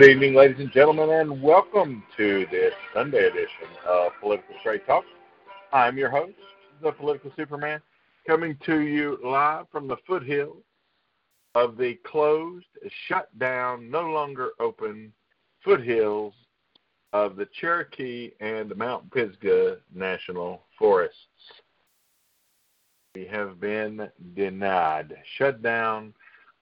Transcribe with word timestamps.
good 0.00 0.08
evening, 0.08 0.34
ladies 0.34 0.56
and 0.58 0.72
gentlemen, 0.72 1.10
and 1.10 1.42
welcome 1.42 2.02
to 2.16 2.46
this 2.50 2.72
Sunday 2.92 3.28
edition 3.28 3.68
of 3.86 4.10
Political 4.20 4.54
Straight 4.60 4.84
Talk. 4.84 5.04
I'm 5.72 5.96
your 5.96 6.10
host, 6.10 6.34
the 6.82 6.90
Political 6.90 7.30
Superman, 7.36 7.80
coming 8.26 8.58
to 8.66 8.80
you 8.80 9.16
live 9.24 9.66
from 9.70 9.86
the 9.86 9.96
foothills 10.08 10.64
of 11.54 11.76
the 11.76 12.00
closed, 12.04 12.66
shut 13.06 13.28
down, 13.38 13.88
no 13.90 14.02
longer 14.10 14.50
open 14.58 15.12
foothills 15.64 16.34
of 17.12 17.36
the 17.36 17.46
Cherokee 17.60 18.32
and 18.40 18.76
Mount 18.76 19.08
Pisgah 19.12 19.76
National 19.94 20.62
Forests. 20.76 21.16
We 23.14 23.24
have 23.26 23.60
been 23.60 24.08
denied, 24.34 25.14
shut 25.38 25.62
down, 25.62 26.12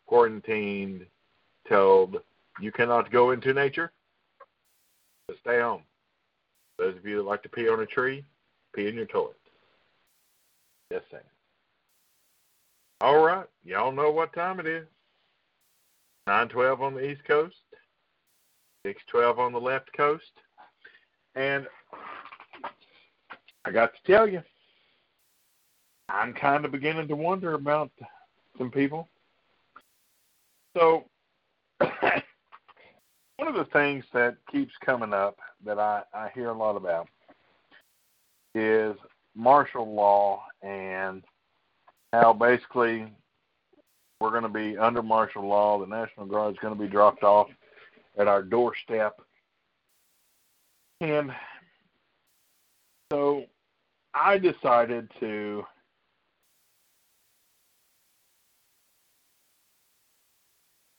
quarantined, 0.07 1.07
told 1.67 2.19
you 2.61 2.71
cannot 2.71 3.11
go 3.11 3.31
into 3.31 3.55
nature, 3.55 3.93
stay 5.41 5.61
home. 5.61 5.83
Those 6.79 6.97
of 6.97 7.05
you 7.05 7.17
that 7.17 7.23
like 7.25 7.43
to 7.43 7.49
pee 7.49 7.69
on 7.69 7.81
a 7.81 7.87
tree, 7.87 8.25
pee 8.75 8.89
in 8.89 8.95
your 8.95 9.07
toilet. 9.07 9.37
Just 10.93 11.11
saying. 11.11 11.23
All 13.01 13.23
right, 13.25 13.47
y'all 13.65 13.93
know 13.93 14.11
what 14.11 14.33
time 14.33 14.61
it 14.61 14.67
is. 14.67 14.87
9:12 16.29 16.81
on 16.81 16.95
the 16.95 17.11
East 17.11 17.25
Coast, 17.25 17.57
6:12 18.85 19.39
on 19.39 19.53
the 19.53 19.61
left 19.61 19.93
coast, 19.93 20.33
and 21.35 21.67
I 23.65 23.71
got 23.71 23.93
to 23.95 24.03
tell 24.13 24.29
you, 24.29 24.43
I'm 26.09 26.33
kind 26.33 26.65
of 26.65 26.73
beginning 26.73 27.09
to 27.09 27.17
wonder 27.17 27.55
about 27.55 27.91
some 28.57 28.71
people. 28.71 29.09
So 30.77 31.05
one 33.39 33.49
of 33.49 33.55
the 33.55 33.73
things 33.73 34.05
that 34.13 34.37
keeps 34.51 34.73
coming 34.85 35.15
up 35.15 35.39
that 35.65 35.79
I, 35.79 36.03
I 36.13 36.29
hear 36.35 36.49
a 36.49 36.59
lot 36.59 36.77
about 36.77 37.09
is 38.55 38.97
martial 39.37 39.95
law 39.95 40.43
and 40.63 41.23
how 42.13 42.33
basically 42.33 43.07
we're 44.21 44.31
going 44.31 44.43
to 44.43 44.49
be 44.49 44.77
under 44.77 45.03
martial 45.03 45.47
law. 45.47 45.79
The 45.79 45.87
National 45.87 46.27
Guard 46.27 46.55
is 46.55 46.59
going 46.61 46.75
to 46.75 46.81
be 46.81 46.89
dropped 46.89 47.23
off 47.23 47.49
at 48.19 48.27
our 48.27 48.43
doorstep. 48.43 49.21
And 51.01 51.31
so 53.13 53.45
I 54.15 54.39
decided 54.39 55.09
to 55.21 55.65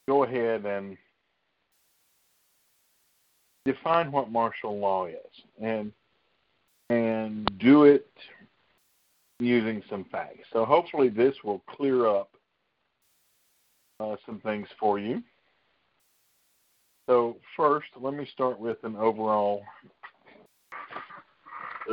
go 0.08 0.24
ahead 0.24 0.66
and 0.66 0.98
define 3.72 4.12
what 4.12 4.32
martial 4.32 4.80
law 4.80 5.06
is 5.06 5.44
and 5.62 5.92
and 6.90 7.48
do 7.60 7.84
it 7.84 8.08
using 9.40 9.84
some 9.90 10.06
facts. 10.12 10.48
So 10.52 10.66
hopefully 10.66 11.10
this 11.10 11.36
will 11.44 11.62
clear 11.70 12.08
up 12.08 12.32
uh, 14.00 14.16
some 14.26 14.40
things 14.40 14.68
for 14.80 14.98
you. 14.98 15.22
So 17.08 17.38
first, 17.56 17.88
let 18.00 18.14
me 18.14 18.28
start 18.34 18.60
with 18.60 18.78
an 18.84 18.96
overall 18.96 19.64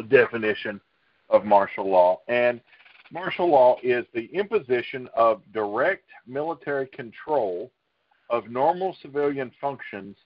definition 0.08 0.80
of 1.28 1.44
martial 1.44 1.90
law. 1.90 2.20
And 2.28 2.60
martial 3.12 3.50
law 3.50 3.76
is 3.82 4.06
the 4.14 4.26
imposition 4.32 5.08
of 5.14 5.42
direct 5.52 6.08
military 6.26 6.86
control 6.86 7.70
of 8.30 8.48
normal 8.48 8.96
civilian 9.02 9.52
functions 9.60 10.16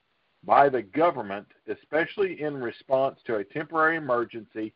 by 0.44 0.68
the 0.68 0.82
government, 0.82 1.46
especially 1.68 2.40
in 2.40 2.56
response 2.56 3.20
to 3.26 3.36
a 3.36 3.44
temporary 3.44 3.96
emergency 3.96 4.72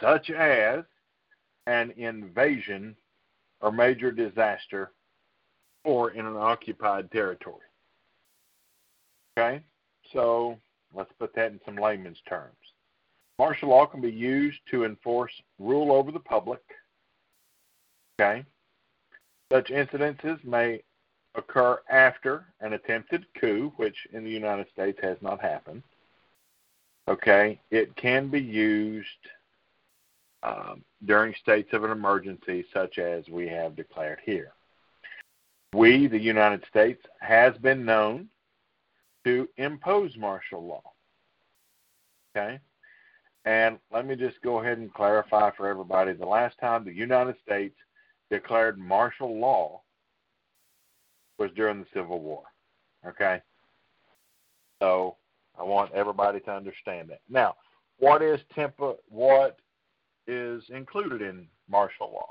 such 0.00 0.30
as 0.30 0.84
an 1.66 1.92
invasion 1.96 2.96
or 3.60 3.72
major 3.72 4.10
disaster 4.10 4.92
or 5.84 6.10
in 6.12 6.26
an 6.26 6.36
occupied 6.36 7.10
territory. 7.10 7.66
Okay? 9.36 9.62
So 10.12 10.58
let's 10.94 11.12
put 11.18 11.34
that 11.34 11.52
in 11.52 11.60
some 11.64 11.76
layman's 11.76 12.20
terms. 12.28 12.56
Martial 13.38 13.70
law 13.70 13.86
can 13.86 14.00
be 14.00 14.10
used 14.10 14.58
to 14.70 14.84
enforce 14.84 15.32
rule 15.58 15.92
over 15.92 16.12
the 16.12 16.20
public. 16.20 16.60
Okay? 18.20 18.44
Such 19.50 19.68
incidences 19.68 20.42
may 20.44 20.82
occur 21.34 21.80
after 21.88 22.46
an 22.60 22.72
attempted 22.72 23.26
coup, 23.40 23.72
which 23.76 23.96
in 24.12 24.24
the 24.24 24.30
United 24.30 24.66
States 24.72 24.98
has 25.02 25.16
not 25.20 25.40
happened. 25.40 25.82
Okay, 27.08 27.60
it 27.70 27.94
can 27.96 28.28
be 28.28 28.40
used 28.40 29.06
um, 30.42 30.84
during 31.04 31.34
states 31.34 31.70
of 31.72 31.84
an 31.84 31.90
emergency, 31.90 32.64
such 32.72 32.98
as 32.98 33.28
we 33.28 33.48
have 33.48 33.76
declared 33.76 34.20
here. 34.24 34.52
We, 35.72 36.06
the 36.06 36.18
United 36.18 36.64
States, 36.68 37.02
has 37.20 37.56
been 37.58 37.84
known 37.84 38.28
to 39.24 39.48
impose 39.56 40.16
martial 40.16 40.64
law. 40.64 40.82
Okay? 42.36 42.58
And 43.44 43.78
let 43.92 44.06
me 44.06 44.16
just 44.16 44.40
go 44.42 44.60
ahead 44.60 44.78
and 44.78 44.92
clarify 44.92 45.50
for 45.56 45.68
everybody 45.68 46.12
the 46.12 46.26
last 46.26 46.58
time 46.58 46.84
the 46.84 46.92
United 46.92 47.36
States 47.44 47.76
declared 48.30 48.78
martial 48.78 49.38
law 49.38 49.82
was 51.40 51.50
during 51.56 51.80
the 51.80 51.86
Civil 51.92 52.20
War. 52.20 52.42
Okay? 53.04 53.40
So 54.80 55.16
I 55.58 55.64
want 55.64 55.92
everybody 55.92 56.38
to 56.40 56.52
understand 56.52 57.08
that. 57.08 57.22
Now, 57.28 57.56
what 57.98 58.22
is 58.22 58.38
tempo, 58.54 58.98
what 59.08 59.58
is 60.28 60.62
included 60.68 61.22
in 61.22 61.48
martial 61.68 62.12
law? 62.12 62.28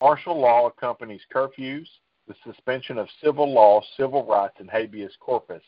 Martial 0.00 0.38
law 0.38 0.66
accompanies 0.66 1.22
curfews, 1.34 1.86
the 2.28 2.34
suspension 2.44 2.98
of 2.98 3.08
civil 3.22 3.52
law, 3.52 3.82
civil 3.96 4.24
rights, 4.24 4.54
and 4.58 4.70
habeas 4.70 5.12
corpus, 5.18 5.62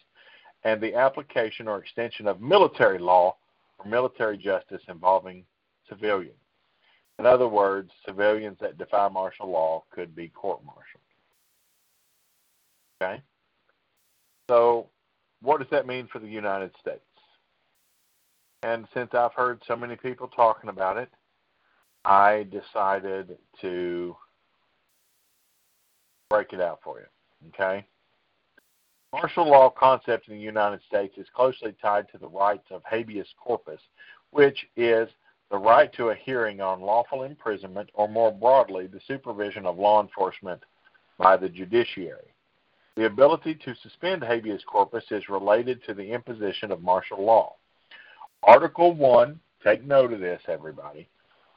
and 0.64 0.80
the 0.80 0.94
application 0.94 1.66
or 1.66 1.78
extension 1.78 2.26
of 2.26 2.40
military 2.40 2.98
law 2.98 3.34
or 3.78 3.90
military 3.90 4.38
justice 4.38 4.82
involving 4.88 5.44
civilians. 5.88 6.36
In 7.18 7.26
other 7.26 7.48
words, 7.48 7.90
civilians 8.06 8.58
that 8.60 8.78
defy 8.78 9.08
martial 9.08 9.50
law 9.50 9.84
could 9.90 10.14
be 10.14 10.28
court 10.28 10.64
martialed. 10.64 11.01
Okay? 13.02 13.22
So, 14.48 14.88
what 15.40 15.58
does 15.58 15.70
that 15.70 15.86
mean 15.86 16.08
for 16.12 16.18
the 16.18 16.28
United 16.28 16.72
States? 16.80 17.00
And 18.62 18.86
since 18.94 19.10
I've 19.12 19.34
heard 19.34 19.60
so 19.66 19.74
many 19.74 19.96
people 19.96 20.28
talking 20.28 20.70
about 20.70 20.96
it, 20.96 21.10
I 22.04 22.46
decided 22.50 23.36
to 23.60 24.16
break 26.30 26.52
it 26.52 26.60
out 26.60 26.80
for 26.82 27.00
you. 27.00 27.06
Okay? 27.48 27.84
Martial 29.12 29.48
law 29.48 29.68
concept 29.68 30.28
in 30.28 30.34
the 30.34 30.40
United 30.40 30.80
States 30.86 31.18
is 31.18 31.26
closely 31.34 31.74
tied 31.82 32.08
to 32.10 32.18
the 32.18 32.28
rights 32.28 32.66
of 32.70 32.82
habeas 32.88 33.28
corpus, 33.36 33.80
which 34.30 34.66
is 34.76 35.08
the 35.50 35.58
right 35.58 35.92
to 35.92 36.10
a 36.10 36.14
hearing 36.14 36.60
on 36.60 36.80
lawful 36.80 37.24
imprisonment, 37.24 37.90
or 37.92 38.08
more 38.08 38.32
broadly, 38.32 38.86
the 38.86 39.00
supervision 39.06 39.66
of 39.66 39.78
law 39.78 40.00
enforcement 40.00 40.62
by 41.18 41.36
the 41.36 41.48
judiciary. 41.48 42.31
The 42.96 43.06
ability 43.06 43.54
to 43.64 43.74
suspend 43.82 44.22
habeas 44.22 44.62
corpus 44.64 45.04
is 45.10 45.28
related 45.28 45.82
to 45.84 45.94
the 45.94 46.12
imposition 46.12 46.70
of 46.70 46.82
martial 46.82 47.24
law. 47.24 47.54
Article 48.42 48.92
1, 48.92 49.38
take 49.64 49.84
note 49.84 50.12
of 50.12 50.20
this, 50.20 50.42
everybody. 50.46 51.08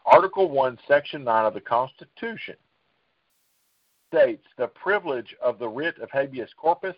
Article 0.05 0.49
1, 0.49 0.77
Section 0.87 1.23
9 1.23 1.45
of 1.45 1.53
the 1.53 1.61
Constitution 1.61 2.55
states 4.07 4.45
the 4.57 4.67
privilege 4.67 5.35
of 5.43 5.59
the 5.59 5.67
writ 5.67 5.97
of 5.99 6.09
habeas 6.11 6.49
corpus 6.55 6.95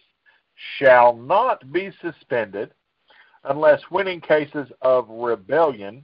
shall 0.78 1.16
not 1.16 1.72
be 1.72 1.92
suspended 2.02 2.72
unless 3.46 3.82
when 3.90 4.08
in 4.08 4.20
cases 4.20 4.68
of 4.82 5.08
rebellion 5.10 6.04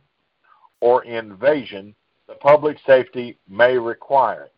or 0.79 1.03
invasion 1.03 1.93
the 2.27 2.35
public 2.35 2.77
safety 2.87 3.37
may 3.49 3.77
require 3.77 4.43
it. 4.43 4.53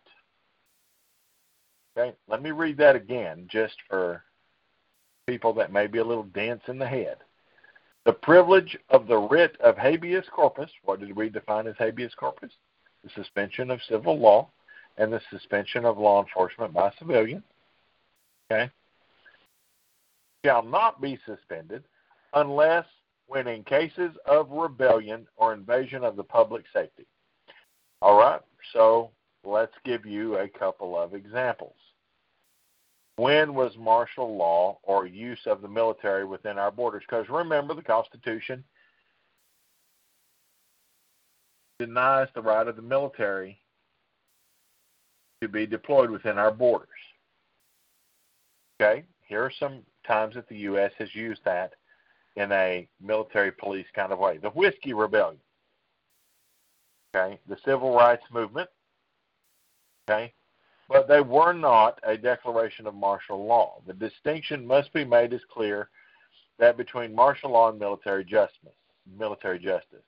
Okay, 1.97 2.15
let 2.27 2.41
me 2.41 2.51
read 2.51 2.77
that 2.77 2.95
again 2.95 3.47
just 3.49 3.75
for 3.89 4.23
people 5.27 5.53
that 5.53 5.71
may 5.71 5.87
be 5.87 5.99
a 5.99 6.03
little 6.03 6.23
dense 6.23 6.61
in 6.67 6.77
the 6.77 6.87
head. 6.87 7.17
The 8.05 8.13
privilege 8.13 8.77
of 8.89 9.07
the 9.07 9.17
writ 9.17 9.57
of 9.61 9.77
habeas 9.77 10.25
corpus, 10.31 10.69
what 10.83 10.99
did 10.99 11.15
we 11.15 11.29
define 11.29 11.67
as 11.67 11.75
habeas 11.77 12.13
corpus? 12.15 12.51
The 13.03 13.09
suspension 13.15 13.71
of 13.71 13.79
civil 13.87 14.19
law 14.19 14.49
and 14.97 15.11
the 15.11 15.21
suspension 15.31 15.85
of 15.85 15.97
law 15.97 16.21
enforcement 16.21 16.73
by 16.73 16.91
civilians. 16.99 17.43
Okay? 18.51 18.69
Shall 20.45 20.63
not 20.63 21.01
be 21.01 21.17
suspended 21.25 21.83
unless 22.33 22.85
when 23.27 23.47
in 23.47 23.63
cases 23.63 24.11
of 24.25 24.51
rebellion 24.51 25.25
or 25.37 25.53
invasion 25.53 26.03
of 26.03 26.15
the 26.15 26.23
public 26.23 26.65
safety. 26.71 27.05
All 28.01 28.17
right, 28.17 28.41
so 28.73 29.09
let's 29.43 29.73
give 29.83 30.05
you 30.05 30.37
a 30.37 30.47
couple 30.47 30.97
of 30.97 31.15
examples. 31.15 31.73
When 33.17 33.53
was 33.53 33.77
martial 33.77 34.35
law 34.35 34.79
or 34.83 35.07
use 35.07 35.39
of 35.45 35.61
the 35.61 35.67
military 35.67 36.25
within 36.25 36.57
our 36.57 36.71
borders? 36.71 37.03
Because 37.09 37.29
remember, 37.29 37.73
the 37.73 37.81
Constitution 37.81 38.63
denies 41.79 42.27
the 42.35 42.41
right 42.41 42.67
of 42.67 42.75
the 42.75 42.81
military 42.81 43.57
to 45.41 45.47
be 45.47 45.65
deployed 45.65 46.09
within 46.09 46.37
our 46.37 46.51
borders. 46.51 46.89
Okay, 48.81 49.03
here 49.27 49.43
are 49.43 49.51
some 49.59 49.79
times 50.05 50.35
that 50.35 50.49
the 50.49 50.57
U.S. 50.57 50.91
has 50.97 51.13
used 51.15 51.41
that 51.45 51.73
in 52.35 52.51
a 52.51 52.87
military 53.01 53.51
police 53.51 53.85
kind 53.95 54.11
of 54.11 54.19
way. 54.19 54.37
The 54.37 54.49
Whiskey 54.49 54.93
Rebellion, 54.93 55.39
okay, 57.15 57.39
the 57.47 57.57
Civil 57.63 57.95
Rights 57.95 58.23
Movement, 58.31 58.69
okay, 60.09 60.33
but 60.87 61.07
they 61.07 61.21
were 61.21 61.53
not 61.53 61.99
a 62.03 62.17
declaration 62.17 62.87
of 62.87 62.93
martial 62.93 63.45
law. 63.45 63.81
The 63.87 63.93
distinction 63.93 64.65
must 64.65 64.93
be 64.93 65.03
made 65.03 65.33
as 65.33 65.41
clear 65.51 65.89
that 66.59 66.77
between 66.77 67.15
martial 67.15 67.51
law 67.51 67.69
and 67.69 67.79
military 67.79 68.23
justice, 68.23 68.75
military 69.17 69.59
justice. 69.59 70.03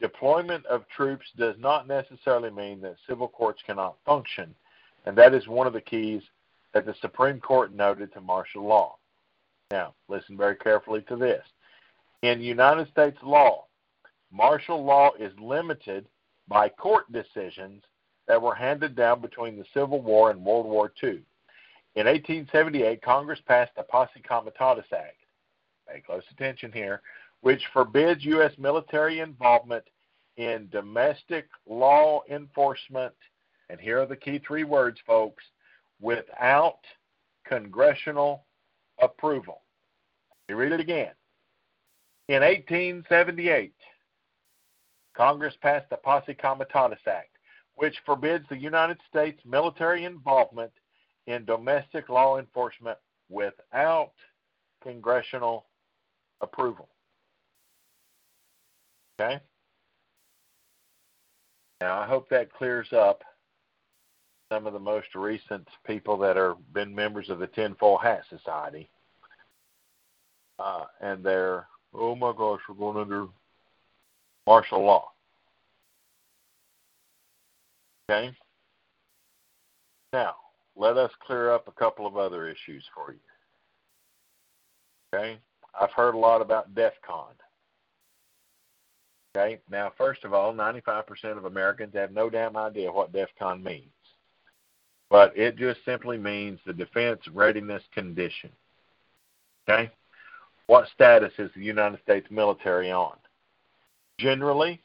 Deployment 0.00 0.64
of 0.66 0.88
troops 0.88 1.26
does 1.36 1.56
not 1.58 1.88
necessarily 1.88 2.50
mean 2.50 2.80
that 2.82 2.96
civil 3.08 3.28
courts 3.28 3.62
cannot 3.66 3.96
function, 4.06 4.54
and 5.06 5.16
that 5.16 5.34
is 5.34 5.48
one 5.48 5.66
of 5.66 5.72
the 5.72 5.80
keys 5.80 6.22
that 6.72 6.86
the 6.86 6.94
Supreme 7.00 7.40
Court 7.40 7.74
noted 7.74 8.12
to 8.12 8.20
martial 8.20 8.64
law. 8.64 8.96
Now, 9.70 9.94
listen 10.08 10.36
very 10.36 10.56
carefully 10.56 11.02
to 11.08 11.16
this. 11.16 11.42
In 12.22 12.40
United 12.40 12.88
States 12.90 13.18
law, 13.22 13.64
martial 14.30 14.84
law 14.84 15.10
is 15.18 15.32
limited 15.40 16.06
by 16.46 16.68
court 16.68 17.10
decisions 17.12 17.82
that 18.28 18.40
were 18.40 18.54
handed 18.54 18.94
down 18.94 19.20
between 19.20 19.56
the 19.56 19.64
Civil 19.74 20.00
War 20.00 20.30
and 20.30 20.44
World 20.44 20.66
War 20.66 20.92
II. 21.02 21.22
In 21.96 22.06
1878, 22.06 23.02
Congress 23.02 23.40
passed 23.46 23.72
the 23.76 23.82
Posse 23.82 24.20
Comitatus 24.22 24.84
Act. 24.92 25.16
Pay 25.88 26.00
close 26.00 26.22
attention 26.30 26.70
here, 26.70 27.02
which 27.40 27.62
forbids 27.72 28.24
U.S. 28.24 28.52
military 28.58 29.20
involvement 29.20 29.84
in 30.36 30.68
domestic 30.70 31.48
law 31.66 32.20
enforcement. 32.30 33.14
And 33.70 33.80
here 33.80 34.00
are 34.00 34.06
the 34.06 34.16
key 34.16 34.38
three 34.38 34.64
words, 34.64 34.98
folks 35.06 35.42
without 36.00 36.78
congressional 37.46 38.44
approval. 39.00 39.62
Let 40.48 40.54
me 40.54 40.62
read 40.62 40.72
it 40.72 40.80
again. 40.80 41.12
In 42.28 42.42
1878, 42.42 43.72
Congress 45.16 45.54
passed 45.60 45.88
the 45.90 45.96
Posse 45.96 46.34
Comitatus 46.34 47.00
Act, 47.06 47.37
which 47.78 47.96
forbids 48.04 48.44
the 48.48 48.58
United 48.58 48.98
States 49.08 49.40
military 49.46 50.04
involvement 50.04 50.72
in 51.28 51.44
domestic 51.44 52.08
law 52.08 52.36
enforcement 52.36 52.98
without 53.28 54.10
congressional 54.82 55.66
approval. 56.40 56.88
Okay? 59.20 59.40
Now, 61.80 62.00
I 62.00 62.06
hope 62.06 62.28
that 62.30 62.52
clears 62.52 62.88
up 62.92 63.22
some 64.50 64.66
of 64.66 64.72
the 64.72 64.80
most 64.80 65.14
recent 65.14 65.68
people 65.86 66.18
that 66.18 66.36
are 66.36 66.56
been 66.72 66.92
members 66.92 67.30
of 67.30 67.38
the 67.38 67.46
Tinfoil 67.46 67.98
Hat 67.98 68.22
Society. 68.28 68.90
Uh, 70.58 70.86
and 71.00 71.22
they're, 71.22 71.68
oh 71.94 72.16
my 72.16 72.32
gosh, 72.36 72.60
we're 72.68 72.74
going 72.74 72.96
under 72.96 73.28
martial 74.48 74.84
law. 74.84 75.12
Okay? 78.10 78.32
Now, 80.12 80.36
let 80.76 80.96
us 80.96 81.10
clear 81.26 81.52
up 81.52 81.68
a 81.68 81.72
couple 81.72 82.06
of 82.06 82.16
other 82.16 82.48
issues 82.48 82.84
for 82.94 83.12
you. 83.12 83.18
Okay? 85.14 85.38
I've 85.78 85.92
heard 85.92 86.14
a 86.14 86.18
lot 86.18 86.40
about 86.40 86.74
DEF 86.74 86.94
CON. 87.06 87.34
Okay? 89.36 89.60
Now, 89.70 89.92
first 89.96 90.24
of 90.24 90.32
all, 90.32 90.54
95% 90.54 91.04
of 91.36 91.44
Americans 91.44 91.94
have 91.94 92.12
no 92.12 92.30
damn 92.30 92.56
idea 92.56 92.90
what 92.90 93.12
DEF 93.12 93.28
CON 93.38 93.62
means 93.62 93.90
but 95.10 95.36
it 95.36 95.56
just 95.56 95.80
simply 95.84 96.18
means 96.18 96.58
the 96.66 96.72
defense 96.72 97.20
readiness 97.32 97.82
condition. 97.94 98.50
Okay? 99.68 99.90
What 100.66 100.88
status 100.94 101.32
is 101.38 101.50
the 101.54 101.62
United 101.62 102.00
States 102.02 102.26
military 102.30 102.90
on? 102.90 103.16
Generally, 104.18 104.82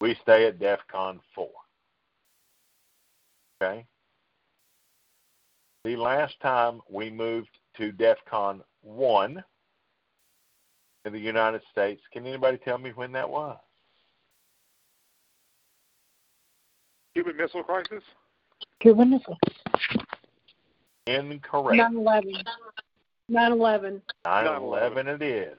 we 0.00 0.16
stay 0.22 0.46
at 0.46 0.60
DEFCON 0.60 1.18
4. 1.34 1.48
Okay? 3.62 3.84
The 5.84 5.96
last 5.96 6.34
time 6.40 6.80
we 6.90 7.10
moved 7.10 7.50
to 7.76 7.92
DEFCON 7.92 8.60
1 8.82 9.44
in 11.04 11.12
the 11.12 11.18
United 11.18 11.62
States, 11.70 12.02
can 12.12 12.26
anybody 12.26 12.58
tell 12.58 12.78
me 12.78 12.90
when 12.94 13.12
that 13.12 13.28
was? 13.28 13.58
Cuban 17.14 17.36
Missile 17.36 17.62
Crisis? 17.62 18.04
Cuban 18.80 19.10
Missile. 19.10 19.38
Incorrect. 21.06 21.76
9 21.76 21.96
11. 21.96 22.32
9 23.28 23.52
11. 23.52 24.02
9/11 24.26 25.06
it 25.06 25.22
is. 25.22 25.58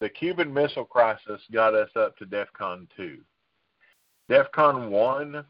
The 0.00 0.08
Cuban 0.08 0.52
Missile 0.52 0.84
Crisis 0.84 1.40
got 1.52 1.74
us 1.74 1.90
up 1.96 2.16
to 2.18 2.26
DEFCON 2.26 2.88
2. 2.96 3.18
DEFCON 4.28 4.90
1, 4.90 5.44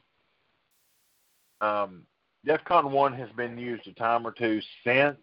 um, 1.60 2.02
DEFCON 2.46 2.90
1 2.90 3.12
has 3.14 3.28
been 3.36 3.58
used 3.58 3.86
a 3.86 3.92
time 3.92 4.26
or 4.26 4.32
two 4.32 4.60
since 4.84 5.16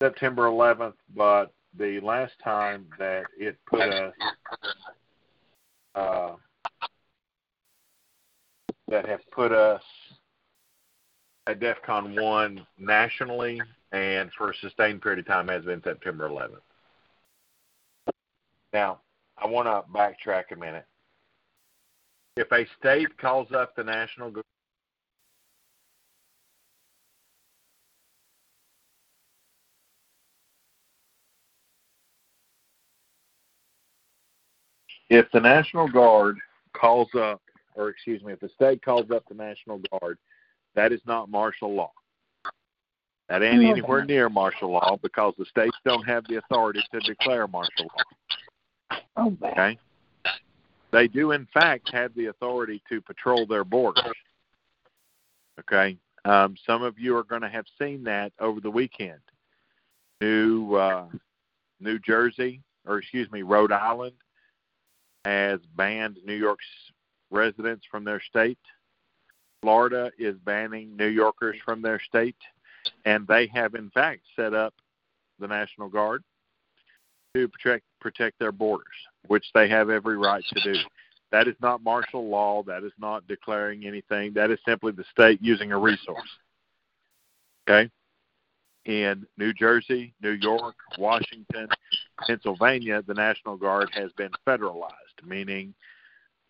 September 0.00 0.44
11th, 0.44 0.94
but 1.14 1.52
the 1.78 2.00
last 2.00 2.32
time 2.42 2.86
that 2.98 3.24
it 3.38 3.56
put 3.66 3.80
us 3.82 4.14
uh, 5.94 6.32
that 8.88 9.06
have 9.06 9.20
put 9.30 9.52
us 9.52 9.82
at 11.46 11.60
DEFCON 11.60 12.20
1 12.20 12.66
nationally 12.78 13.60
and 13.92 14.30
for 14.36 14.50
a 14.50 14.56
sustained 14.56 15.00
period 15.00 15.20
of 15.20 15.26
time 15.26 15.48
has 15.48 15.64
been 15.64 15.82
September 15.82 16.28
11th. 16.28 16.60
Now, 18.72 19.00
I 19.38 19.46
want 19.46 19.66
to 19.66 19.84
backtrack 19.92 20.44
a 20.52 20.56
minute. 20.56 20.84
If 22.36 22.50
a 22.52 22.66
state 22.78 23.16
calls 23.18 23.52
up 23.52 23.74
the 23.74 23.84
National 23.84 24.30
if 35.08 35.26
the 35.32 35.40
National 35.40 35.88
Guard 35.88 36.36
calls 36.72 37.08
up, 37.18 37.40
or 37.74 37.88
excuse 37.88 38.22
me, 38.22 38.32
if 38.32 38.40
the 38.40 38.48
state 38.48 38.82
calls 38.84 39.10
up 39.10 39.24
the 39.28 39.34
National 39.34 39.80
Guard, 39.90 40.18
that 40.74 40.92
is 40.92 41.00
not 41.06 41.30
martial 41.30 41.74
law. 41.74 41.92
That 43.28 43.42
ain't 43.42 43.64
anywhere 43.64 44.04
near 44.04 44.28
martial 44.28 44.70
law 44.70 44.98
because 45.02 45.34
the 45.36 45.46
states 45.46 45.76
don't 45.84 46.04
have 46.06 46.24
the 46.28 46.36
authority 46.36 46.80
to 46.92 47.00
declare 47.00 47.48
martial 47.48 47.86
law. 47.86 48.98
Oh. 49.16 49.36
Okay? 49.42 49.78
They 50.92 51.08
do, 51.08 51.32
in 51.32 51.48
fact, 51.52 51.90
have 51.92 52.14
the 52.14 52.26
authority 52.26 52.80
to 52.88 53.00
patrol 53.00 53.44
their 53.46 53.64
borders. 53.64 54.04
Okay? 55.58 55.98
Um, 56.24 56.56
some 56.66 56.82
of 56.82 56.98
you 56.98 57.16
are 57.16 57.24
going 57.24 57.42
to 57.42 57.48
have 57.48 57.66
seen 57.80 58.04
that 58.04 58.32
over 58.38 58.60
the 58.60 58.70
weekend. 58.70 59.20
New 60.20 60.74
uh, 60.74 61.06
New 61.80 61.98
Jersey, 61.98 62.62
or 62.86 62.98
excuse 62.98 63.30
me, 63.30 63.42
Rhode 63.42 63.72
Island 63.72 64.14
has 65.26 65.58
banned 65.76 66.18
New 66.24 66.34
York's 66.34 66.64
residents 67.32 67.84
from 67.90 68.04
their 68.04 68.20
state. 68.20 68.60
Florida 69.60 70.12
is 70.20 70.36
banning 70.44 70.96
New 70.96 71.08
Yorkers 71.08 71.56
from 71.64 71.82
their 71.82 72.00
state, 72.00 72.36
and 73.04 73.26
they 73.26 73.48
have 73.48 73.74
in 73.74 73.90
fact 73.90 74.20
set 74.36 74.54
up 74.54 74.72
the 75.40 75.48
National 75.48 75.88
Guard 75.88 76.22
to 77.34 77.48
protect 77.48 77.84
protect 78.00 78.38
their 78.38 78.52
borders, 78.52 78.86
which 79.26 79.44
they 79.52 79.68
have 79.68 79.90
every 79.90 80.16
right 80.16 80.44
to 80.54 80.72
do. 80.72 80.78
That 81.32 81.48
is 81.48 81.56
not 81.60 81.82
martial 81.82 82.28
law. 82.28 82.62
That 82.62 82.84
is 82.84 82.92
not 82.96 83.26
declaring 83.26 83.84
anything. 83.84 84.32
That 84.32 84.52
is 84.52 84.60
simply 84.64 84.92
the 84.92 85.04
state 85.10 85.42
using 85.42 85.72
a 85.72 85.78
resource. 85.78 86.28
Okay? 87.68 87.90
In 88.84 89.26
New 89.36 89.52
Jersey, 89.52 90.14
New 90.22 90.38
York, 90.40 90.76
Washington, 90.98 91.66
Pennsylvania, 92.26 93.02
the 93.06 93.14
National 93.14 93.56
Guard 93.56 93.90
has 93.92 94.12
been 94.12 94.30
federalized, 94.46 94.90
meaning 95.24 95.74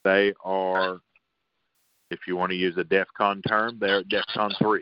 they 0.04 0.32
are, 0.44 1.00
if 2.11 2.20
you 2.28 2.37
want 2.37 2.50
to 2.50 2.56
use 2.56 2.76
a 2.76 2.85
DEFCON 2.85 3.42
term, 3.49 3.78
they're 3.80 4.04
DEFCON 4.04 4.56
3. 4.58 4.80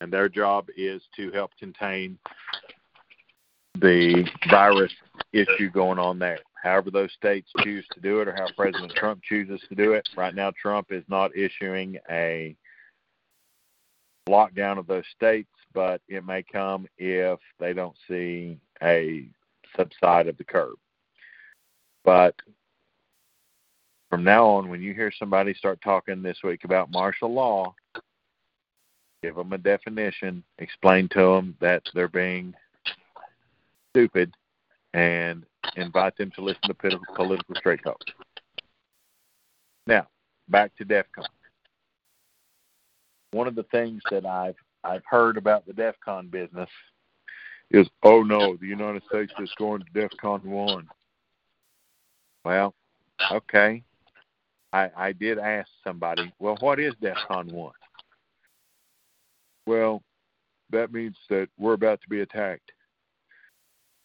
And 0.00 0.12
their 0.12 0.28
job 0.28 0.68
is 0.76 1.02
to 1.16 1.32
help 1.32 1.50
contain 1.58 2.18
the 3.80 4.28
virus 4.48 4.92
issue 5.32 5.70
going 5.70 5.98
on 5.98 6.18
there. 6.18 6.38
However, 6.62 6.90
those 6.90 7.12
states 7.12 7.50
choose 7.62 7.86
to 7.92 8.00
do 8.00 8.20
it 8.20 8.28
or 8.28 8.32
how 8.32 8.46
President 8.56 8.92
Trump 8.94 9.22
chooses 9.22 9.60
to 9.68 9.74
do 9.74 9.92
it. 9.92 10.08
Right 10.16 10.34
now, 10.34 10.52
Trump 10.60 10.88
is 10.90 11.04
not 11.08 11.36
issuing 11.36 11.98
a 12.10 12.56
lockdown 14.28 14.78
of 14.78 14.86
those 14.86 15.04
states, 15.14 15.48
but 15.74 16.00
it 16.08 16.24
may 16.24 16.42
come 16.42 16.86
if 16.98 17.38
they 17.58 17.72
don't 17.72 17.96
see 18.08 18.58
a 18.82 19.28
subside 19.76 20.28
of 20.28 20.36
the 20.38 20.44
curve. 20.44 20.76
But 22.04 22.34
from 24.10 24.24
now 24.24 24.46
on, 24.46 24.68
when 24.68 24.82
you 24.82 24.94
hear 24.94 25.12
somebody 25.18 25.54
start 25.54 25.80
talking 25.82 26.22
this 26.22 26.38
week 26.42 26.64
about 26.64 26.90
martial 26.90 27.32
law, 27.32 27.74
give 29.22 29.34
them 29.34 29.52
a 29.52 29.58
definition, 29.58 30.42
explain 30.58 31.08
to 31.10 31.20
them 31.20 31.56
that 31.60 31.82
they're 31.94 32.08
being 32.08 32.54
stupid, 33.90 34.32
and 34.94 35.44
invite 35.76 36.16
them 36.16 36.30
to 36.36 36.40
listen 36.40 36.62
to 36.68 36.74
political 37.14 37.54
straight 37.56 37.82
talk. 37.82 38.00
Now, 39.86 40.06
back 40.48 40.74
to 40.76 40.84
DEFCON. 40.84 41.26
One 43.32 43.46
of 43.46 43.54
the 43.54 43.64
things 43.64 44.02
that 44.10 44.24
I've 44.24 44.56
I've 44.88 45.04
heard 45.04 45.36
about 45.36 45.66
the 45.66 45.72
DEFCON 45.74 46.30
business 46.30 46.70
is, 47.70 47.86
oh 48.02 48.22
no, 48.22 48.56
the 48.56 48.66
United 48.66 49.02
States 49.08 49.32
is 49.38 49.52
going 49.58 49.82
to 49.82 49.90
DEFCON 50.00 50.42
one. 50.44 50.88
Well, 52.44 52.74
okay. 53.30 53.82
I 54.72 54.90
I 54.96 55.12
did 55.12 55.38
ask 55.38 55.68
somebody, 55.84 56.32
well, 56.38 56.56
what 56.60 56.80
is 56.80 56.94
DEFCON 57.02 57.52
one? 57.52 57.74
Well, 59.66 60.02
that 60.70 60.92
means 60.92 61.16
that 61.28 61.48
we're 61.58 61.74
about 61.74 62.00
to 62.00 62.08
be 62.08 62.20
attacked. 62.20 62.72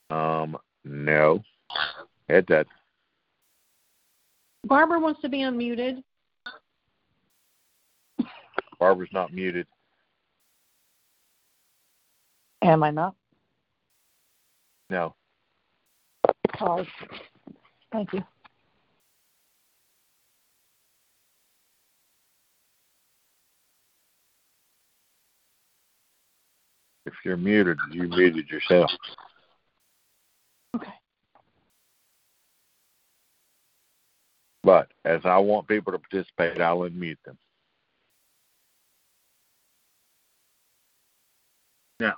Um, 0.09 0.57
no, 0.83 1.41
it 2.27 2.45
doesn't. 2.47 2.67
Barbara 4.65 4.99
wants 4.99 5.21
to 5.21 5.29
be 5.29 5.39
unmuted. 5.39 6.03
Barbara's 8.79 9.09
not 9.13 9.33
muted. 9.33 9.67
Am 12.63 12.81
I 12.81 12.91
not? 12.91 13.15
No. 14.89 15.15
Pause. 16.53 16.87
Thank 17.91 18.13
you. 18.13 18.23
If 27.05 27.13
you're 27.25 27.35
muted, 27.35 27.77
you 27.91 28.07
muted 28.07 28.47
yourself. 28.47 28.89
Okay. 30.75 30.93
But 34.63 34.89
as 35.03 35.19
I 35.25 35.37
want 35.37 35.67
people 35.67 35.91
to 35.91 35.99
participate, 35.99 36.61
I'll 36.61 36.79
unmute 36.79 37.17
them. 37.25 37.37
Now, 41.99 42.15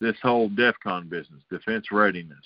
this 0.00 0.16
whole 0.22 0.48
DEFCON 0.48 1.08
business, 1.08 1.42
defense 1.50 1.92
readiness. 1.92 2.44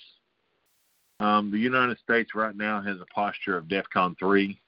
Um, 1.21 1.49
the 1.51 1.57
United 1.57 1.97
States 1.99 2.35
right 2.35 2.55
now 2.55 2.81
has 2.81 2.97
a 2.99 3.05
posture 3.13 3.57
of 3.57 3.65
DEFCON 3.65 4.17
3. 4.19 4.59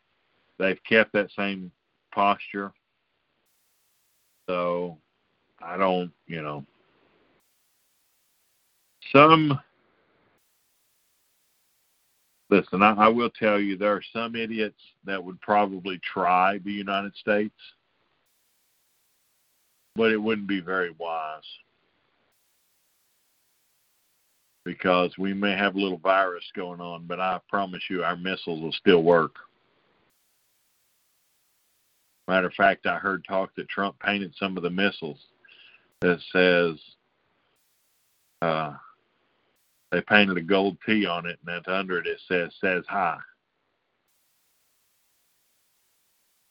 They've 0.58 0.84
kept 0.90 1.12
that 1.14 1.30
same 1.36 1.72
posture. 2.14 2.72
So 4.50 4.98
I 5.62 5.76
don't, 5.76 6.12
you 6.26 6.42
know. 6.42 6.66
Some 9.12 9.60
listen, 12.50 12.82
I, 12.82 12.94
I 12.94 13.08
will 13.10 13.30
tell 13.30 13.60
you 13.60 13.78
there 13.78 13.94
are 13.94 14.04
some 14.14 14.36
idiots 14.36 14.80
that 15.06 15.22
would 15.22 15.40
probably 15.42 16.00
try 16.00 16.60
the 16.60 16.72
United 16.72 17.14
States, 17.16 17.56
but 19.98 20.12
it 20.12 20.18
wouldn't 20.18 20.48
be 20.48 20.62
very 20.62 20.92
wise 20.98 21.44
because 24.68 25.18
we 25.18 25.34
may 25.34 25.56
have 25.56 25.76
a 25.76 25.80
little 25.80 25.98
virus 25.98 26.44
going 26.54 26.82
on, 26.82 27.06
but 27.08 27.22
I 27.22 27.40
promise 27.50 27.82
you 27.90 28.04
our 28.04 28.18
missiles 28.18 28.62
will 28.62 28.74
still 28.74 29.02
work. 29.02 29.36
Matter 32.28 32.48
of 32.48 32.54
fact, 32.54 32.86
I 32.86 32.98
heard 32.98 33.24
talk 33.24 33.56
that 33.56 33.70
Trump 33.70 33.98
painted 34.00 34.34
some 34.38 34.58
of 34.58 34.64
the 34.64 34.70
missiles 34.70 35.20
that 36.02 36.20
says 36.34 36.78
uh, 38.42 38.74
they 39.94 40.02
painted 40.02 40.38
a 40.38 40.42
gold 40.42 40.78
T 40.86 41.06
on 41.06 41.26
it, 41.26 41.40
and 41.48 41.68
under 41.70 41.98
it 42.00 42.06
it 42.06 42.20
says 42.28 42.52
"says 42.60 42.84
hi," 42.90 43.18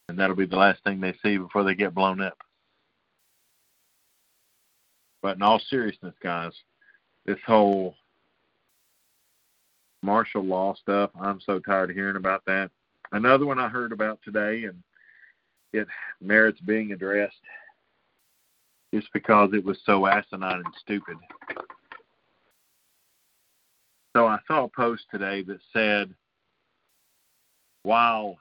and 0.08 0.18
that'll 0.18 0.34
be 0.34 0.46
the 0.46 0.56
last 0.56 0.82
thing 0.84 1.02
they 1.02 1.14
see 1.22 1.36
before 1.36 1.64
they 1.64 1.74
get 1.74 1.94
blown 1.94 2.22
up. 2.22 2.38
But 5.20 5.36
in 5.36 5.42
all 5.42 5.60
seriousness, 5.68 6.14
guys, 6.22 6.52
this 7.26 7.38
whole 7.46 7.94
martial 10.02 10.44
law 10.44 10.74
stuff, 10.74 11.10
I'm 11.20 11.40
so 11.40 11.58
tired 11.58 11.90
of 11.90 11.96
hearing 11.96 12.16
about 12.16 12.44
that. 12.46 12.70
Another 13.12 13.46
one 13.46 13.58
I 13.58 13.68
heard 13.68 13.92
about 13.92 14.18
today, 14.24 14.64
and 14.64 14.82
it 15.72 15.88
merits 16.20 16.60
being 16.60 16.92
addressed 16.92 17.34
just 18.94 19.08
because 19.12 19.50
it 19.52 19.64
was 19.64 19.78
so 19.84 20.06
asinine 20.06 20.62
and 20.64 20.74
stupid. 20.80 21.16
So 24.14 24.26
I 24.26 24.38
saw 24.46 24.64
a 24.64 24.68
post 24.68 25.04
today 25.10 25.42
that 25.42 25.58
said, 25.72 26.14
while 27.82 28.38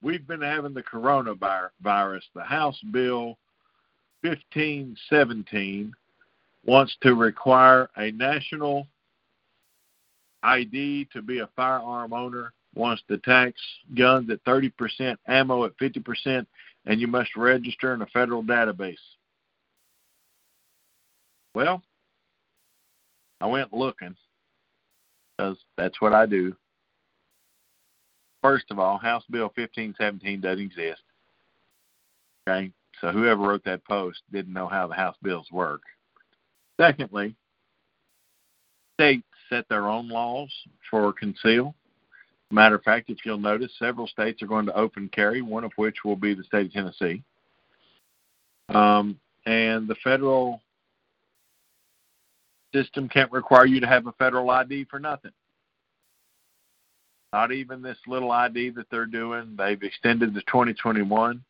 we've 0.00 0.26
been 0.26 0.40
having 0.40 0.72
the 0.72 0.82
coronavirus, 0.82 2.22
the 2.34 2.42
House 2.42 2.80
Bill 2.90 3.36
1517 4.22 5.92
wants 6.64 6.96
to 7.02 7.14
require 7.14 7.90
a 7.96 8.10
national 8.12 8.86
ID 10.42 11.08
to 11.12 11.22
be 11.22 11.40
a 11.40 11.48
firearm 11.54 12.12
owner, 12.12 12.52
wants 12.74 13.02
to 13.08 13.18
tax 13.18 13.60
guns 13.96 14.30
at 14.30 14.44
30%, 14.44 15.16
ammo 15.26 15.64
at 15.64 15.76
50%, 15.78 16.46
and 16.86 17.00
you 17.00 17.06
must 17.06 17.36
register 17.36 17.94
in 17.94 18.02
a 18.02 18.06
federal 18.06 18.42
database. 18.42 18.96
Well, 21.54 21.82
I 23.40 23.46
went 23.46 23.72
looking 23.72 24.16
because 25.36 25.58
that's 25.76 26.00
what 26.00 26.14
I 26.14 26.26
do. 26.26 26.56
First 28.42 28.66
of 28.70 28.78
all, 28.78 28.98
House 28.98 29.24
Bill 29.30 29.52
1517 29.54 30.40
doesn't 30.40 30.64
exist. 30.64 31.02
Okay, 32.48 32.72
so 33.00 33.10
whoever 33.10 33.42
wrote 33.42 33.64
that 33.64 33.84
post 33.84 34.20
didn't 34.32 34.52
know 34.52 34.66
how 34.66 34.86
the 34.88 34.94
House 34.94 35.16
bills 35.22 35.46
work. 35.52 35.82
Secondly, 36.80 37.36
states 38.98 39.22
set 39.52 39.68
their 39.68 39.88
own 39.88 40.08
laws 40.08 40.50
for 40.90 41.12
conceal. 41.12 41.74
Matter 42.50 42.76
of 42.76 42.82
fact, 42.82 43.10
if 43.10 43.18
you'll 43.24 43.38
notice, 43.38 43.70
several 43.78 44.06
states 44.06 44.42
are 44.42 44.46
going 44.46 44.66
to 44.66 44.76
open 44.76 45.10
carry, 45.12 45.42
one 45.42 45.64
of 45.64 45.72
which 45.76 45.96
will 46.04 46.16
be 46.16 46.34
the 46.34 46.44
state 46.44 46.66
of 46.66 46.72
Tennessee. 46.72 47.22
Um, 48.68 49.18
and 49.44 49.86
the 49.86 49.96
federal 50.02 50.60
system 52.74 53.08
can't 53.08 53.32
require 53.32 53.66
you 53.66 53.80
to 53.80 53.86
have 53.86 54.06
a 54.06 54.12
federal 54.12 54.48
ID 54.50 54.86
for 54.90 54.98
nothing. 54.98 55.32
Not 57.32 57.52
even 57.52 57.82
this 57.82 57.98
little 58.06 58.30
ID 58.30 58.70
that 58.70 58.86
they're 58.90 59.06
doing. 59.06 59.54
They've 59.56 59.82
extended 59.82 60.34
to 60.34 60.40
2021 60.42 61.42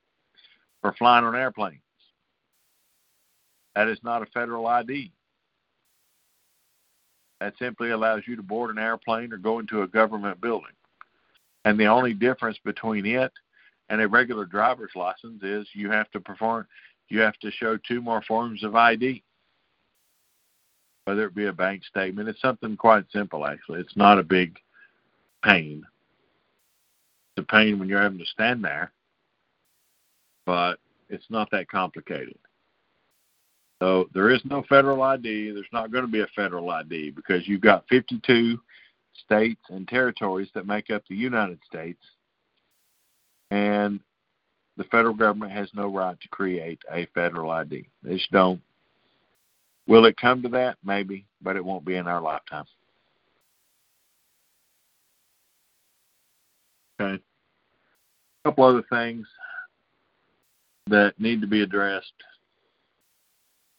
for 0.80 0.92
flying 0.94 1.24
on 1.24 1.36
airplanes. 1.36 1.80
That 3.74 3.88
is 3.88 3.98
not 4.02 4.22
a 4.22 4.26
federal 4.26 4.66
ID. 4.66 5.12
That 7.42 7.58
simply 7.58 7.90
allows 7.90 8.22
you 8.28 8.36
to 8.36 8.42
board 8.42 8.70
an 8.70 8.80
airplane 8.80 9.32
or 9.32 9.36
go 9.36 9.58
into 9.58 9.82
a 9.82 9.88
government 9.88 10.40
building. 10.40 10.70
And 11.64 11.78
the 11.78 11.86
only 11.86 12.14
difference 12.14 12.56
between 12.64 13.04
it 13.04 13.32
and 13.88 14.00
a 14.00 14.06
regular 14.06 14.44
driver's 14.44 14.92
license 14.94 15.42
is 15.42 15.66
you 15.72 15.90
have 15.90 16.08
to 16.12 16.20
perform 16.20 16.68
you 17.08 17.18
have 17.18 17.36
to 17.40 17.50
show 17.50 17.76
two 17.76 18.00
more 18.00 18.22
forms 18.22 18.62
of 18.62 18.76
ID 18.76 19.24
whether 21.04 21.24
it 21.24 21.34
be 21.34 21.46
a 21.46 21.52
bank 21.52 21.82
statement. 21.84 22.28
It's 22.28 22.40
something 22.40 22.76
quite 22.76 23.06
simple, 23.12 23.44
actually. 23.44 23.80
It's 23.80 23.96
not 23.96 24.20
a 24.20 24.22
big 24.22 24.56
pain. 25.44 25.82
It's 27.36 27.42
a 27.42 27.52
pain 27.52 27.80
when 27.80 27.88
you're 27.88 28.00
having 28.00 28.20
to 28.20 28.26
stand 28.26 28.62
there, 28.62 28.92
but 30.46 30.78
it's 31.08 31.28
not 31.28 31.50
that 31.50 31.68
complicated. 31.68 32.38
So 33.82 34.08
there 34.14 34.30
is 34.30 34.40
no 34.44 34.62
federal 34.68 35.02
ID. 35.02 35.50
There's 35.50 35.66
not 35.72 35.90
going 35.90 36.04
to 36.04 36.10
be 36.10 36.20
a 36.20 36.26
federal 36.36 36.70
ID 36.70 37.10
because 37.10 37.48
you've 37.48 37.62
got 37.62 37.84
52 37.88 38.56
states 39.24 39.60
and 39.70 39.88
territories 39.88 40.48
that 40.54 40.68
make 40.68 40.90
up 40.90 41.02
the 41.08 41.16
United 41.16 41.58
States, 41.66 41.98
and 43.50 43.98
the 44.76 44.84
federal 44.84 45.14
government 45.14 45.50
has 45.50 45.68
no 45.74 45.88
right 45.88 46.16
to 46.20 46.28
create 46.28 46.78
a 46.92 47.06
federal 47.12 47.50
ID. 47.50 47.88
They 48.04 48.14
just 48.14 48.30
don't. 48.30 48.60
Will 49.88 50.04
it 50.04 50.16
come 50.16 50.42
to 50.42 50.48
that? 50.50 50.76
Maybe, 50.84 51.26
but 51.42 51.56
it 51.56 51.64
won't 51.64 51.84
be 51.84 51.96
in 51.96 52.06
our 52.06 52.20
lifetime. 52.20 52.66
Okay. 57.00 57.20
A 58.44 58.48
couple 58.48 58.62
other 58.62 58.84
things 58.88 59.26
that 60.86 61.18
need 61.18 61.40
to 61.40 61.48
be 61.48 61.62
addressed 61.62 62.12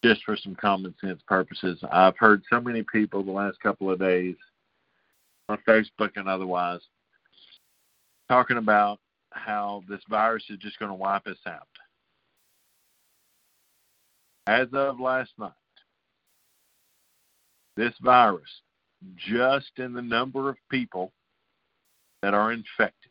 just 0.04 0.22
for 0.22 0.36
some 0.36 0.54
common 0.54 0.94
sense 1.00 1.22
purposes. 1.26 1.82
I've 1.90 2.18
heard 2.18 2.42
so 2.52 2.60
many 2.60 2.82
people 2.92 3.22
the 3.22 3.32
last 3.32 3.58
couple 3.60 3.90
of 3.90 3.98
days 3.98 4.36
on 5.48 5.58
Facebook 5.66 6.10
and 6.16 6.28
otherwise 6.28 6.80
talking 8.28 8.58
about 8.58 9.00
how 9.30 9.82
this 9.88 10.02
virus 10.10 10.44
is 10.50 10.58
just 10.58 10.78
going 10.78 10.90
to 10.90 10.94
wipe 10.94 11.26
us 11.26 11.38
out. 11.46 11.66
As 14.46 14.68
of 14.74 15.00
last 15.00 15.30
night, 15.38 15.52
this 17.78 17.94
virus, 18.02 18.60
just 19.16 19.70
in 19.78 19.94
the 19.94 20.02
number 20.02 20.50
of 20.50 20.56
people 20.70 21.12
that 22.22 22.34
are 22.34 22.52
infected, 22.52 23.10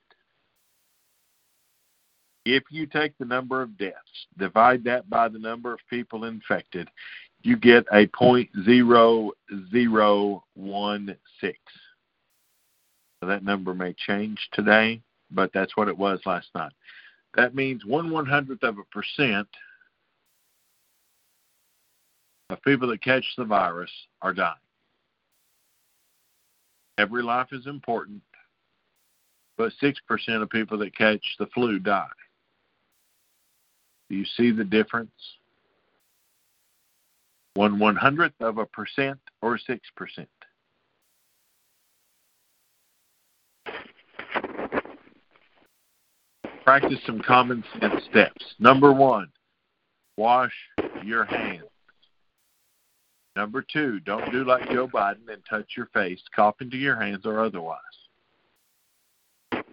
if 2.45 2.63
you 2.69 2.85
take 2.85 3.17
the 3.17 3.25
number 3.25 3.61
of 3.61 3.77
deaths, 3.77 4.27
divide 4.37 4.83
that 4.83 5.09
by 5.09 5.29
the 5.29 5.39
number 5.39 5.73
of 5.73 5.79
people 5.89 6.25
infected, 6.25 6.89
you 7.41 7.57
get 7.57 7.85
a 7.91 8.07
point 8.07 8.49
zero 8.65 9.31
zero 9.71 10.43
one 10.55 11.15
six. 11.39 11.57
So 13.19 13.27
that 13.27 13.43
number 13.43 13.73
may 13.73 13.93
change 13.93 14.49
today, 14.51 15.01
but 15.31 15.51
that's 15.53 15.77
what 15.77 15.87
it 15.87 15.97
was 15.97 16.19
last 16.25 16.47
night. 16.55 16.73
That 17.35 17.55
means 17.55 17.85
one 17.85 18.11
one 18.11 18.25
hundredth 18.25 18.63
of 18.63 18.77
a 18.77 18.83
percent 18.85 19.47
of 22.49 22.61
people 22.61 22.87
that 22.89 23.01
catch 23.01 23.25
the 23.37 23.45
virus 23.45 23.91
are 24.21 24.33
dying. 24.33 24.55
Every 26.97 27.23
life 27.23 27.47
is 27.51 27.65
important, 27.65 28.21
but 29.57 29.73
6% 29.81 30.41
of 30.41 30.49
people 30.49 30.77
that 30.77 30.95
catch 30.95 31.23
the 31.39 31.47
flu 31.47 31.79
die. 31.79 32.05
Do 34.09 34.15
you 34.15 34.25
see 34.37 34.51
the 34.51 34.63
difference? 34.63 35.11
One 37.55 37.77
one 37.79 37.95
hundredth 37.95 38.41
of 38.41 38.57
a 38.57 38.65
percent 38.65 39.19
or 39.41 39.57
six 39.57 39.87
percent? 39.95 40.29
Practice 46.63 46.99
some 47.05 47.19
common 47.19 47.63
sense 47.79 48.03
steps. 48.09 48.55
Number 48.57 48.93
one, 48.93 49.29
wash 50.17 50.53
your 51.03 51.25
hands. 51.25 51.63
Number 53.35 53.65
two, 53.73 53.99
don't 54.01 54.31
do 54.31 54.45
like 54.45 54.69
Joe 54.69 54.87
Biden 54.87 55.27
and 55.31 55.43
touch 55.49 55.71
your 55.75 55.87
face, 55.87 56.21
cough 56.35 56.55
into 56.61 56.77
your 56.77 56.95
hands 56.95 57.25
or 57.25 57.43
otherwise. 57.43 57.79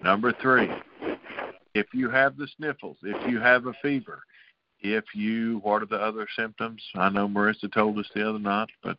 Number 0.03 0.33
three, 0.41 0.69
if 1.75 1.87
you 1.93 2.11
have 2.11 2.37
the 2.37 2.49
sniffles, 2.57 2.97
if 3.03 3.31
you 3.31 3.41
have 3.41 3.67
a 3.67 3.73
fever, 3.83 4.23
if 4.81 5.05
you, 5.15 5.61
what 5.63 5.83
are 5.83 5.87
the 5.87 5.97
other 5.97 6.27
symptoms? 6.37 6.83
I 6.95 7.09
know 7.11 7.29
Marissa 7.29 7.73
told 7.73 7.99
us 7.99 8.09
the 8.15 8.29
other 8.29 8.39
night, 8.39 8.69
but 8.83 8.99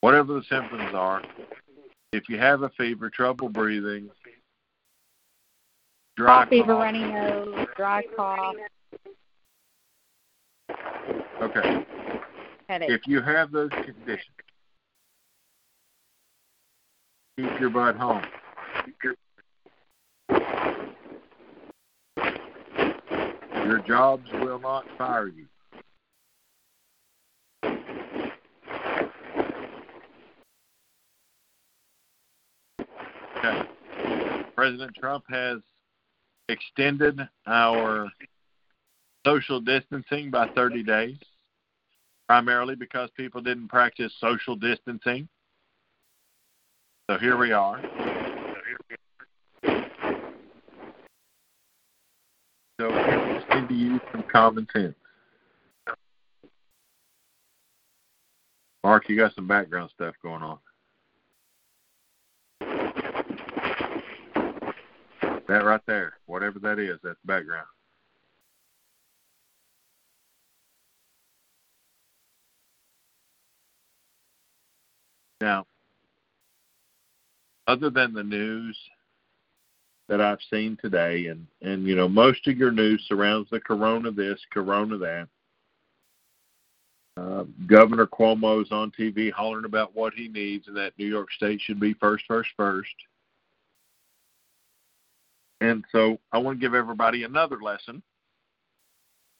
whatever 0.00 0.34
the 0.34 0.44
symptoms 0.48 0.90
are, 0.94 1.22
if 2.12 2.28
you 2.28 2.38
have 2.38 2.62
a 2.62 2.70
fever, 2.70 3.10
trouble 3.10 3.48
breathing, 3.48 4.08
dry 6.16 6.46
fever, 6.48 6.66
cough, 6.66 6.82
runny 6.82 7.00
nose, 7.00 7.66
dry 7.76 8.02
cough, 8.14 8.54
okay, 11.42 11.86
headache. 12.68 12.90
if 12.90 13.00
you 13.06 13.20
have 13.20 13.50
those 13.50 13.70
conditions, 13.70 14.36
keep 17.36 17.60
your 17.60 17.70
butt 17.70 17.96
home. 17.96 18.24
Your 19.02 19.14
jobs 23.86 24.30
will 24.32 24.58
not 24.58 24.84
fire 24.96 25.28
you. 25.28 25.46
Okay. 33.38 33.62
President 34.54 34.94
Trump 34.94 35.24
has 35.28 35.58
extended 36.48 37.20
our 37.46 38.08
social 39.26 39.60
distancing 39.60 40.30
by 40.30 40.48
30 40.54 40.82
days, 40.82 41.18
primarily 42.28 42.76
because 42.76 43.10
people 43.16 43.40
didn't 43.40 43.68
practice 43.68 44.12
social 44.20 44.56
distancing. 44.56 45.28
So 47.10 47.18
here 47.18 47.36
we 47.36 47.52
are. 47.52 47.80
So 52.78 52.90
to 53.68 53.74
use 53.74 54.00
some 54.12 54.24
common 54.30 54.66
sense. 54.72 54.94
Mark, 58.84 59.08
you 59.08 59.16
got 59.16 59.34
some 59.34 59.48
background 59.48 59.90
stuff 59.94 60.14
going 60.22 60.42
on. 60.42 60.58
That 65.48 65.64
right 65.64 65.80
there, 65.86 66.14
whatever 66.26 66.58
that 66.60 66.78
is, 66.78 66.98
that's 67.02 67.18
background. 67.24 67.66
Now, 75.40 75.66
other 77.66 77.90
than 77.90 78.12
the 78.12 78.22
news 78.22 78.76
that 80.08 80.20
I've 80.20 80.38
seen 80.50 80.78
today, 80.80 81.26
and 81.26 81.46
and 81.62 81.86
you 81.86 81.94
know 81.94 82.08
most 82.08 82.46
of 82.46 82.56
your 82.56 82.70
news 82.70 83.04
surrounds 83.08 83.50
the 83.50 83.60
corona 83.60 84.10
this, 84.10 84.40
corona 84.52 84.98
that. 84.98 85.28
Uh, 87.18 87.44
Governor 87.66 88.06
Cuomo's 88.06 88.70
on 88.70 88.90
TV 88.90 89.32
hollering 89.32 89.64
about 89.64 89.96
what 89.96 90.12
he 90.12 90.28
needs, 90.28 90.68
and 90.68 90.76
that 90.76 90.92
New 90.98 91.06
York 91.06 91.32
State 91.32 91.60
should 91.62 91.80
be 91.80 91.94
first, 91.94 92.24
first, 92.28 92.50
first. 92.56 92.94
And 95.62 95.82
so 95.90 96.18
I 96.32 96.38
want 96.38 96.58
to 96.58 96.60
give 96.60 96.74
everybody 96.74 97.22
another 97.22 97.56
lesson 97.62 98.02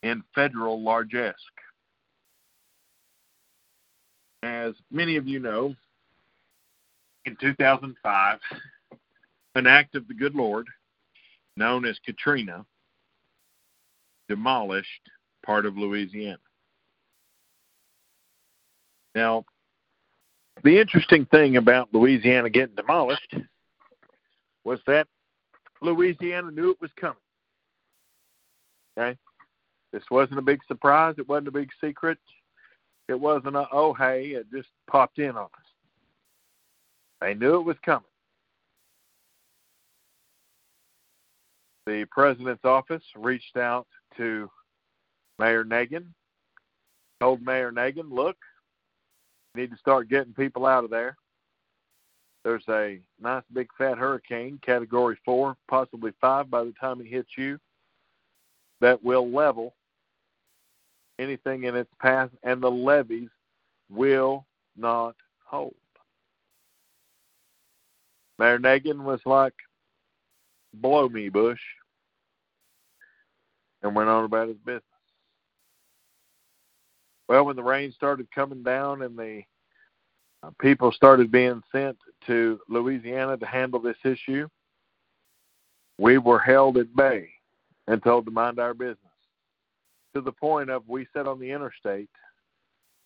in 0.03 0.23
federal 0.35 0.83
largesse. 0.83 1.35
As 4.43 4.73
many 4.91 5.17
of 5.17 5.27
you 5.27 5.41
know, 5.41 5.75
in 7.27 7.37
2005, 7.41 8.39
an 9.57 9.67
act 9.67 9.95
of 9.95 10.07
the 10.07 10.13
good 10.13 10.35
Lord, 10.35 10.67
known 11.57 11.87
as 11.87 11.99
Katrina, 12.05 12.65
demolished 14.29 14.89
part 15.45 15.65
of 15.65 15.79
Louisiana. 15.79 16.37
Now, 19.15 19.47
the 20.63 20.79
interesting 20.79 21.25
thing 21.27 21.57
about 21.57 21.89
Louisiana 21.95 22.51
getting 22.51 22.75
demolished 22.75 23.35
was 24.65 24.79
that 24.87 25.07
Louisiana 25.81 26.51
knew 26.51 26.73
it 26.73 26.81
was 26.83 26.91
coming. 27.01 27.17
Okay? 28.99 29.17
This 29.91 30.05
wasn't 30.11 30.39
a 30.39 30.43
big 30.43 30.61
surprise. 30.69 31.15
It 31.17 31.27
wasn't 31.27 31.49
a 31.49 31.53
big 31.53 31.71
secret. 31.81 32.19
It 33.09 33.19
wasn't 33.19 33.57
a, 33.57 33.67
oh, 33.73 33.95
hey, 33.95 34.33
it 34.35 34.51
just 34.53 34.69
popped 34.91 35.19
in 35.19 35.31
on 35.31 35.45
us. 35.45 35.67
They 37.23 37.33
knew 37.33 37.55
it 37.55 37.65
was 37.65 37.77
coming. 37.83 38.05
The 41.87 42.05
president's 42.11 42.65
office 42.65 43.05
reached 43.15 43.57
out 43.57 43.87
to 44.17 44.51
Mayor 45.39 45.65
Nagin, 45.65 46.07
told 47.21 47.43
Mayor 47.43 47.71
Nagin, 47.71 48.11
look, 48.11 48.37
you 49.55 49.63
need 49.63 49.71
to 49.71 49.79
start 49.79 50.09
getting 50.09 50.35
people 50.35 50.67
out 50.67 50.83
of 50.83 50.91
there. 50.91 51.17
There's 52.43 52.65
a 52.69 53.01
nice 53.21 53.45
big 53.53 53.69
fat 53.79 53.99
hurricane, 53.99 54.59
category 54.65 55.17
four, 55.25 55.57
possibly 55.69 56.13
five 56.21 56.51
by 56.51 56.65
the 56.65 56.75
time 56.81 57.01
it 57.01 57.07
hits 57.07 57.31
you, 57.37 57.59
that 58.81 59.03
will 59.03 59.31
level 59.31 59.75
anything 61.19 61.65
in 61.65 61.77
its 61.77 61.91
path, 62.01 62.31
and 62.43 62.61
the 62.61 62.71
levees 62.71 63.31
will 63.91 64.45
not 64.77 65.15
hold. 65.45 65.75
Mayor 68.39 68.59
Nagin 68.59 69.03
was 69.03 69.21
like, 69.25 69.55
blow 70.75 71.09
me, 71.09 71.29
Bush, 71.29 71.61
and 73.87 73.95
went 73.95 74.09
on 74.09 74.25
about 74.25 74.49
his 74.49 74.57
business. 74.59 74.83
Well, 77.29 77.45
when 77.45 77.57
the 77.57 77.63
rain 77.63 77.93
started 77.93 78.31
coming 78.33 78.63
down 78.63 79.03
and 79.03 79.17
the 79.17 79.43
uh, 80.43 80.51
people 80.61 80.93
started 80.93 81.33
being 81.33 81.63
sent 81.73 81.97
to 82.27 82.61
Louisiana 82.69 83.37
to 83.37 83.47
handle 83.47 83.81
this 83.81 83.97
issue, 84.05 84.49
we 85.99 86.19
were 86.19 86.39
held 86.39 86.77
at 86.77 86.95
bay 86.95 87.31
and 87.89 88.03
told 88.03 88.27
to 88.27 88.31
mind 88.31 88.59
our 88.59 88.75
business 88.75 88.99
to 90.15 90.21
the 90.21 90.33
point 90.33 90.71
of 90.71 90.83
we 90.89 91.07
sat 91.13 91.27
on 91.27 91.39
the 91.39 91.51
interstate 91.51 92.11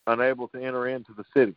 unable 0.07 0.49
to 0.49 0.62
enter 0.62 0.88
into 0.88 1.12
the 1.16 1.25
city. 1.35 1.57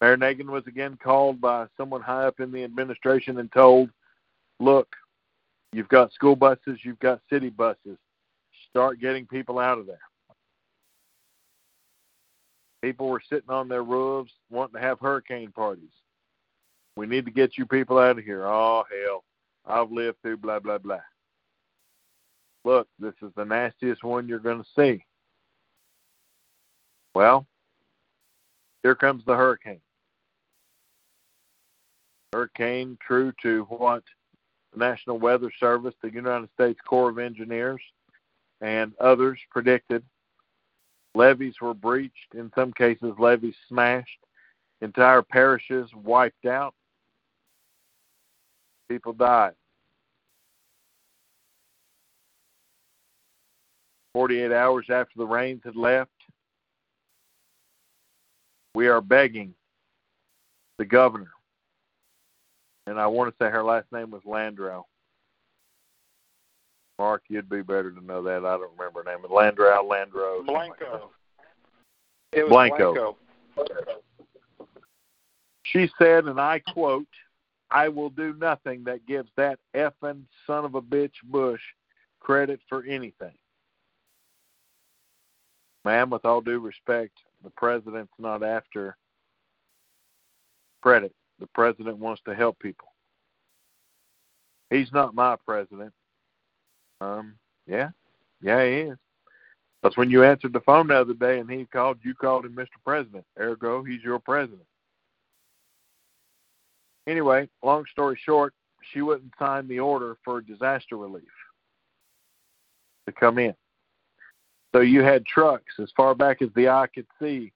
Mayor 0.00 0.16
Nagin 0.16 0.50
was 0.50 0.66
again 0.66 0.98
called 1.02 1.40
by 1.40 1.66
someone 1.76 2.02
high 2.02 2.24
up 2.24 2.40
in 2.40 2.52
the 2.52 2.62
administration 2.62 3.38
and 3.38 3.50
told, 3.52 3.90
look, 4.60 4.94
you've 5.74 5.88
got 5.88 6.12
school 6.12 6.36
buses, 6.36 6.78
you've 6.82 6.98
got 7.00 7.20
city 7.30 7.50
buses. 7.50 7.98
Start 8.70 9.00
getting 9.00 9.26
people 9.26 9.58
out 9.58 9.78
of 9.78 9.86
there. 9.86 9.98
People 12.82 13.08
were 13.08 13.22
sitting 13.28 13.50
on 13.50 13.68
their 13.68 13.82
roofs 13.82 14.32
wanting 14.50 14.74
to 14.74 14.80
have 14.86 15.00
hurricane 15.00 15.50
parties. 15.50 15.92
We 16.96 17.06
need 17.06 17.24
to 17.24 17.30
get 17.30 17.58
you 17.58 17.66
people 17.66 17.98
out 17.98 18.18
of 18.18 18.24
here. 18.24 18.46
Oh, 18.46 18.84
hell. 18.90 19.24
I've 19.66 19.90
lived 19.90 20.18
through 20.22 20.36
blah, 20.36 20.60
blah, 20.60 20.78
blah. 20.78 21.00
Look, 22.64 22.88
this 22.98 23.14
is 23.22 23.30
the 23.36 23.44
nastiest 23.44 24.04
one 24.04 24.28
you're 24.28 24.38
going 24.38 24.62
to 24.62 24.68
see. 24.76 25.04
Well, 27.14 27.46
here 28.82 28.94
comes 28.94 29.24
the 29.24 29.34
hurricane. 29.34 29.80
Hurricane, 32.32 32.98
true 33.00 33.32
to 33.42 33.64
what 33.64 34.02
the 34.74 34.84
National 34.84 35.18
Weather 35.18 35.50
Service, 35.58 35.94
the 36.02 36.12
United 36.12 36.48
States 36.54 36.78
Corps 36.86 37.10
of 37.10 37.18
Engineers, 37.18 37.80
and 38.60 38.92
others 39.00 39.38
predicted. 39.50 40.02
Levees 41.14 41.54
were 41.60 41.74
breached, 41.74 42.34
in 42.34 42.50
some 42.54 42.72
cases, 42.72 43.12
levees 43.18 43.54
smashed, 43.68 44.18
entire 44.80 45.22
parishes 45.22 45.88
wiped 45.94 46.44
out, 46.44 46.74
people 48.88 49.12
died. 49.12 49.52
48 54.14 54.52
hours 54.52 54.86
after 54.90 55.14
the 55.16 55.26
rains 55.26 55.60
had 55.64 55.76
left, 55.76 56.10
we 58.74 58.88
are 58.88 59.00
begging 59.00 59.54
the 60.78 60.84
governor, 60.84 61.30
and 62.86 63.00
I 63.00 63.06
want 63.06 63.30
to 63.30 63.44
say 63.44 63.50
her 63.50 63.64
last 63.64 63.86
name 63.92 64.10
was 64.10 64.22
Landrieu. 64.22 64.82
Mark, 66.98 67.22
you'd 67.28 67.48
be 67.48 67.62
better 67.62 67.90
to 67.90 68.04
know 68.04 68.22
that. 68.22 68.44
I 68.44 68.56
don't 68.56 68.70
remember 68.78 69.02
her 69.02 69.10
name. 69.10 69.24
Landrieu, 69.28 69.82
Landrieu. 69.82 70.46
Blanco. 70.46 71.10
It 72.32 72.44
was 72.44 72.50
Blanco. 72.50 73.16
Blanco. 73.56 74.00
She 75.64 75.90
said, 75.98 76.26
and 76.26 76.40
I 76.40 76.60
quote, 76.60 77.06
I 77.70 77.88
will 77.88 78.10
do 78.10 78.34
nothing 78.34 78.84
that 78.84 79.06
gives 79.06 79.30
that 79.36 79.58
effing 79.74 80.22
son 80.46 80.64
of 80.64 80.74
a 80.76 80.82
bitch 80.82 81.14
Bush 81.24 81.62
credit 82.20 82.60
for 82.68 82.84
anything. 82.84 83.34
Ma'am, 85.84 86.10
with 86.10 86.24
all 86.24 86.40
due 86.40 86.60
respect, 86.60 87.18
the 87.42 87.50
president's 87.50 88.12
not 88.18 88.42
after 88.42 88.96
credit. 90.82 91.12
The 91.44 91.48
president 91.48 91.98
wants 91.98 92.22
to 92.24 92.34
help 92.34 92.58
people. 92.58 92.88
He's 94.70 94.90
not 94.94 95.14
my 95.14 95.36
president. 95.44 95.92
Um, 97.02 97.34
yeah, 97.66 97.90
yeah, 98.40 98.64
he 98.64 98.72
is. 98.72 98.96
That's 99.82 99.98
when 99.98 100.08
you 100.08 100.24
answered 100.24 100.54
the 100.54 100.60
phone 100.60 100.86
the 100.86 100.94
other 100.94 101.12
day 101.12 101.40
and 101.40 101.50
he 101.50 101.66
called, 101.66 101.98
you 102.02 102.14
called 102.14 102.46
him 102.46 102.56
Mr. 102.56 102.80
President. 102.82 103.26
Ergo, 103.38 103.84
he's 103.84 104.02
your 104.02 104.18
president. 104.18 104.64
Anyway, 107.06 107.46
long 107.62 107.84
story 107.92 108.18
short, 108.24 108.54
she 108.90 109.02
wouldn't 109.02 109.34
sign 109.38 109.68
the 109.68 109.80
order 109.80 110.16
for 110.24 110.40
disaster 110.40 110.96
relief 110.96 111.24
to 113.06 113.12
come 113.12 113.38
in. 113.38 113.54
So 114.74 114.80
you 114.80 115.02
had 115.02 115.26
trucks 115.26 115.74
as 115.78 115.92
far 115.94 116.14
back 116.14 116.40
as 116.40 116.48
the 116.56 116.70
eye 116.70 116.86
could 116.94 117.06
see 117.20 117.52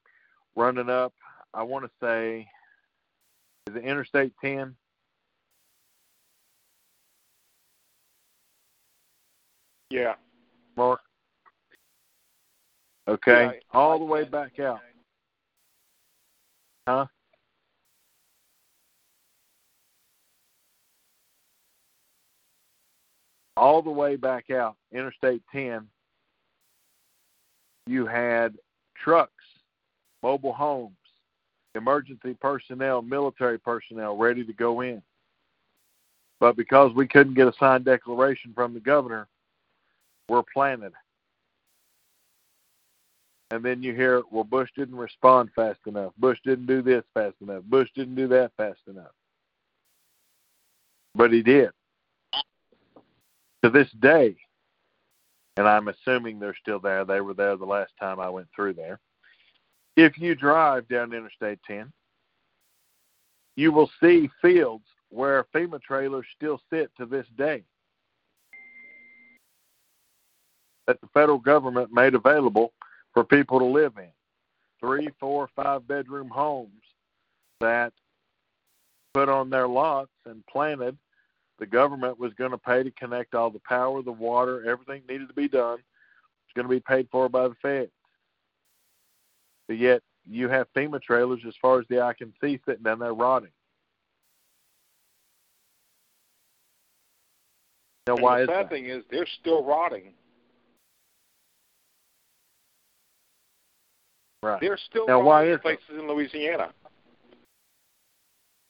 running 0.57 0.91
up, 0.91 1.15
I 1.55 1.63
want 1.63 1.87
to 1.87 1.91
say, 2.03 2.47
is 3.69 3.77
it 3.77 3.85
Interstate 3.85 4.33
10? 4.41 4.75
Yeah. 9.91 10.15
Mark? 10.77 11.01
Okay, 13.07 13.45
Yeah, 13.45 13.53
all 13.73 13.99
the 13.99 14.05
way 14.05 14.25
back 14.25 14.59
out. 14.59 14.81
Huh? 16.87 17.07
All 23.57 23.83
the 23.83 23.91
way 23.91 24.17
back 24.17 24.51
out, 24.51 24.77
Interstate 24.93 25.43
10, 25.51 25.87
you 27.87 28.07
had 28.07 28.57
trucks, 28.95 29.33
mobile 30.23 30.53
homes, 30.53 30.98
emergency 31.75 32.35
personnel, 32.41 33.03
military 33.03 33.59
personnel 33.59 34.17
ready 34.17 34.45
to 34.45 34.53
go 34.53 34.81
in. 34.81 35.03
But 36.41 36.57
because 36.57 36.93
we 36.95 37.07
couldn't 37.07 37.35
get 37.35 37.49
a 37.49 37.53
signed 37.59 37.85
declaration 37.85 38.53
from 38.55 38.75
the 38.75 38.81
governor, 38.81 39.29
we're 40.29 40.45
planted. 40.55 40.93
And 43.51 43.65
then 43.65 43.83
you 43.83 43.95
hear, 43.95 44.23
well, 44.31 44.45
Bush 44.45 44.69
didn't 44.77 44.97
respond 44.97 45.51
fast 45.57 45.81
enough. 45.87 46.13
Bush 46.19 46.39
didn't 46.45 46.67
do 46.67 46.83
this 46.83 47.05
fast 47.15 47.37
enough. 47.41 47.65
Bush 47.65 47.89
didn't 47.95 48.15
do 48.15 48.29
that 48.29 48.53
fast 48.57 48.81
enough. 48.87 49.13
But 51.15 51.33
he 51.33 51.43
did. 51.43 51.71
To 53.65 53.71
this 53.71 53.91
day, 53.99 54.37
and 55.57 55.67
I'm 55.67 55.89
assuming 55.89 56.39
they're 56.39 56.55
still 56.61 56.79
there. 56.79 57.05
They 57.05 57.21
were 57.21 57.35
there 57.35 57.57
the 57.57 57.65
last 57.65 57.93
time 57.99 58.21
I 58.21 58.29
went 58.29 58.47
through 58.55 58.75
there. 58.75 59.01
If 59.99 60.17
you 60.17 60.37
drive 60.37 60.87
down 60.87 61.13
Interstate 61.13 61.59
10, 61.67 61.93
you 63.57 63.73
will 63.73 63.91
see 64.01 64.31
fields 64.41 64.85
where 65.09 65.45
FEMA 65.53 65.83
trailers 65.83 66.25
still 66.37 66.61
sit 66.73 66.93
to 66.99 67.05
this 67.05 67.27
day 67.37 67.65
that 70.87 71.01
the 71.01 71.09
federal 71.09 71.39
government 71.39 71.93
made 71.93 72.15
available 72.15 72.73
for 73.13 73.25
people 73.25 73.59
to 73.59 73.65
live 73.65 73.95
in. 73.99 74.13
Three, 74.79 75.09
four, 75.19 75.51
five 75.57 75.89
bedroom 75.89 76.29
homes 76.29 76.71
that 77.61 77.93
put 79.15 79.29
on 79.29 79.51
their 79.51 79.67
lots 79.67 80.13
and 80.27 80.47
planted. 80.47 80.97
The 81.59 81.67
government 81.67 82.21
was 82.21 82.33
going 82.35 82.53
to 82.53 82.59
pay 82.59 82.85
to 82.85 82.93
connect 82.93 83.35
all 83.35 83.51
the 83.51 83.63
power, 83.69 84.01
the 84.03 84.13
water, 84.13 84.65
everything 84.65 85.03
needed 85.09 85.27
to 85.27 85.35
be 85.35 85.49
done. 85.49 85.79
It's 85.79 86.55
going 86.55 86.69
to 86.69 86.73
be 86.73 86.79
paid 86.79 87.09
for 87.11 87.29
by 87.29 87.49
the 87.49 87.57
feds. 87.61 87.91
But 89.69 89.79
yet 89.79 90.03
you 90.27 90.49
have 90.49 90.67
FEMA 90.75 91.01
trailers 91.01 91.41
as 91.47 91.55
far 91.61 91.79
as 91.79 91.87
the 91.89 92.01
eye 92.01 92.15
can 92.15 92.33
see 92.41 92.59
sitting 92.67 92.83
down 92.83 92.99
there 92.99 93.15
rotting. 93.15 93.51
Now, 98.07 98.15
And 98.15 98.23
why 98.23 98.39
the 98.39 98.43
is 98.45 98.49
sad 98.49 98.65
that? 98.67 98.71
thing 98.71 98.87
is 98.87 99.05
they're 99.11 99.27
still 99.41 99.63
rotting. 99.65 100.15
Right. 104.43 104.61
They're 104.61 104.79
still 104.89 105.07
Now, 105.07 105.15
rotting 105.15 105.27
why 105.27 105.45
in 105.45 105.49
is 105.51 105.57
that? 105.57 105.63
places 105.63 105.85
in 105.91 106.09
Louisiana. 106.09 106.73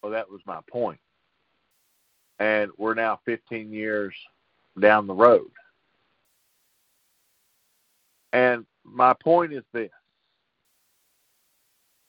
Well, 0.02 0.12
that 0.12 0.28
was 0.28 0.40
my 0.46 0.60
point. 0.70 0.98
And 2.40 2.70
we're 2.78 2.94
now 2.94 3.20
15 3.24 3.72
years 3.72 4.14
down 4.80 5.06
the 5.06 5.14
road. 5.14 5.50
And 8.32 8.64
my 8.84 9.14
point 9.22 9.52
is 9.52 9.64
this 9.72 9.90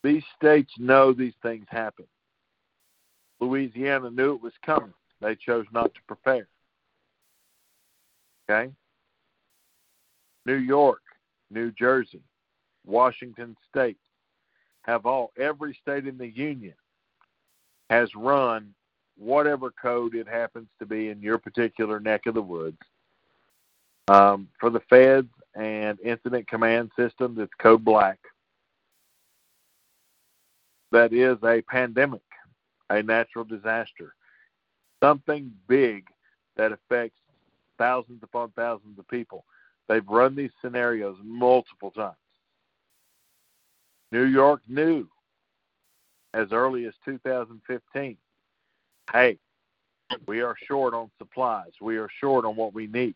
these 0.04 0.24
states 0.36 0.72
know 0.78 1.14
these 1.14 1.34
things 1.42 1.66
happen. 1.70 2.06
Louisiana 3.40 4.10
knew 4.10 4.36
it 4.36 4.42
was 4.42 4.54
coming, 4.66 4.94
they 5.22 5.36
chose 5.36 5.66
not 5.72 5.94
to 5.94 6.02
prepare. 6.08 6.48
Okay? 8.50 8.72
New 10.46 10.56
York, 10.56 11.02
New 11.52 11.72
Jersey, 11.72 12.22
Washington 12.86 13.56
State 13.70 13.98
have 14.82 15.06
all, 15.06 15.32
every 15.38 15.78
state 15.82 16.08
in 16.08 16.18
the 16.18 16.28
Union 16.30 16.74
has 17.90 18.10
run 18.16 18.74
whatever 19.18 19.72
code 19.72 20.16
it 20.16 20.28
happens 20.28 20.70
to 20.80 20.86
be 20.86 21.10
in 21.10 21.22
your 21.22 21.38
particular 21.38 22.00
neck 22.00 22.26
of 22.26 22.34
the 22.34 22.42
woods. 22.42 22.78
Um, 24.08 24.48
for 24.60 24.70
the 24.70 24.80
feds 24.90 25.30
and 25.56 26.00
incident 26.00 26.48
command 26.48 26.92
systems, 26.98 27.38
it's 27.40 27.54
code 27.60 27.84
black. 27.84 28.18
That 30.92 31.14
is 31.14 31.38
a 31.44 31.62
pandemic, 31.62 32.22
a 32.90 33.04
natural 33.04 33.46
disaster, 33.46 34.16
something 35.02 35.52
big 35.68 36.08
that 36.58 36.72
affects 36.72 37.20
thousands 37.78 38.24
upon 38.24 38.50
thousands 38.52 38.98
of 38.98 39.08
people. 39.08 39.46
They've 39.88 40.08
run 40.08 40.36
these 40.36 40.52
scenarios 40.62 41.18
multiple 41.24 41.92
times. 41.92 42.16
New 44.12 44.26
York 44.26 44.62
knew 44.68 45.08
as 46.34 46.52
early 46.52 46.86
as 46.86 46.94
2015 47.06 48.18
hey, 49.14 49.38
we 50.28 50.42
are 50.42 50.56
short 50.68 50.94
on 50.94 51.10
supplies, 51.18 51.72
we 51.82 51.98
are 51.98 52.10
short 52.20 52.46
on 52.46 52.56
what 52.56 52.74
we 52.74 52.88
need. 52.88 53.16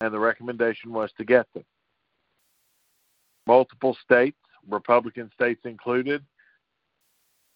And 0.00 0.14
the 0.14 0.18
recommendation 0.18 0.92
was 0.92 1.10
to 1.18 1.24
get 1.24 1.46
them. 1.54 1.64
Multiple 3.48 3.96
states, 4.04 4.36
Republican 4.68 5.30
states 5.32 5.62
included, 5.64 6.22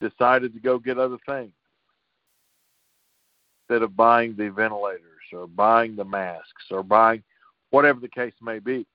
decided 0.01 0.55
to 0.55 0.59
go 0.59 0.79
get 0.79 0.99
other 0.99 1.19
things 1.29 1.53
instead 3.61 3.83
of 3.83 3.95
buying 3.95 4.35
the 4.35 4.49
ventilators 4.49 5.03
or 5.35 5.47
buying 5.47 5.95
the 5.95 6.05
masks 6.05 6.65
or 6.71 6.83
buying 6.83 7.23
whatever 7.73 8.01
the 8.01 8.09
case 8.09 8.33
may 8.41 8.59
be. 8.59 8.87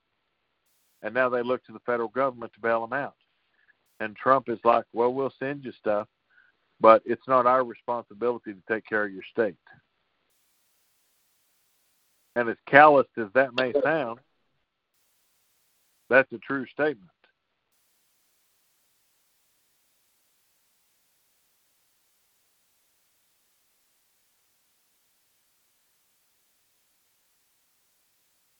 And 1.03 1.13
now 1.13 1.29
they 1.29 1.43
look 1.43 1.63
to 1.65 1.71
the 1.71 1.79
federal 1.85 2.09
government 2.09 2.51
to 2.53 2.59
bail 2.59 2.81
them 2.81 2.93
out. 2.93 3.13
And 3.99 4.15
Trump 4.15 4.49
is 4.49 4.57
like, 4.63 4.85
well, 4.91 5.13
we'll 5.13 5.33
send 5.37 5.65
you 5.65 5.73
stuff, 5.79 6.07
but 6.81 7.03
it's 7.05 7.27
not 7.27 7.45
our 7.45 7.63
responsibility 7.63 8.53
to 8.53 8.61
take 8.67 8.87
care 8.87 9.05
of 9.05 9.13
your 9.13 9.23
state. 9.31 9.55
And 12.35 12.49
as 12.49 12.57
callous 12.67 13.05
as 13.17 13.27
that 13.35 13.53
may 13.53 13.71
sound, 13.83 14.19
that's 16.09 16.31
a 16.31 16.37
true 16.39 16.65
statement. 16.67 17.09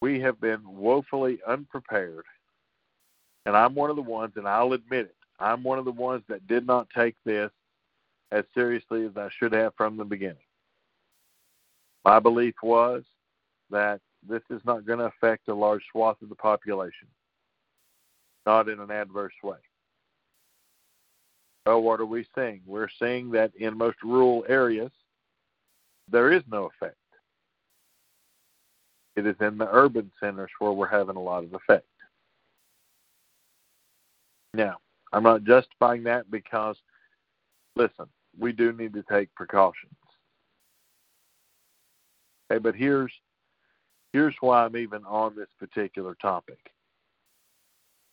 we 0.08 0.20
have 0.20 0.40
been 0.40 0.62
woefully 0.66 1.40
unprepared. 1.46 2.24
And 3.46 3.56
I'm 3.56 3.76
one 3.76 3.90
of 3.90 3.96
the 3.96 4.02
ones, 4.02 4.34
and 4.36 4.48
I'll 4.48 4.74
admit 4.74 5.06
it, 5.06 5.16
I'm 5.40 5.64
one 5.64 5.80
of 5.80 5.86
the 5.86 5.92
ones 5.92 6.24
that 6.30 6.48
did 6.48 6.66
not 6.66 6.88
take 6.96 7.16
this 7.26 7.52
as 8.32 8.44
seriously 8.54 9.06
as 9.06 9.16
I 9.16 9.30
should 9.38 9.54
have 9.54 9.74
from 9.76 9.98
the 9.98 10.06
beginning. 10.06 10.38
My 12.04 12.20
belief 12.20 12.56
was 12.64 13.04
that 13.70 14.02
this 14.28 14.42
is 14.50 14.62
not 14.66 14.86
going 14.86 15.00
to 15.00 15.06
affect 15.06 15.48
a 15.48 15.54
large 15.54 15.84
swath 15.92 16.22
of 16.22 16.30
the 16.30 16.36
population, 16.36 17.08
not 18.48 18.70
in 18.70 18.80
an 18.80 18.90
adverse 18.90 19.34
way. 19.44 19.58
So, 21.68 21.80
what 21.80 22.00
are 22.00 22.06
we 22.06 22.26
seeing? 22.34 22.62
We're 22.66 22.88
seeing 22.98 23.30
that 23.32 23.52
in 23.60 23.78
most 23.78 23.98
rural 24.02 24.46
areas, 24.48 24.92
there 26.10 26.32
is 26.32 26.44
no 26.50 26.70
effect. 26.70 26.96
It 29.18 29.28
is 29.28 29.36
in 29.42 29.58
the 29.58 29.68
urban 29.70 30.10
centers 30.20 30.50
where 30.60 30.72
we're 30.72 30.88
having 30.88 31.18
a 31.18 31.22
lot 31.22 31.44
of 31.44 31.54
effect. 31.54 31.86
Now, 34.54 34.78
I'm 35.12 35.24
not 35.24 35.44
justifying 35.44 36.04
that 36.04 36.32
because, 36.32 36.78
listen, 37.76 38.06
we 38.40 38.54
do 38.54 38.72
need 38.72 38.94
to 38.94 39.04
take 39.12 39.34
precautions. 39.36 39.92
Okay, 42.50 42.60
but 42.60 42.76
here's 42.76 43.12
here's 44.14 44.36
why 44.40 44.64
I'm 44.64 44.78
even 44.78 45.04
on 45.04 45.36
this 45.36 45.50
particular 45.60 46.16
topic. 46.22 46.60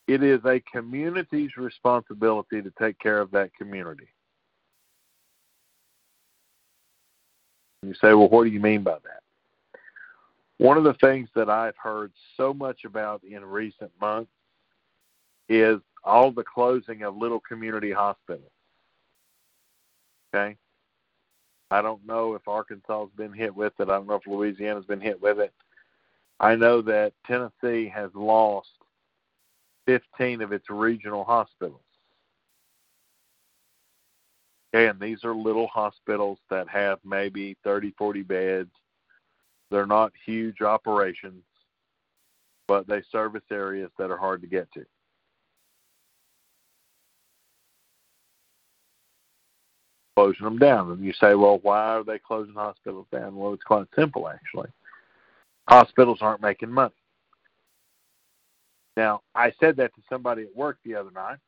It 0.07 0.23
is 0.23 0.41
a 0.45 0.61
community's 0.73 1.57
responsibility 1.57 2.61
to 2.61 2.73
take 2.79 2.99
care 2.99 3.21
of 3.21 3.31
that 3.31 3.55
community. 3.55 4.09
You 7.83 7.95
say, 7.95 8.15
well, 8.15 8.29
what 8.29 8.45
do 8.45 8.51
you 8.51 8.61
mean 8.61 8.83
by 8.83 8.95
that? 9.03 9.81
One 10.59 10.79
of 10.79 10.85
the 10.85 10.95
things 10.95 11.29
that 11.35 11.51
I've 11.51 11.77
heard 11.77 12.13
so 12.37 12.55
much 12.55 12.85
about 12.85 13.23
in 13.25 13.45
recent 13.45 13.91
months 14.01 14.31
is 15.49 15.81
all 16.05 16.31
the 16.31 16.45
closing 16.45 17.03
of 17.03 17.17
little 17.17 17.41
community 17.41 17.93
hospitals. 17.93 18.51
Okay? 20.35 20.57
I 21.71 21.83
don't 21.83 22.07
know 22.07 22.35
if 22.35 22.47
Arkansas 22.47 23.01
has 23.01 23.11
been 23.17 23.33
hit 23.33 23.55
with 23.55 23.73
it. 23.79 23.89
I 23.89 23.97
don't 23.97 24.07
know 24.07 24.15
if 24.15 24.27
Louisiana's 24.27 24.85
been 24.85 25.01
hit 25.01 25.21
with 25.21 25.39
it. 25.39 25.53
I 26.41 26.55
know 26.55 26.83
that 26.83 27.13
Tennessee 27.27 27.89
has 27.89 28.11
lost 28.15 28.69
15 29.87 30.43
of 30.43 30.53
its 30.53 30.69
regional 30.71 31.25
hospitals. 31.25 31.81
And 34.73 34.99
these 34.99 35.25
are 35.25 35.35
little 35.35 35.69
hospitals 35.69 36.39
that 36.51 36.69
have 36.69 36.99
maybe 37.05 37.57
30, 37.65 37.95
40 37.97 38.23
beds 38.23 38.71
they're 39.75 39.87
not 39.87 40.13
huge 40.25 40.61
operations, 40.61 41.43
but 42.69 42.87
they 42.87 43.03
service 43.11 43.43
areas 43.51 43.91
that 43.99 44.11
are 44.11 44.17
hard 44.17 44.41
to 44.43 44.47
get 44.47 44.73
to. 44.75 44.85
Closing 50.17 50.45
them 50.45 50.59
down. 50.59 50.93
And 50.93 51.05
you 51.05 51.13
say, 51.15 51.35
well, 51.35 51.59
why 51.63 51.97
are 51.97 52.05
they 52.05 52.21
closing 52.21 52.55
hospitals 52.55 53.07
down? 53.11 53.35
Well, 53.35 53.53
it's 53.53 53.65
quite 53.65 53.89
simple, 53.97 54.29
actually. 54.29 54.69
Hospitals 55.67 56.19
aren't 56.21 56.41
making 56.41 56.71
money. 56.71 56.95
Now, 58.97 59.23
I 59.35 59.53
said 59.59 59.77
that 59.77 59.95
to 59.95 60.03
somebody 60.09 60.43
at 60.43 60.55
work 60.55 60.79
the 60.85 60.95
other 60.95 61.11
night, 61.11 61.39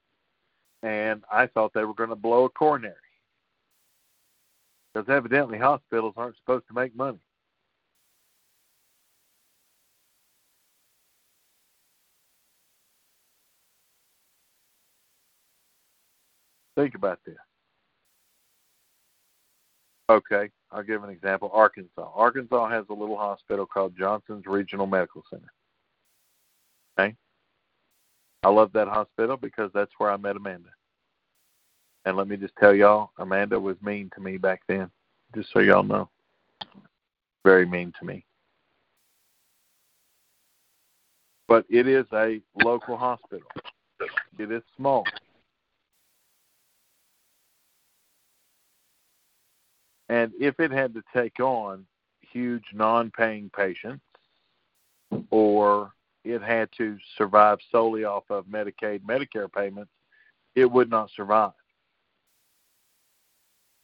and 0.83 1.23
I 1.31 1.47
thought 1.47 1.73
they 1.75 1.85
were 1.85 1.95
going 1.95 2.11
to 2.11 2.17
blow 2.17 2.45
a 2.45 2.51
coronary. 2.51 2.95
Because 4.93 5.09
evidently 5.09 5.59
hospitals 5.59 6.15
aren't 6.17 6.37
supposed 6.37 6.67
to 6.69 6.75
make 6.75 6.97
money. 6.97 7.19
Think 16.77 16.95
about 16.95 17.21
this. 17.25 17.37
Okay, 20.09 20.51
I'll 20.71 20.83
give 20.83 21.03
an 21.03 21.11
example. 21.11 21.51
Arkansas. 21.53 22.11
Arkansas 22.15 22.69
has 22.69 22.85
a 22.91 22.95
little 22.95 23.17
hospital 23.17 23.67
called 23.67 23.97
Johnson's 23.99 24.47
Regional 24.47 24.87
Medical 24.87 25.25
Center. 25.31 25.53
Okay? 26.99 27.17
I 28.47 28.49
love 28.49 28.71
that 28.75 28.87
hospital 28.87 29.37
because 29.37 29.73
that's 29.75 29.91
where 29.99 30.09
I 30.09 30.17
met 30.17 30.37
Amanda. 30.37 30.69
And 32.05 32.17
let 32.17 32.29
me 32.29 32.37
just 32.37 32.55
tell 32.61 32.73
y'all, 32.73 33.11
Amanda 33.19 33.59
was 33.59 33.75
mean 33.83 34.09
to 34.15 34.21
me 34.21 34.37
back 34.37 34.61
then, 34.69 34.89
just 35.35 35.53
so 35.53 35.59
y'all 35.59 35.83
know. 35.83 36.09
Very 37.45 37.67
mean 37.67 37.93
to 37.99 38.07
me. 38.07 38.25
But 41.49 41.67
it 41.69 41.89
is 41.89 42.05
a 42.13 42.41
local 42.63 42.97
hospital. 42.97 43.49
It 44.39 44.53
is 44.53 44.63
small. 44.77 45.03
And 50.09 50.31
if 50.39 50.61
it 50.61 50.71
had 50.71 50.95
to 50.95 51.03
take 51.13 51.41
on 51.41 51.85
huge 52.21 52.67
non 52.73 53.11
paying 53.11 53.51
patients 53.57 54.05
or 55.33 55.91
it 56.27 56.43
had 56.43 56.69
to 56.77 56.99
survive 57.17 57.59
solely 57.71 58.05
off 58.05 58.25
of 58.31 58.47
Medicaid, 58.47 59.01
Medicare 59.03 59.53
payments, 59.53 59.93
it 60.55 60.71
would 60.71 60.91
not 60.91 61.11
survive. 61.15 61.53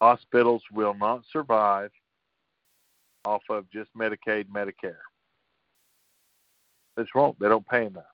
Hospitals 0.01 0.63
will 0.73 0.95
not 0.95 1.23
survive 1.31 1.91
off 3.25 3.43
of 3.49 3.71
just 3.71 3.91
Medicaid, 3.97 4.47
Medicare. 4.49 4.97
That's 6.97 7.15
wrong. 7.15 7.37
They 7.39 7.49
don't 7.49 7.67
pay 7.67 7.87
enough. 7.87 8.05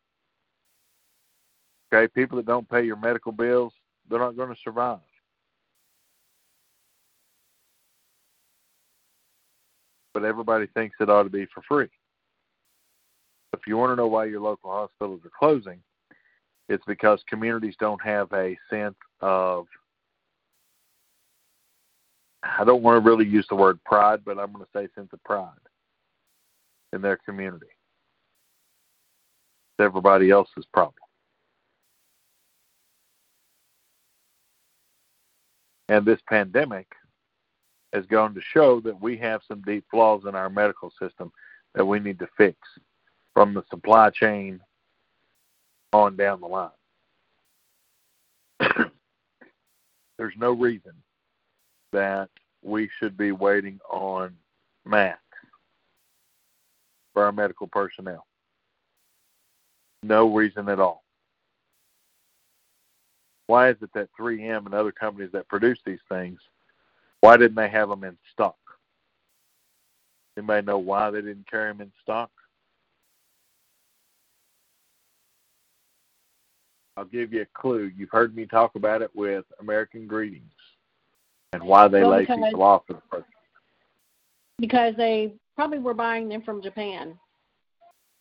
Okay, 1.92 2.06
people 2.08 2.36
that 2.36 2.46
don't 2.46 2.68
pay 2.68 2.84
your 2.84 2.96
medical 2.96 3.32
bills, 3.32 3.72
they're 4.08 4.18
not 4.18 4.36
going 4.36 4.54
to 4.54 4.60
survive. 4.62 4.98
but 10.18 10.26
everybody 10.26 10.66
thinks 10.74 10.96
it 10.98 11.08
ought 11.08 11.22
to 11.22 11.30
be 11.30 11.46
for 11.54 11.62
free. 11.68 11.88
If 13.58 13.66
you 13.66 13.76
want 13.76 13.90
to 13.90 13.96
know 13.96 14.06
why 14.06 14.26
your 14.26 14.40
local 14.40 14.70
hospitals 14.70 15.20
are 15.24 15.32
closing, 15.36 15.80
it's 16.68 16.84
because 16.86 17.24
communities 17.28 17.74
don't 17.80 18.00
have 18.04 18.32
a 18.32 18.56
sense 18.70 18.94
of 19.20 19.66
I 22.44 22.64
don't 22.64 22.82
want 22.82 23.02
to 23.02 23.08
really 23.08 23.26
use 23.26 23.46
the 23.48 23.56
word 23.56 23.82
pride, 23.82 24.20
but 24.24 24.38
I'm 24.38 24.52
going 24.52 24.64
to 24.64 24.70
say 24.72 24.86
sense 24.94 25.12
of 25.12 25.22
pride 25.24 25.50
in 26.92 27.02
their 27.02 27.16
community. 27.16 27.66
It's 27.66 29.84
everybody 29.84 30.30
else's 30.30 30.66
problem. 30.72 30.94
And 35.88 36.06
this 36.06 36.20
pandemic 36.28 36.86
has 37.92 38.06
gone 38.06 38.34
to 38.34 38.40
show 38.40 38.78
that 38.82 39.00
we 39.00 39.16
have 39.16 39.40
some 39.48 39.62
deep 39.62 39.84
flaws 39.90 40.26
in 40.28 40.36
our 40.36 40.48
medical 40.48 40.92
system 41.00 41.32
that 41.74 41.84
we 41.84 41.98
need 41.98 42.20
to 42.20 42.28
fix 42.36 42.56
from 43.38 43.54
the 43.54 43.62
supply 43.70 44.10
chain 44.10 44.58
on 45.92 46.16
down 46.16 46.40
the 46.40 46.46
line. 46.48 46.70
There's 50.18 50.34
no 50.36 50.50
reason 50.50 50.90
that 51.92 52.30
we 52.64 52.90
should 52.98 53.16
be 53.16 53.30
waiting 53.30 53.78
on 53.88 54.34
masks 54.84 55.22
for 57.12 57.26
our 57.26 57.30
medical 57.30 57.68
personnel. 57.68 58.26
No 60.02 60.34
reason 60.34 60.68
at 60.68 60.80
all. 60.80 61.04
Why 63.46 63.70
is 63.70 63.76
it 63.82 63.90
that 63.94 64.08
3M 64.18 64.66
and 64.66 64.74
other 64.74 64.90
companies 64.90 65.30
that 65.30 65.46
produce 65.46 65.78
these 65.86 66.02
things, 66.08 66.40
why 67.20 67.36
didn't 67.36 67.54
they 67.54 67.68
have 67.68 67.88
them 67.88 68.02
in 68.02 68.18
stock? 68.32 68.58
Anybody 70.36 70.66
know 70.66 70.78
why 70.78 71.12
they 71.12 71.20
didn't 71.20 71.48
carry 71.48 71.70
them 71.70 71.82
in 71.82 71.92
stock? 72.02 72.32
I'll 76.98 77.04
give 77.04 77.32
you 77.32 77.42
a 77.42 77.46
clue. 77.54 77.92
You've 77.96 78.10
heard 78.10 78.34
me 78.34 78.44
talk 78.44 78.74
about 78.74 79.02
it 79.02 79.10
with 79.14 79.44
American 79.60 80.08
Greetings 80.08 80.50
and 81.52 81.62
why 81.62 81.86
they 81.86 82.00
Well, 82.00 82.10
lay 82.10 82.20
because- 82.22 82.40
people 82.44 82.62
off 82.64 82.84
for 82.88 82.94
the 82.94 83.02
first. 83.02 83.28
because 84.58 84.96
they 84.96 85.38
probably 85.54 85.78
were 85.78 85.94
buying 85.94 86.28
them 86.28 86.42
from 86.42 86.60
Japan 86.60 87.16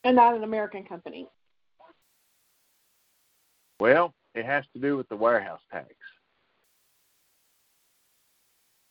and 0.04 0.16
not 0.16 0.36
an 0.36 0.44
American 0.44 0.86
company. 0.86 1.28
Well, 3.80 4.13
it 4.36 4.46
has 4.46 4.63
to 4.74 4.80
do 4.80 4.96
with 4.96 5.10
the 5.10 5.16
warehouse 5.16 5.62
tax. 5.72 5.96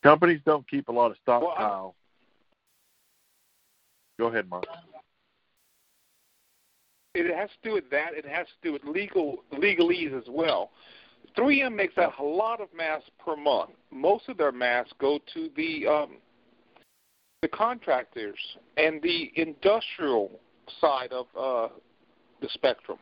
Companies 0.03 0.40
don't 0.44 0.68
keep 0.68 0.88
a 0.88 0.92
lot 0.92 1.12
of 1.12 1.16
stockpile. 1.18 1.94
Go 4.18 4.27
ahead, 4.27 4.49
Mark. 4.49 4.66
It 7.18 7.35
has 7.35 7.48
to 7.62 7.68
do 7.70 7.74
with 7.74 7.88
that. 7.90 8.12
It 8.12 8.26
has 8.26 8.46
to 8.46 8.68
do 8.68 8.72
with 8.74 8.85
legal 8.85 9.38
legalese 9.50 10.16
as 10.16 10.26
well. 10.29 10.70
3M 11.37 11.74
makes 11.74 11.94
a 11.96 12.22
lot 12.22 12.61
of 12.61 12.68
masks 12.76 13.11
per 13.24 13.37
month. 13.37 13.70
Most 13.90 14.29
of 14.29 14.37
their 14.37 14.52
masks 14.52 14.92
go 14.98 15.18
to 15.33 15.50
the 15.57 15.87
um, 15.87 16.16
the 17.40 17.48
contractors 17.48 18.38
and 18.76 19.00
the 19.02 19.33
industrial 19.37 20.31
side 20.81 21.12
of 21.12 21.26
uh, 21.38 21.68
the 22.42 22.48
spectrum. 22.50 22.98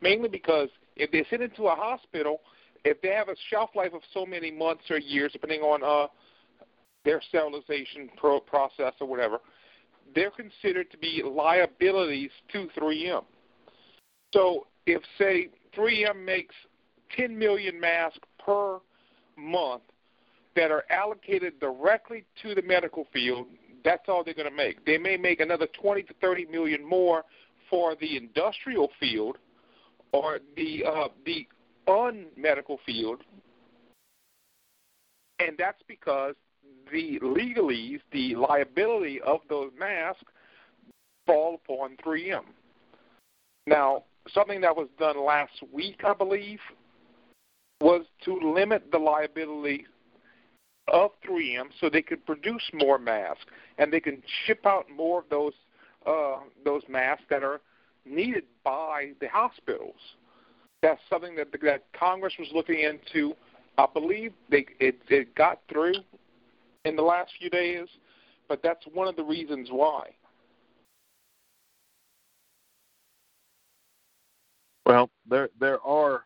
Mainly 0.00 0.30
because 0.30 0.68
if 0.96 1.10
they 1.10 1.24
send 1.28 1.42
it 1.42 1.54
to 1.56 1.64
a 1.64 1.74
hospital, 1.74 2.40
if 2.86 3.02
they 3.02 3.08
have 3.08 3.28
a 3.28 3.36
shelf 3.50 3.70
life 3.74 3.92
of 3.92 4.00
so 4.14 4.24
many 4.24 4.50
months 4.50 4.84
or 4.90 4.98
years, 4.98 5.30
depending 5.32 5.60
on 5.60 5.82
uh, 5.82 6.08
their 7.04 7.20
sterilization 7.28 8.08
pro- 8.16 8.40
process 8.40 8.94
or 9.00 9.06
whatever, 9.06 9.38
they're 10.14 10.30
considered 10.30 10.90
to 10.90 10.98
be 10.98 11.22
liabilities 11.24 12.30
to 12.52 12.68
3M. 12.78 13.24
So 14.32 14.66
if, 14.86 15.02
say, 15.18 15.48
3M 15.76 16.24
makes 16.24 16.54
10 17.16 17.38
million 17.38 17.78
masks 17.78 18.18
per 18.44 18.78
month 19.36 19.82
that 20.56 20.70
are 20.70 20.84
allocated 20.90 21.58
directly 21.60 22.24
to 22.42 22.54
the 22.54 22.62
medical 22.62 23.06
field, 23.12 23.46
that's 23.84 24.08
all 24.08 24.22
they're 24.24 24.34
going 24.34 24.50
to 24.50 24.56
make. 24.56 24.84
They 24.84 24.98
may 24.98 25.16
make 25.16 25.40
another 25.40 25.66
20 25.80 26.02
to 26.04 26.14
30 26.20 26.46
million 26.46 26.86
more 26.86 27.24
for 27.68 27.96
the 28.00 28.16
industrial 28.16 28.90
field 29.00 29.38
or 30.12 30.40
the 30.56 30.84
uh, 30.84 31.08
the 31.24 31.46
unmedical 31.86 32.78
field, 32.84 33.22
and 35.38 35.56
that's 35.58 35.82
because 35.88 36.34
the 36.92 37.18
legalese, 37.20 38.00
the 38.12 38.36
liability 38.36 39.20
of 39.22 39.40
those 39.48 39.70
masks, 39.78 40.24
fall 41.26 41.60
upon 41.64 41.96
3M. 42.04 42.42
Now, 43.66 44.04
something 44.32 44.60
that 44.60 44.76
was 44.76 44.88
done 44.98 45.24
last 45.24 45.62
week, 45.72 46.02
I 46.04 46.14
believe, 46.14 46.60
was 47.80 48.04
to 48.24 48.38
limit 48.38 48.90
the 48.92 48.98
liability 48.98 49.86
of 50.88 51.10
3M 51.28 51.66
so 51.80 51.88
they 51.88 52.02
could 52.02 52.24
produce 52.26 52.62
more 52.72 52.98
masks 52.98 53.46
and 53.78 53.92
they 53.92 54.00
can 54.00 54.22
ship 54.44 54.66
out 54.66 54.86
more 54.94 55.20
of 55.20 55.28
those 55.30 55.52
uh, 56.06 56.38
those 56.64 56.82
masks 56.88 57.22
that 57.30 57.44
are 57.44 57.60
needed 58.04 58.42
by 58.64 59.12
the 59.20 59.28
hospitals. 59.28 59.94
That's 60.82 61.00
something 61.08 61.36
that 61.36 61.52
that 61.62 61.84
Congress 61.92 62.34
was 62.38 62.48
looking 62.52 62.80
into. 62.80 63.34
I 63.78 63.86
believe 63.92 64.32
they 64.50 64.66
it, 64.80 64.98
it 65.08 65.34
got 65.34 65.60
through 65.70 65.94
in 66.84 66.96
the 66.96 67.02
last 67.02 67.32
few 67.38 67.50
days, 67.50 67.86
but 68.48 68.62
that's 68.62 68.84
one 68.92 69.06
of 69.06 69.14
the 69.14 69.22
reasons 69.22 69.68
why. 69.70 70.10
Well, 74.86 75.10
there 75.28 75.48
there 75.58 75.80
are 75.82 76.24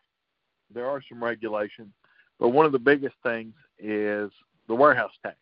there 0.73 0.87
are 0.89 1.01
some 1.07 1.23
regulations, 1.23 1.93
but 2.39 2.49
one 2.49 2.65
of 2.65 2.71
the 2.71 2.79
biggest 2.79 3.15
things 3.23 3.53
is 3.79 4.31
the 4.67 4.75
warehouse 4.75 5.13
tax. 5.23 5.37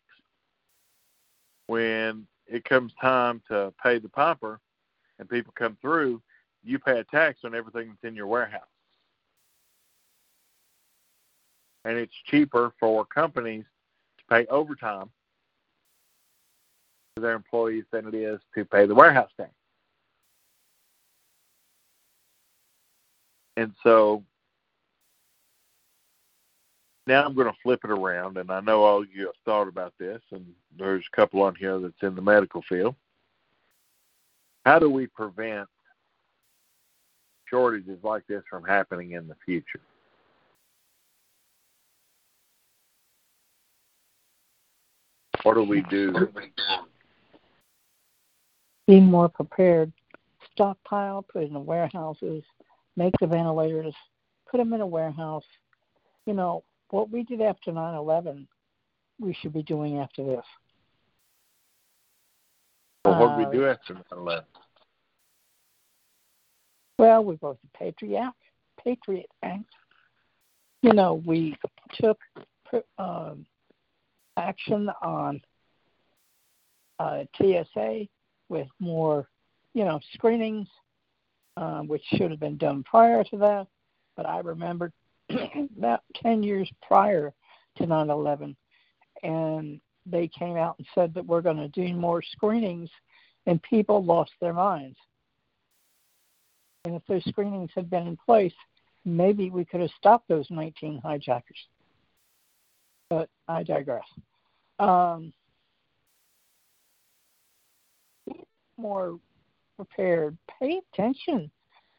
When 1.66 2.26
it 2.46 2.64
comes 2.64 2.92
time 3.00 3.42
to 3.48 3.72
pay 3.82 3.98
the 3.98 4.08
piper 4.08 4.60
and 5.18 5.28
people 5.28 5.52
come 5.56 5.76
through, 5.80 6.22
you 6.62 6.78
pay 6.78 7.00
a 7.00 7.04
tax 7.04 7.40
on 7.44 7.54
everything 7.54 7.88
that's 7.88 8.04
in 8.04 8.14
your 8.14 8.26
warehouse. 8.26 8.62
And 11.84 11.96
it's 11.96 12.14
cheaper 12.26 12.72
for 12.78 13.04
companies 13.04 13.64
to 14.18 14.24
pay 14.28 14.46
overtime 14.46 15.10
to 17.14 17.22
their 17.22 17.34
employees 17.34 17.84
than 17.90 18.06
it 18.06 18.14
is 18.14 18.40
to 18.54 18.64
pay 18.64 18.86
the 18.86 18.94
warehouse 18.94 19.30
tax. 19.36 19.52
And 23.56 23.72
so 23.82 24.22
now 27.06 27.24
I'm 27.24 27.34
going 27.34 27.46
to 27.46 27.56
flip 27.62 27.80
it 27.84 27.90
around, 27.90 28.36
and 28.36 28.50
I 28.50 28.60
know 28.60 28.82
all 28.82 29.02
of 29.02 29.08
you 29.14 29.26
have 29.26 29.34
thought 29.44 29.68
about 29.68 29.94
this, 29.98 30.20
and 30.32 30.44
there's 30.76 31.04
a 31.12 31.16
couple 31.16 31.42
on 31.42 31.54
here 31.54 31.78
that's 31.78 32.02
in 32.02 32.14
the 32.14 32.22
medical 32.22 32.62
field. 32.68 32.94
How 34.64 34.78
do 34.78 34.90
we 34.90 35.06
prevent 35.06 35.68
shortages 37.48 37.98
like 38.02 38.26
this 38.26 38.42
from 38.50 38.64
happening 38.64 39.12
in 39.12 39.28
the 39.28 39.36
future? 39.44 39.80
What 45.44 45.54
do 45.54 45.62
we 45.62 45.82
do? 45.82 46.28
Be 48.88 48.98
more 48.98 49.28
prepared. 49.28 49.92
Stockpile, 50.52 51.22
put 51.22 51.44
in 51.44 51.52
the 51.52 51.60
warehouses, 51.60 52.42
make 52.96 53.14
the 53.20 53.26
ventilators, 53.26 53.94
put 54.50 54.58
them 54.58 54.72
in 54.72 54.80
a 54.80 54.86
warehouse. 54.86 55.44
You 56.26 56.34
know, 56.34 56.64
what 56.90 57.10
we 57.10 57.22
did 57.22 57.40
after 57.40 57.72
9 57.72 57.94
11, 57.94 58.46
we 59.20 59.34
should 59.34 59.52
be 59.52 59.62
doing 59.62 59.98
after 59.98 60.24
this. 60.24 60.44
Well, 63.04 63.20
what 63.20 63.30
Uh, 63.30 63.38
we 63.38 63.56
do 63.56 63.66
after 63.66 63.94
9/11? 63.94 64.44
Well, 66.98 67.24
we 67.24 67.38
wrote 67.40 67.60
the 67.60 67.68
Patriot 67.78 68.18
Act. 68.18 68.36
Patriot 68.82 69.30
Act. 69.42 69.64
You 70.82 70.92
know, 70.92 71.14
we 71.26 71.56
took 71.94 72.18
um, 72.98 73.46
action 74.36 74.90
on 75.02 75.40
uh, 76.98 77.24
TSA 77.36 78.06
with 78.48 78.68
more, 78.78 79.28
you 79.74 79.84
know, 79.84 80.00
screenings, 80.14 80.68
uh, 81.56 81.80
which 81.80 82.02
should 82.14 82.30
have 82.30 82.40
been 82.40 82.56
done 82.56 82.82
prior 82.82 83.24
to 83.24 83.36
that. 83.38 83.66
But 84.16 84.26
I 84.26 84.40
remember 84.40 84.92
about 85.78 86.02
10 86.22 86.42
years 86.42 86.70
prior 86.86 87.32
to 87.76 87.86
9 87.86 88.10
11, 88.10 88.56
and 89.22 89.80
they 90.04 90.28
came 90.28 90.56
out 90.56 90.76
and 90.78 90.86
said 90.94 91.14
that 91.14 91.26
we're 91.26 91.42
going 91.42 91.56
to 91.56 91.68
do 91.68 91.92
more 91.94 92.22
screenings, 92.22 92.90
and 93.46 93.62
people 93.62 94.04
lost 94.04 94.32
their 94.40 94.52
minds. 94.52 94.98
And 96.84 96.94
if 96.94 97.02
those 97.08 97.24
screenings 97.24 97.70
had 97.74 97.90
been 97.90 98.06
in 98.06 98.16
place, 98.16 98.54
maybe 99.04 99.50
we 99.50 99.64
could 99.64 99.80
have 99.80 99.90
stopped 99.98 100.28
those 100.28 100.46
19 100.50 101.00
hijackers. 101.02 101.58
But 103.10 103.28
I 103.48 103.62
digress. 103.62 104.06
Um, 104.78 105.32
more 108.76 109.18
prepared. 109.76 110.36
Pay 110.60 110.80
attention 110.92 111.50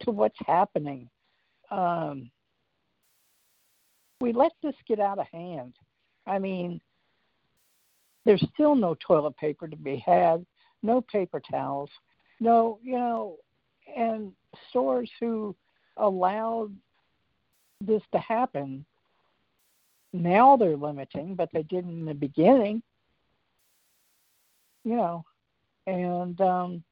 to 0.02 0.10
what's 0.10 0.38
happening. 0.46 1.08
Um, 1.70 2.30
we 4.20 4.32
let 4.32 4.52
this 4.62 4.74
get 4.86 5.00
out 5.00 5.18
of 5.18 5.26
hand. 5.32 5.74
I 6.26 6.38
mean, 6.38 6.80
there's 8.24 8.44
still 8.54 8.74
no 8.74 8.96
toilet 9.06 9.36
paper 9.36 9.68
to 9.68 9.76
be 9.76 10.02
had, 10.04 10.44
no 10.82 11.00
paper 11.00 11.40
towels, 11.50 11.90
no, 12.40 12.78
you 12.82 12.98
know, 12.98 13.36
and 13.96 14.32
stores 14.70 15.10
who 15.20 15.54
allowed 15.96 16.72
this 17.80 18.02
to 18.12 18.18
happen 18.18 18.84
now 20.12 20.56
they're 20.56 20.76
limiting, 20.76 21.34
but 21.34 21.50
they 21.52 21.62
didn't 21.64 22.00
in 22.00 22.04
the 22.04 22.14
beginning. 22.14 22.82
You 24.84 24.96
know, 24.96 25.24
and 25.86 26.40
um, 26.40 26.84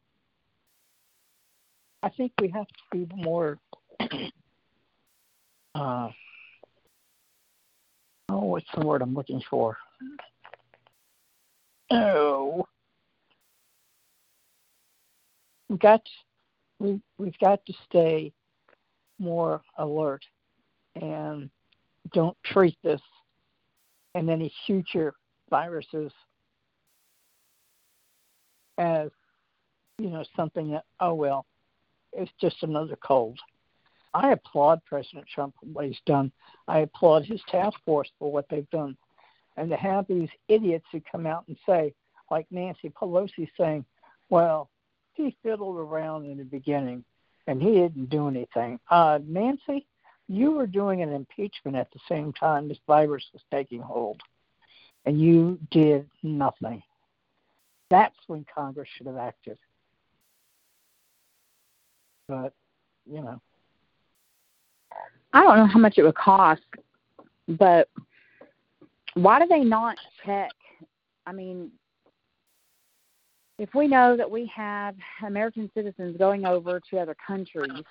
I 2.03 2.09
think 2.11 2.32
we 2.40 2.49
have 2.49 2.66
to 2.66 3.07
be 3.07 3.14
more. 3.14 3.59
uh, 5.74 6.09
oh, 8.28 8.44
what's 8.44 8.66
the 8.74 8.86
word 8.86 9.03
I'm 9.03 9.14
looking 9.14 9.42
for? 9.51 9.76
Oh. 11.90 12.66
we've 15.68 15.78
got 15.78 16.03
we 16.78 17.01
we've 17.18 17.38
got 17.38 17.64
to 17.66 17.72
stay 17.88 18.32
more 19.18 19.62
alert 19.78 20.22
and 21.01 21.51
don't 22.12 22.36
treat 22.44 22.76
this 22.82 23.01
and 24.14 24.30
any 24.30 24.53
future 24.66 25.14
viruses 25.51 26.12
as 28.78 29.11
you 29.99 30.11
know 30.11 30.24
something 30.36 30.70
that 30.70 30.84
oh 31.01 31.14
well 31.14 31.47
it's 32.16 32.32
just 32.40 32.62
another 32.62 32.96
cold. 32.96 33.38
I 34.14 34.32
applaud 34.32 34.80
president 34.86 35.26
trump 35.32 35.54
for 35.60 35.66
what 35.66 35.84
he's 35.84 36.00
done. 36.06 36.32
I 36.66 36.80
applaud 36.80 37.26
his 37.26 37.40
task 37.50 37.78
force 37.84 38.10
for 38.18 38.32
what 38.32 38.46
they've 38.48 38.70
done. 38.70 38.96
And 39.56 39.68
to 39.70 39.76
have 39.76 40.06
these 40.06 40.28
idiots 40.48 40.86
who 40.90 41.02
come 41.10 41.26
out 41.26 41.44
and 41.48 41.56
say 41.66 41.92
like 42.30 42.46
nancy 42.50 42.90
pelosi 42.90 43.48
saying 43.58 43.84
well 44.30 44.70
he 45.12 45.36
fiddled 45.42 45.76
around 45.76 46.26
in 46.26 46.38
the 46.38 46.44
beginning 46.44 47.04
and 47.46 47.62
he 47.62 47.72
didn't 47.72 48.10
do 48.10 48.28
anything. 48.28 48.80
Uh 48.90 49.18
nancy 49.26 49.86
you 50.28 50.52
were 50.52 50.66
doing 50.66 51.02
an 51.02 51.12
impeachment 51.12 51.76
at 51.76 51.90
the 51.92 52.00
same 52.08 52.32
time 52.32 52.68
this 52.68 52.78
virus 52.86 53.24
was 53.32 53.42
taking 53.50 53.80
hold 53.80 54.20
and 55.04 55.20
you 55.20 55.58
did 55.70 56.08
nothing. 56.22 56.82
That's 57.90 58.16
when 58.26 58.44
Congress 58.52 58.88
should 58.96 59.06
have 59.06 59.16
acted. 59.16 59.58
But, 62.29 62.53
you 63.11 63.20
know. 63.20 63.41
I 65.33 65.43
don't 65.43 65.59
know 65.59 65.66
how 65.66 65.79
much 65.79 65.99
it 65.99 66.03
would 66.03 66.14
cost, 66.14 66.62
but 67.47 67.89
why 69.14 69.39
do 69.39 69.47
they 69.47 69.64
not 69.64 69.97
check? 70.24 70.53
I 71.27 71.33
mean, 71.33 71.70
if 73.59 73.74
we 73.74 73.89
know 73.89 74.16
that 74.16 74.31
we 74.31 74.51
have 74.55 74.95
American 75.27 75.70
citizens 75.74 76.16
going 76.16 76.45
over 76.45 76.81
to 76.91 76.99
other 76.99 77.16
countries, 77.27 77.85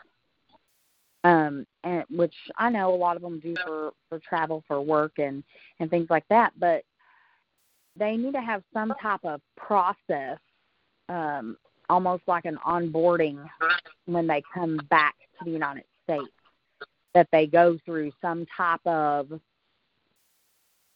um, 1.24 1.66
and 1.84 2.04
which 2.10 2.36
I 2.58 2.70
know 2.70 2.94
a 2.94 2.96
lot 2.96 3.16
of 3.16 3.24
them 3.24 3.40
do 3.40 3.56
for 3.66 3.92
for 4.10 4.20
travel 4.20 4.64
for 4.68 4.80
work 4.82 5.14
and 5.18 5.44
and 5.80 5.90
things 5.90 6.08
like 6.10 6.26
that, 6.30 6.54
but 6.60 6.84
they 7.98 8.16
need 8.16 8.34
to 8.34 8.42
have 8.42 8.64
some 8.74 8.94
type 9.02 9.24
of 9.24 9.42
process, 9.58 10.38
um, 11.10 11.58
almost 11.90 12.24
like 12.28 12.46
an 12.46 12.58
onboarding 12.66 13.44
when 14.06 14.28
they 14.28 14.42
come 14.54 14.80
back 14.90 15.16
to 15.40 15.46
the 15.46 15.52
United 15.52 15.86
States, 16.04 16.32
that 17.14 17.28
they 17.32 17.48
go 17.48 17.78
through 17.86 18.12
some 18.22 18.46
type 18.56 18.86
of, 18.86 19.30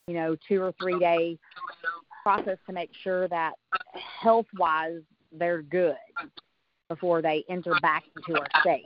you 0.08 0.14
know, 0.14 0.36
two 0.48 0.62
or 0.62 0.74
three 0.82 1.00
day 1.00 1.38
process 2.24 2.58
to 2.68 2.74
make 2.74 2.92
sure 3.04 3.28
that 3.28 3.54
health 4.22 4.48
wise 4.58 5.02
they're 5.32 5.62
good 5.62 5.96
before 6.90 7.22
they 7.22 7.44
enter 7.50 7.74
back 7.82 8.04
into 8.16 8.40
our 8.40 8.48
state. 8.62 8.86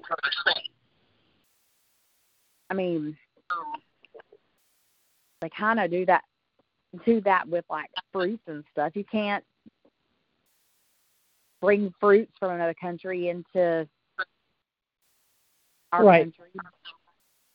I 2.70 2.74
mean, 2.74 3.18
they 5.42 5.50
kind 5.50 5.80
of 5.80 5.90
do 5.90 6.06
that 6.06 6.24
do 7.06 7.22
that 7.22 7.48
with 7.48 7.66
like 7.70 7.90
fruits 8.12 8.44
and 8.48 8.64
stuff. 8.72 8.96
You 8.96 9.04
can't 9.04 9.44
bring 11.64 11.94
fruits 11.98 12.34
from 12.40 12.52
another 12.52 12.74
country 12.74 13.30
into 13.30 13.88
our 15.94 16.04
right. 16.04 16.24
country. 16.24 16.50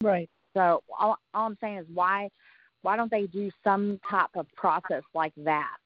Right. 0.03 0.31
So 0.55 0.83
all, 0.99 1.19
all 1.35 1.47
I'm 1.47 1.59
saying 1.61 1.79
is 1.79 1.87
why 1.93 2.31
why 2.81 2.97
don't 2.97 3.11
they 3.11 3.27
do 3.27 3.51
some 3.63 4.01
type 4.09 4.31
of 4.35 4.47
process 4.57 5.03
like 5.15 5.35
that? 5.39 5.77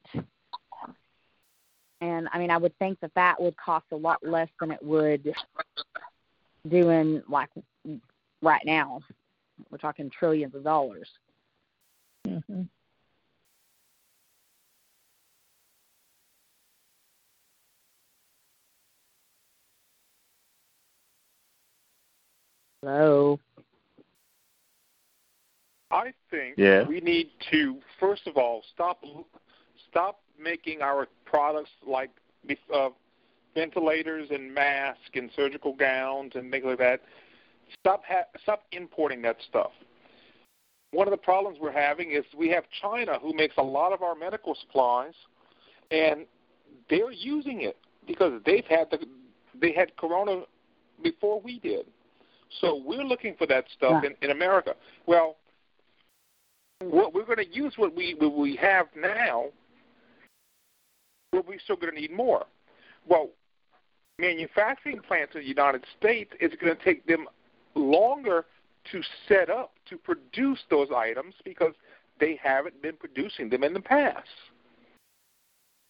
And 2.00 2.28
I 2.32 2.38
mean, 2.38 2.50
I 2.50 2.58
would 2.58 2.78
think 2.78 3.00
that 3.00 3.12
that 3.16 3.40
would 3.40 3.56
cost 3.56 3.86
a 3.92 3.96
lot 3.96 4.18
less 4.22 4.48
than 4.60 4.70
it 4.70 4.82
would 4.82 5.34
doing 6.68 7.22
like 7.28 7.48
right 8.40 8.62
now. 8.64 9.00
We're 9.70 9.78
talking 9.78 10.10
trillions 10.10 10.54
of 10.54 10.62
dollars. 10.62 11.08
Mm-hmm. 12.26 12.62
Hello. 22.82 23.38
I 25.92 26.12
think 26.30 26.56
Yeah. 26.58 26.82
we 26.88 27.00
need 27.00 27.30
to 27.50 27.80
first 28.00 28.26
of 28.26 28.36
all 28.36 28.62
stop 28.74 29.04
stop 29.88 30.20
making 30.38 30.82
our 30.82 31.06
products 31.24 31.70
like 31.86 32.10
uh, 32.74 32.90
ventilators 33.54 34.30
and 34.30 34.52
masks 34.52 35.10
and 35.14 35.30
surgical 35.36 35.74
gowns 35.74 36.34
and 36.34 36.50
things 36.50 36.64
like 36.64 36.78
that. 36.78 37.02
Stop 37.78 38.04
ha- 38.04 38.26
stop 38.42 38.64
importing 38.72 39.22
that 39.22 39.36
stuff. 39.48 39.70
One 40.90 41.06
of 41.06 41.12
the 41.12 41.18
problems 41.18 41.58
we're 41.60 41.70
having 41.72 42.10
is 42.10 42.24
we 42.36 42.48
have 42.48 42.64
China 42.80 43.18
who 43.20 43.32
makes 43.32 43.56
a 43.58 43.62
lot 43.62 43.92
of 43.92 44.02
our 44.02 44.14
medical 44.14 44.54
supplies, 44.56 45.14
and 45.90 46.26
they're 46.90 47.12
using 47.12 47.62
it 47.62 47.76
because 48.06 48.42
they've 48.44 48.66
had 48.66 48.90
the 48.90 49.06
they 49.54 49.72
had 49.72 49.96
corona 49.96 50.42
before 51.02 51.40
we 51.40 51.60
did. 51.60 51.86
So 52.60 52.82
we're 52.84 53.04
looking 53.04 53.34
for 53.36 53.46
that 53.46 53.64
stuff 53.76 54.02
Yeah. 54.02 54.10
in, 54.10 54.16
in 54.22 54.30
America. 54.30 54.74
Well, 55.06 55.36
what 56.80 57.14
we're 57.14 57.24
going 57.24 57.38
to 57.38 57.48
use 57.48 57.74
what 57.76 57.94
we 57.94 58.14
what 58.14 58.34
we 58.34 58.56
have 58.56 58.86
now, 58.96 59.46
but 61.30 61.46
we're 61.46 61.60
still 61.60 61.76
going 61.76 61.94
to 61.94 62.00
need 62.00 62.12
more. 62.12 62.44
Well, 63.06 63.30
manufacturing 64.18 65.00
plants 65.00 65.34
in 65.34 65.40
the 65.42 65.46
United 65.46 65.84
States 65.98 66.32
is 66.40 66.52
going 66.60 66.76
to 66.76 66.84
take 66.84 67.06
them 67.06 67.26
longer 67.74 68.46
to 68.90 69.00
set 69.28 69.48
up 69.48 69.72
to 69.88 69.96
produce 69.96 70.58
those 70.70 70.88
items 70.94 71.34
because 71.44 71.72
they 72.18 72.38
haven't 72.42 72.80
been 72.82 72.96
producing 72.96 73.48
them 73.48 73.64
in 73.64 73.72
the 73.72 73.80
past. 73.80 74.28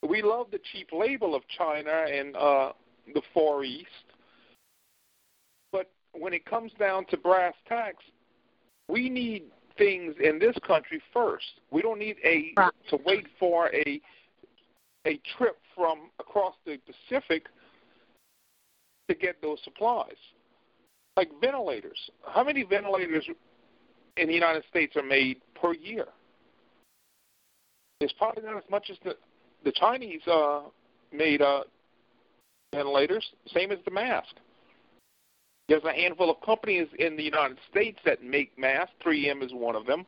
We 0.07 0.21
love 0.23 0.49
the 0.51 0.61
cheap 0.73 0.89
label 0.93 1.35
of 1.35 1.43
China 1.49 2.05
and 2.11 2.37
uh, 2.37 2.73
the 3.15 3.23
Far 3.33 3.65
East, 3.65 3.87
when 6.13 6.33
it 6.33 6.45
comes 6.45 6.73
down 6.79 7.07
to 7.07 7.17
brass 7.17 7.55
tacks, 7.69 8.05
we 8.89 9.09
need 9.09 9.45
things 9.79 10.15
in 10.23 10.39
this 10.39 10.57
country 10.67 11.01
first. 11.13 11.61
We 11.71 11.83
don't 11.83 11.99
need 11.99 12.17
a 12.25 12.53
Right. 12.57 12.73
to 12.89 12.97
wait 12.99 13.27
for 13.39 13.71
a 13.75 14.01
a 15.05 15.17
trip 15.37 15.59
from 15.75 16.11
across 16.21 16.55
the 16.65 16.79
Pacific 16.79 17.49
to 19.09 19.15
get 19.17 19.41
those 19.43 19.61
supplies. 19.65 20.17
Like 21.17 21.29
ventilators. 21.41 21.99
How 22.25 22.45
many 22.45 22.63
ventilators 22.63 23.29
in 24.17 24.29
the 24.29 24.35
United 24.35 24.65
States 24.71 24.95
are 24.97 25.03
made 25.03 25.41
per 25.55 25.75
year? 25.75 26.07
It's 28.01 28.13
probably 28.13 28.45
not 28.45 28.57
as 28.57 28.71
much 28.71 28.91
as 28.91 28.99
the 29.05 29.17
the 29.65 29.73
Chinese 29.73 30.27
uh, 30.27 30.63
made 31.13 31.41
uh, 31.41 31.63
ventilators, 32.75 33.25
same 33.49 33.71
as 33.71 33.79
the 33.85 33.91
mask. 33.91 34.35
There's 35.69 35.85
a 35.85 35.93
handful 35.93 36.31
of 36.31 36.41
companies 36.41 36.89
in 36.99 37.17
the 37.17 37.23
United 37.23 37.59
States 37.71 37.99
that 38.05 38.23
make 38.23 38.57
masks. 38.59 38.93
3M 39.05 39.43
is 39.43 39.53
one 39.53 39.77
of 39.77 39.87
them. 39.87 40.07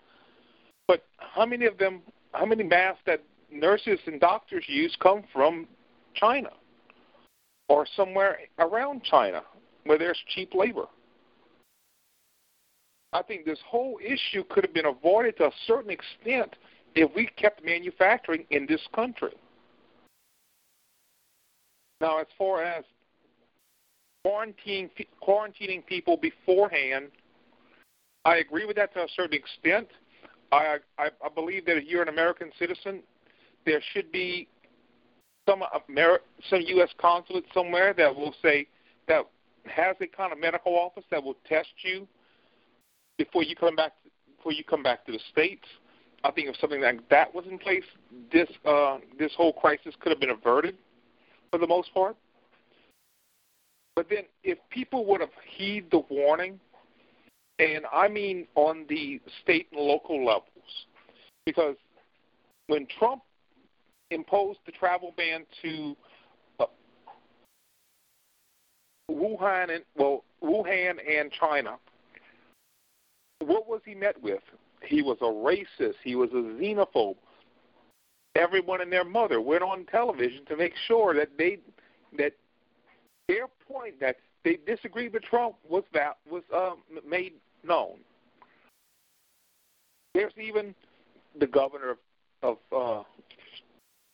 But 0.87 1.05
how 1.17 1.47
many 1.47 1.65
of 1.67 1.79
them, 1.79 2.03
how 2.33 2.45
many 2.45 2.65
masks 2.65 3.03
that 3.07 3.23
nurses 3.51 3.99
and 4.07 4.21
doctors 4.21 4.65
use 4.67 4.97
come 5.01 5.23
from 5.33 5.67
China 6.15 6.51
or 7.69 7.87
somewhere 7.97 8.39
around 8.59 9.03
China 9.05 9.43
where 9.85 9.99
there's 9.99 10.19
cheap 10.35 10.55
labor? 10.55 10.87
I 13.13 13.23
think 13.23 13.45
this 13.45 13.61
whole 13.67 13.99
issue 14.05 14.43
could 14.51 14.65
have 14.65 14.75
been 14.75 14.87
avoided 14.87 15.37
to 15.37 15.45
a 15.45 15.53
certain 15.67 15.91
extent 15.91 16.57
if 16.97 17.15
we 17.15 17.29
kept 17.37 17.65
manufacturing 17.65 18.45
in 18.51 18.67
this 18.67 18.81
country. 18.95 19.33
Now, 22.01 22.19
as 22.19 22.27
far 22.37 22.63
as 22.63 22.85
quarantining 24.25 24.91
quarantining 25.23 25.85
people 25.87 26.17
beforehand, 26.17 27.09
I 28.25 28.37
agree 28.37 28.65
with 28.65 28.77
that 28.77 28.93
to 28.95 29.01
a 29.01 29.09
certain 29.15 29.39
extent. 29.39 29.89
I, 30.53 30.79
I 30.99 31.09
I 31.25 31.29
believe 31.35 31.67
that 31.67 31.77
if 31.77 31.85
you're 31.85 32.03
an 32.03 32.09
American 32.09 32.51
citizen, 32.59 33.03
there 33.67 33.81
should 33.93 34.11
be 34.13 34.49
some 35.49 35.63
Ameri- 35.63 36.19
some 36.49 36.61
U.S. 36.61 36.91
consulate 36.99 37.45
somewhere 37.53 37.93
that 37.95 38.15
will 38.15 38.35
say 38.43 38.67
that 39.09 39.23
has 39.67 39.97
a 40.01 40.07
kind 40.07 40.33
of 40.33 40.39
medical 40.39 40.77
office 40.77 41.05
that 41.11 41.23
will 41.23 41.37
test 41.49 41.69
you 41.83 42.07
before 43.19 43.43
you 43.43 43.57
come 43.57 43.77
back 43.77 43.93
before 44.37 44.53
you 44.53 44.65
come 44.65 44.83
back 44.83 45.05
to 45.07 45.13
the 45.13 45.21
states. 45.33 45.67
I 46.23 46.31
think 46.31 46.49
if 46.49 46.57
something 46.57 46.81
like 46.81 47.07
that 47.11 47.35
was 47.35 47.45
in 47.51 47.59
place, 47.59 47.85
this 48.33 48.49
uh, 48.65 48.99
this 49.19 49.33
whole 49.37 49.53
crisis 49.53 49.95
could 50.01 50.11
have 50.11 50.21
been 50.21 50.31
averted 50.31 50.77
for 51.51 51.59
the 51.59 51.67
most 51.67 51.93
part. 51.93 52.17
But 53.97 54.09
then, 54.09 54.25
if 54.43 54.59
people 54.71 55.07
would 55.07 55.21
have 55.21 55.31
heeded 55.57 55.91
the 55.91 56.03
warning, 56.11 56.59
and 57.59 57.85
I 57.93 58.09
mean 58.09 58.47
on 58.57 58.87
the 58.89 59.21
state 59.43 59.69
and 59.73 59.81
local 59.81 60.25
levels, 60.25 60.87
because 61.47 61.77
when 62.67 62.87
Trump 62.99 63.23
imposed 64.11 64.61
the 64.67 64.73
travel 64.73 65.13
ban 65.17 65.45
to 65.63 65.97
uh, 66.61 66.67
Wuhan 69.11 69.75
and 69.75 69.85
well, 69.97 70.25
Wuhan 70.43 70.97
and 71.09 71.31
China. 71.39 71.77
What 73.41 73.69
was 73.69 73.81
he 73.85 73.95
met 73.95 74.21
with? 74.23 74.43
He 74.87 75.03
was 75.03 75.19
a 75.21 75.25
racist. 75.25 75.95
He 76.03 76.15
was 76.15 76.31
a 76.31 76.37
xenophobe. 76.61 77.17
Everyone 78.37 78.81
and 78.81 78.93
their 78.93 79.05
mother 79.05 79.41
went 79.41 79.63
on 79.63 79.87
television 79.87 80.45
to 80.47 80.57
make 80.57 80.73
sure 80.89 81.15
that 81.15 81.31
they 81.39 81.59
that 82.19 82.33
their 83.29 83.47
point 83.71 84.01
that 84.01 84.17
they 84.45 84.59
disagreed 84.67 85.13
with 85.13 85.23
Trump 85.23 85.57
was 85.69 85.85
that 85.93 86.19
was 86.31 86.43
um, 86.55 86.79
made 87.09 87.33
known. 87.67 87.97
There's 90.15 90.33
even 90.41 90.75
the 91.39 91.47
governor 91.47 91.97
of, 92.43 92.59
of 92.71 93.01
uh, 93.01 93.03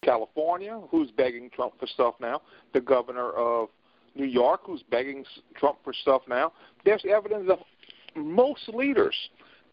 California 0.05 0.81
who's 0.91 1.11
begging 1.11 1.51
Trump 1.51 1.75
for 1.79 1.87
stuff 1.87 2.15
now. 2.21 2.43
The 2.73 2.81
governor 2.81 3.31
of 3.33 3.69
New 4.15 4.25
York 4.25 4.63
who's 4.65 4.83
begging 4.91 5.25
Trump 5.57 5.79
for 5.85 5.93
stuff 5.93 6.23
now. 6.29 6.53
There's 6.85 7.05
evidence 7.09 7.51
of 7.51 7.59
most 8.17 8.69
leaders 8.69 9.15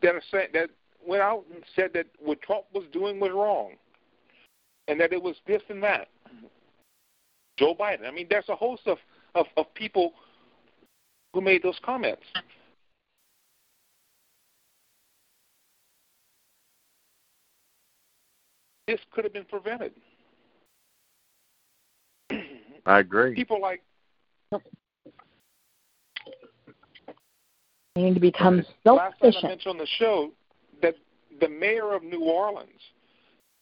that 0.02 0.16
are 0.16 0.22
saying 0.32 0.50
that 0.54 0.70
went 1.06 1.22
out 1.22 1.46
and 1.54 1.64
said 1.76 1.92
that 1.94 2.08
what 2.20 2.42
Trump 2.42 2.66
was 2.74 2.84
doing 2.92 3.20
was 3.20 3.32
wrong, 3.32 3.72
and 4.88 5.00
that 5.00 5.14
it 5.14 5.22
was 5.22 5.36
this 5.48 5.62
and 5.70 5.82
that. 5.84 6.08
Joe 7.58 7.74
Biden. 7.74 8.06
I 8.06 8.12
mean, 8.12 8.28
there's 8.30 8.50
a 8.50 8.56
host 8.56 8.84
of 8.86 8.98
of, 9.36 9.46
of 9.56 9.74
people 9.74 10.14
who 11.34 11.42
made 11.42 11.64
those 11.64 11.80
comments. 11.84 12.24
This 18.88 19.00
could 19.12 19.26
have 19.26 19.34
been 19.34 19.46
prevented. 19.46 19.92
I 22.86 23.00
agree. 23.00 23.36
People 23.36 23.62
like 23.62 23.82
They 27.98 28.04
need 28.04 28.14
to 28.14 28.20
become 28.20 28.64
self 28.84 29.00
last 29.00 29.20
time 29.20 29.34
I 29.44 29.48
mentioned 29.48 29.72
on 29.72 29.78
the 29.80 29.88
show 29.98 30.32
that 30.84 30.94
the 31.42 31.50
mayor 31.50 31.94
of 31.94 32.04
New 32.04 32.26
Orleans 32.26 32.70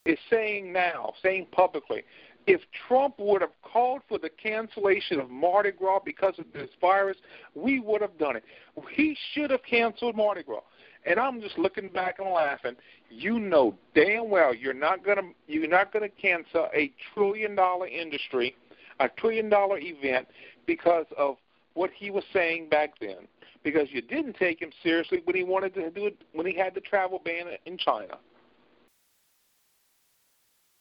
is 0.06 0.20
saying 0.30 0.74
now, 0.74 1.14
saying 1.24 1.48
publicly, 1.54 2.04
if 2.48 2.62
Trump 2.88 3.16
would 3.18 3.42
have 3.42 3.52
called 3.64 4.02
for 4.08 4.18
the 4.18 4.30
cancellation 4.30 5.20
of 5.20 5.30
Mardi 5.30 5.72
Gras 5.72 6.00
because 6.06 6.38
of 6.38 6.46
this 6.54 6.70
virus, 6.80 7.18
we 7.56 7.80
would 7.80 8.02
have 8.02 8.18
done 8.18 8.36
it. 8.36 8.44
He 8.92 9.18
should 9.34 9.50
have 9.52 9.64
canceled 9.64 10.16
Mardi 10.16 10.44
Gras. 10.44 10.62
And 11.06 11.20
I'm 11.20 11.42
just 11.42 11.58
looking 11.58 11.90
back 11.90 12.20
and 12.20 12.30
laughing. 12.30 12.76
You 13.10 13.40
know 13.40 13.76
damn 13.94 14.30
well 14.30 14.54
you're 14.56 14.74
not 14.74 15.06
gonna 15.06 15.30
you're 15.48 15.68
not 15.68 15.94
gonna 15.94 16.10
cancel 16.10 16.68
a 16.76 16.92
trillion 17.14 17.56
dollar 17.56 17.88
industry, 17.88 18.56
a 19.00 19.10
trillion 19.10 19.50
dollar 19.50 19.78
event 19.80 20.28
because 20.66 21.06
of 21.18 21.38
what 21.76 21.92
he 21.96 22.10
was 22.10 22.24
saying 22.34 22.70
back 22.70 22.94
then. 23.00 23.28
Because 23.64 23.88
you 23.92 24.02
didn't 24.02 24.34
take 24.34 24.62
him 24.62 24.72
seriously 24.84 25.22
when 25.26 25.36
he 25.36 25.44
wanted 25.44 25.74
to 25.76 25.90
do 25.92 26.08
it 26.08 26.18
when 26.34 26.46
he 26.46 26.56
had 26.56 26.76
the 26.76 26.82
travel 26.82 27.22
ban 27.24 27.46
in 27.66 27.78
China. 27.78 28.18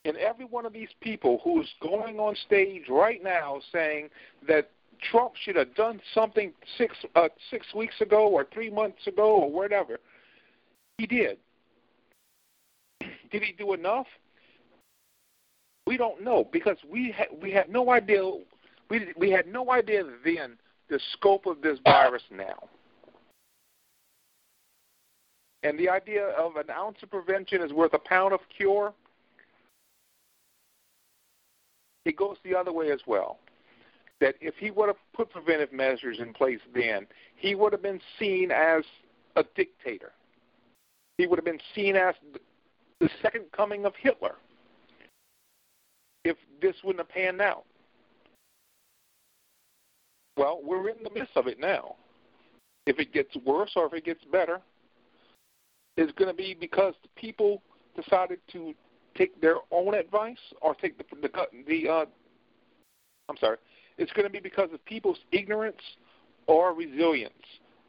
And 0.04 0.16
every 0.18 0.44
one 0.44 0.66
of 0.66 0.72
these 0.72 0.90
people 1.00 1.40
who's 1.42 1.68
going 1.80 2.18
on 2.18 2.36
stage 2.46 2.84
right 2.90 3.22
now 3.22 3.60
saying 3.72 4.10
that 4.46 4.70
Trump 5.10 5.32
should 5.42 5.56
have 5.56 5.74
done 5.74 6.00
something 6.14 6.52
six 6.78 6.94
uh, 7.14 7.28
six 7.50 7.66
weeks 7.74 8.00
ago 8.00 8.28
or 8.28 8.46
three 8.52 8.70
months 8.70 9.06
ago 9.06 9.34
or 9.36 9.50
whatever, 9.50 9.98
he 10.98 11.06
did. 11.06 11.38
Did 13.30 13.42
he 13.42 13.52
do 13.52 13.72
enough? 13.72 14.06
We 15.86 15.96
don't 15.96 16.22
know 16.22 16.48
because 16.52 16.78
we 16.90 17.14
ha- 17.16 17.34
we 17.42 17.50
had 17.50 17.68
no 17.68 17.90
idea 17.90 18.22
we 18.90 19.12
we 19.16 19.30
had 19.30 19.46
no 19.46 19.70
idea 19.70 20.04
then 20.24 20.56
the 20.88 21.00
scope 21.12 21.46
of 21.46 21.60
this 21.62 21.78
virus 21.84 22.22
now. 22.30 22.68
And 25.62 25.78
the 25.78 25.88
idea 25.88 26.26
of 26.38 26.56
an 26.56 26.70
ounce 26.70 26.98
of 27.02 27.10
prevention 27.10 27.62
is 27.62 27.72
worth 27.72 27.94
a 27.94 27.98
pound 27.98 28.34
of 28.34 28.40
cure. 28.54 28.92
It 32.04 32.16
goes 32.16 32.36
the 32.44 32.54
other 32.54 32.72
way 32.72 32.90
as 32.90 33.00
well. 33.06 33.38
That 34.20 34.36
if 34.40 34.54
he 34.56 34.70
would 34.70 34.88
have 34.88 34.96
put 35.14 35.30
preventive 35.30 35.72
measures 35.72 36.18
in 36.20 36.32
place 36.32 36.60
then, 36.74 37.06
he 37.36 37.54
would 37.54 37.72
have 37.72 37.82
been 37.82 38.00
seen 38.18 38.50
as 38.50 38.84
a 39.36 39.44
dictator. 39.56 40.12
He 41.18 41.26
would 41.26 41.38
have 41.38 41.44
been 41.44 41.60
seen 41.74 41.96
as 41.96 42.14
the 43.00 43.08
second 43.22 43.44
coming 43.52 43.84
of 43.84 43.92
Hitler 44.00 44.36
if 46.24 46.36
this 46.62 46.74
wouldn't 46.82 47.06
have 47.06 47.14
panned 47.14 47.40
out. 47.40 47.64
Well, 50.36 50.60
we're 50.62 50.88
in 50.88 51.02
the 51.02 51.10
midst 51.10 51.36
of 51.36 51.46
it 51.46 51.60
now. 51.60 51.96
If 52.86 52.98
it 52.98 53.12
gets 53.12 53.36
worse 53.44 53.72
or 53.76 53.86
if 53.86 53.92
it 53.94 54.04
gets 54.04 54.24
better, 54.30 54.60
it's 55.96 56.12
going 56.12 56.30
to 56.30 56.36
be 56.36 56.56
because 56.58 56.94
the 57.02 57.08
people 57.20 57.62
decided 57.94 58.40
to 58.52 58.74
take 59.16 59.40
their 59.40 59.56
own 59.70 59.94
advice 59.94 60.38
or 60.60 60.74
take 60.74 60.98
the 60.98 61.04
the, 61.20 61.30
the 61.66 61.88
uh, 61.88 62.04
I'm 63.28 63.36
sorry. 63.38 63.58
It's 63.96 64.12
going 64.12 64.24
to 64.24 64.30
be 64.30 64.40
because 64.40 64.70
of 64.72 64.84
people's 64.84 65.18
ignorance 65.32 65.80
or 66.46 66.74
resilience 66.74 67.32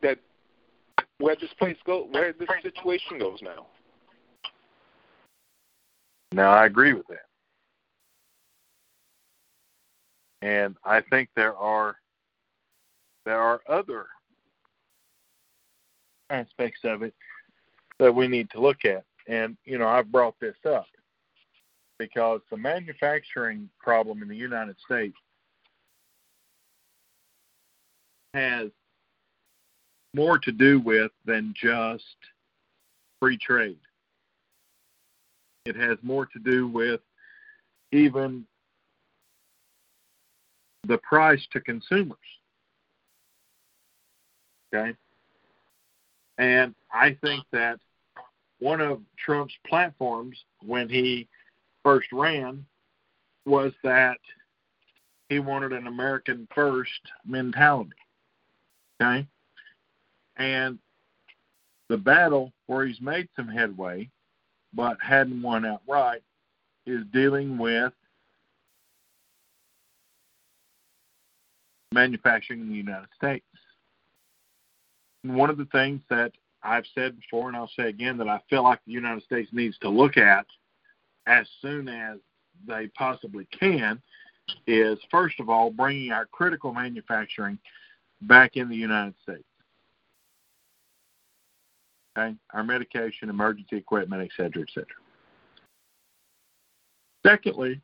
that 0.01 0.19
where 1.17 1.35
this 1.35 1.49
place 1.57 1.77
go, 1.85 2.07
where 2.11 2.33
this 2.33 2.47
situation 2.61 3.19
goes 3.19 3.39
now. 3.41 3.67
Now 6.31 6.51
I 6.51 6.65
agree 6.65 6.93
with 6.93 7.07
that. 7.07 7.25
And 10.41 10.75
I 10.83 11.01
think 11.01 11.29
there 11.35 11.55
are 11.55 11.95
there 13.25 13.39
are 13.39 13.61
other 13.67 14.05
aspects 16.29 16.81
of 16.83 17.01
it 17.01 17.13
that 17.97 18.13
we 18.13 18.27
need 18.27 18.49
to 18.51 18.59
look 18.59 18.85
at. 18.85 19.03
And 19.27 19.57
you 19.65 19.77
know, 19.77 19.87
I've 19.87 20.11
brought 20.11 20.39
this 20.39 20.55
up 20.69 20.85
because 21.97 22.41
the 22.51 22.57
manufacturing 22.57 23.69
problem 23.79 24.21
in 24.21 24.27
the 24.27 24.35
United 24.35 24.75
States 24.85 25.17
has 28.33 28.69
more 30.13 30.37
to 30.39 30.51
do 30.51 30.79
with 30.79 31.11
than 31.25 31.53
just 31.55 32.03
free 33.19 33.37
trade. 33.37 33.79
It 35.65 35.75
has 35.75 35.97
more 36.03 36.25
to 36.27 36.39
do 36.39 36.67
with 36.67 37.01
even 37.91 38.45
the 40.87 40.97
price 40.99 41.45
to 41.51 41.59
consumers. 41.59 42.17
Okay? 44.73 44.93
And 46.37 46.75
I 46.93 47.17
think 47.21 47.45
that 47.51 47.79
one 48.59 48.81
of 48.81 49.01
Trump's 49.17 49.55
platforms 49.67 50.37
when 50.61 50.89
he 50.89 51.27
first 51.85 52.11
ran 52.11 52.65
was 53.45 53.71
that 53.83 54.17
he 55.29 55.39
wanted 55.39 55.71
an 55.71 55.87
American 55.87 56.47
first 56.53 56.89
mentality. 57.25 57.91
Okay? 58.99 59.25
And 60.37 60.79
the 61.87 61.97
battle 61.97 62.51
where 62.65 62.85
he's 62.85 62.99
made 62.99 63.29
some 63.35 63.47
headway 63.47 64.09
but 64.73 64.97
hadn't 65.01 65.41
won 65.41 65.65
outright 65.65 66.21
is 66.87 67.03
dealing 67.13 67.57
with 67.57 67.93
manufacturing 71.93 72.61
in 72.61 72.69
the 72.69 72.75
United 72.75 73.07
States. 73.15 73.45
And 75.23 75.35
one 75.35 75.49
of 75.49 75.57
the 75.57 75.65
things 75.65 76.01
that 76.09 76.31
I've 76.63 76.85
said 76.95 77.15
before 77.15 77.47
and 77.47 77.55
I'll 77.55 77.71
say 77.77 77.89
again 77.89 78.17
that 78.17 78.27
I 78.27 78.41
feel 78.49 78.63
like 78.63 78.79
the 78.85 78.91
United 78.91 79.23
States 79.23 79.49
needs 79.53 79.77
to 79.79 79.89
look 79.89 80.17
at 80.17 80.45
as 81.27 81.47
soon 81.61 81.87
as 81.87 82.17
they 82.67 82.87
possibly 82.97 83.47
can 83.57 84.01
is 84.67 84.97
first 85.09 85.39
of 85.39 85.49
all 85.49 85.71
bringing 85.71 86.11
our 86.11 86.25
critical 86.27 86.73
manufacturing 86.73 87.57
back 88.21 88.55
in 88.55 88.69
the 88.69 88.75
United 88.75 89.15
States. 89.23 89.43
Okay, 92.17 92.35
our 92.53 92.63
medication, 92.63 93.29
emergency 93.29 93.75
equipment, 93.75 94.21
et 94.21 94.29
cetera, 94.37 94.61
et 94.61 94.69
cetera. 94.73 94.85
Secondly, 97.25 97.81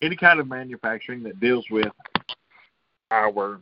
any 0.00 0.14
kind 0.14 0.38
of 0.38 0.46
manufacturing 0.46 1.22
that 1.22 1.40
deals 1.40 1.64
with 1.70 1.88
our 3.10 3.60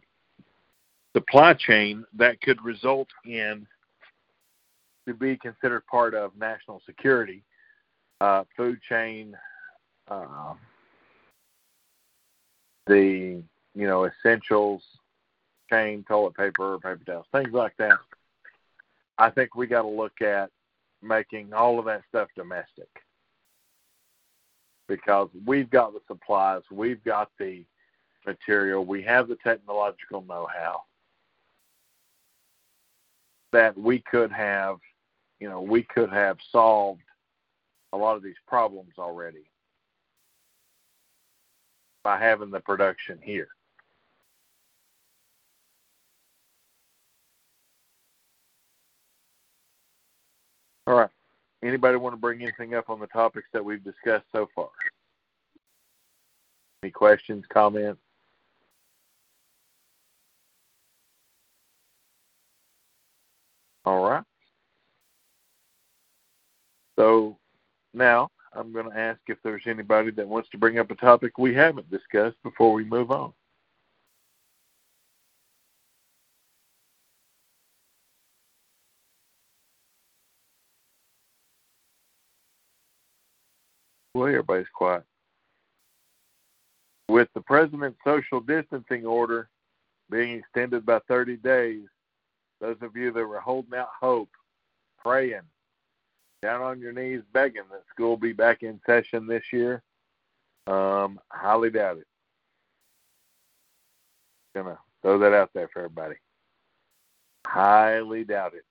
supply 1.16 1.55
chain 1.55 2.05
that 2.14 2.40
could 2.40 2.62
result 2.62 3.09
in 3.24 3.66
to 5.07 5.14
be 5.14 5.36
considered 5.36 5.86
part 5.86 6.14
of 6.14 6.36
national 6.36 6.80
security, 6.86 7.42
uh, 8.20 8.44
food 8.57 8.78
chain, 8.88 9.36
uh, 10.09 10.55
the 12.86 13.42
you 13.74 13.86
know 13.86 14.07
essentials 14.07 14.82
chain, 15.70 16.05
toilet 16.09 16.34
paper, 16.34 16.78
paper 16.78 17.01
towels, 17.07 17.26
things 17.32 17.53
like 17.53 17.76
that. 17.78 17.98
I 19.18 19.30
think 19.30 19.55
we 19.55 19.66
got 19.66 19.82
to 19.82 19.88
look 19.88 20.20
at 20.20 20.51
making 21.03 21.53
all 21.53 21.78
of 21.78 21.84
that 21.86 22.03
stuff 22.09 22.28
domestic 22.36 22.88
because 24.88 25.28
we've 25.46 25.70
got 25.70 25.92
the 25.92 26.01
supplies, 26.09 26.62
we've 26.70 27.03
got 27.05 27.30
the 27.38 27.64
material. 28.26 28.84
We 28.84 29.03
have 29.03 29.28
the 29.28 29.36
technological 29.36 30.22
know-how 30.22 30.82
that 33.53 33.76
we 33.76 34.01
could 34.11 34.30
have, 34.32 34.76
you 35.41 35.49
know, 35.49 35.61
we 35.61 35.82
could 35.82 36.11
have 36.11 36.36
solved 36.53 37.01
a 37.93 37.97
lot 37.97 38.16
of 38.16 38.22
these 38.22 38.36
problems 38.47 38.93
already 38.99 39.51
by 42.05 42.18
having 42.18 42.51
the 42.51 42.61
production 42.61 43.18
here. 43.22 43.49
All 50.86 50.95
right. 50.95 51.11
Anybody 51.62 51.97
want 51.97 52.14
to 52.14 52.20
bring 52.20 52.43
anything 52.43 52.74
up 52.74 52.88
on 52.88 53.01
the 53.01 53.07
topics 53.07 53.47
that 53.53 53.64
we've 53.64 53.84
discussed 53.84 54.24
so 54.32 54.49
far? 54.55 54.70
Any 56.82 56.91
questions, 56.91 57.45
comments? 57.53 58.01
All 63.84 64.09
right. 64.09 64.24
So 67.01 67.38
now 67.94 68.28
I'm 68.53 68.74
going 68.74 68.90
to 68.90 68.98
ask 68.98 69.20
if 69.26 69.38
there's 69.42 69.62
anybody 69.64 70.11
that 70.11 70.28
wants 70.28 70.51
to 70.51 70.59
bring 70.59 70.78
up 70.78 70.90
a 70.90 70.94
topic 70.94 71.38
we 71.38 71.55
haven't 71.55 71.90
discussed 71.90 72.36
before 72.42 72.74
we 72.74 72.84
move 72.84 73.11
on. 73.11 73.32
Well, 84.14 84.28
everybody's 84.28 84.66
quiet. 84.74 85.05
With 87.09 87.28
the 87.34 87.40
president's 87.40 87.98
social 88.05 88.40
distancing 88.40 89.07
order 89.07 89.48
being 90.11 90.36
extended 90.36 90.84
by 90.84 90.98
30 91.09 91.38
days, 91.38 91.84
those 92.61 92.76
of 92.82 92.94
you 92.94 93.11
that 93.11 93.24
were 93.24 93.40
holding 93.40 93.78
out 93.78 93.88
hope, 93.98 94.28
praying, 95.03 95.40
down 96.43 96.62
on 96.62 96.80
your 96.80 96.93
knees 96.93 97.20
begging 97.32 97.62
that 97.70 97.82
school 97.91 98.16
be 98.16 98.32
back 98.32 98.62
in 98.62 98.80
session 98.86 99.26
this 99.26 99.43
year, 99.53 99.82
um, 100.66 101.20
highly 101.30 101.70
doubt 101.70 101.99
it. 101.99 102.07
Gonna 104.55 104.78
throw 105.03 105.18
that 105.18 105.34
out 105.34 105.51
there 105.55 105.68
for 105.72 105.80
everybody. 105.80 106.16
Highly 107.47 108.24
doubt 108.24 108.55
it. 108.55 108.64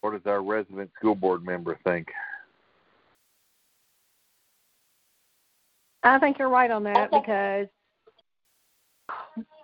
What 0.00 0.12
does 0.12 0.26
our 0.26 0.42
resident 0.42 0.90
school 0.98 1.14
board 1.14 1.44
member 1.44 1.78
think? 1.84 2.08
I 6.02 6.18
think 6.18 6.38
you're 6.38 6.48
right 6.48 6.70
on 6.70 6.82
that 6.84 7.10
because 7.10 7.66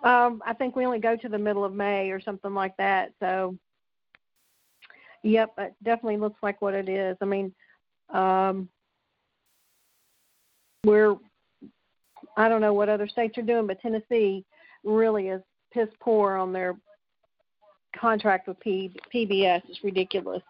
um, 0.07 0.41
I 0.45 0.53
think 0.53 0.75
we 0.75 0.85
only 0.85 0.99
go 0.99 1.17
to 1.17 1.27
the 1.27 1.37
middle 1.37 1.65
of 1.65 1.73
May 1.73 2.11
or 2.11 2.21
something 2.21 2.53
like 2.53 2.77
that. 2.77 3.11
So, 3.19 3.57
yep, 5.21 5.51
it 5.57 5.75
definitely 5.83 6.17
looks 6.17 6.41
like 6.41 6.61
what 6.61 6.73
it 6.73 6.87
is. 6.87 7.17
I 7.21 7.25
mean, 7.25 7.53
um, 8.13 8.69
we're 10.85 11.15
I 12.37 12.47
don't 12.47 12.61
know 12.61 12.73
what 12.73 12.87
other 12.87 13.07
states 13.07 13.37
are 13.37 13.41
doing, 13.41 13.67
but 13.67 13.81
Tennessee 13.81 14.45
really 14.85 15.27
is 15.27 15.41
piss 15.73 15.89
poor 15.99 16.35
on 16.35 16.53
their 16.53 16.77
contract 17.99 18.47
with 18.47 18.59
P, 18.61 18.91
PBS. 19.13 19.61
It's 19.67 19.83
ridiculous. 19.83 20.43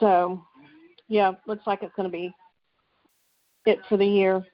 So, 0.00 0.42
yeah, 1.08 1.32
looks 1.46 1.66
like 1.66 1.82
it's 1.82 1.94
going 1.94 2.08
to 2.08 2.16
be 2.16 2.32
it 3.66 3.80
for 3.88 3.96
the 3.98 4.06
year. 4.06 4.46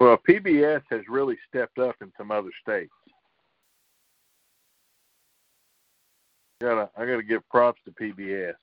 Well, 0.00 0.18
PBS 0.28 0.82
has 0.90 1.02
really 1.08 1.38
stepped 1.48 1.78
up 1.78 1.96
in 2.00 2.12
some 2.16 2.30
other 2.30 2.50
states. 2.62 2.92
Gotta, 6.60 6.90
I 6.96 7.06
got 7.06 7.16
to 7.16 7.22
give 7.22 7.48
props 7.48 7.80
to 7.84 7.90
PBS. 7.90 8.54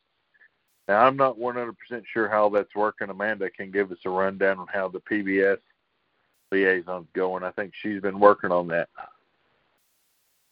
Now, 0.88 1.06
I'm 1.06 1.16
not 1.16 1.38
100% 1.38 1.74
sure 2.12 2.28
how 2.28 2.50
that's 2.50 2.76
working. 2.76 3.10
Amanda 3.10 3.50
can 3.50 3.72
give 3.72 3.92
us 3.92 4.00
a 4.06 4.10
rundown 4.10 4.60
on 4.60 4.68
how 4.68 4.88
the 4.90 5.00
PBS 5.02 5.58
liaison's 6.52 7.08
going. 7.14 7.44
I 7.44 7.52
think 7.52 7.74
she's 7.82 8.02
been 8.02 8.20
working 8.20 8.52
on 8.52 8.68
that. 8.68 8.90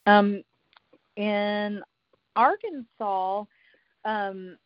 Um, 0.06 0.44
in 1.18 1.84
Arkansas, 2.36 3.44
um, 4.06 4.58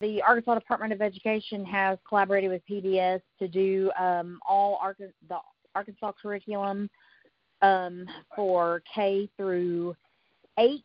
the 0.00 0.22
Arkansas 0.22 0.54
Department 0.54 0.92
of 0.94 1.02
Education 1.02 1.64
has 1.66 1.98
collaborated 2.08 2.50
with 2.50 2.62
PBS 2.70 3.20
to 3.38 3.48
do 3.48 3.90
um, 3.98 4.40
all 4.48 4.78
Ar- 4.80 4.96
the 4.98 5.38
Arkansas 5.74 6.12
curriculum 6.20 6.88
um, 7.60 8.06
for 8.34 8.82
K 8.94 9.28
through 9.36 9.94
eight 10.58 10.84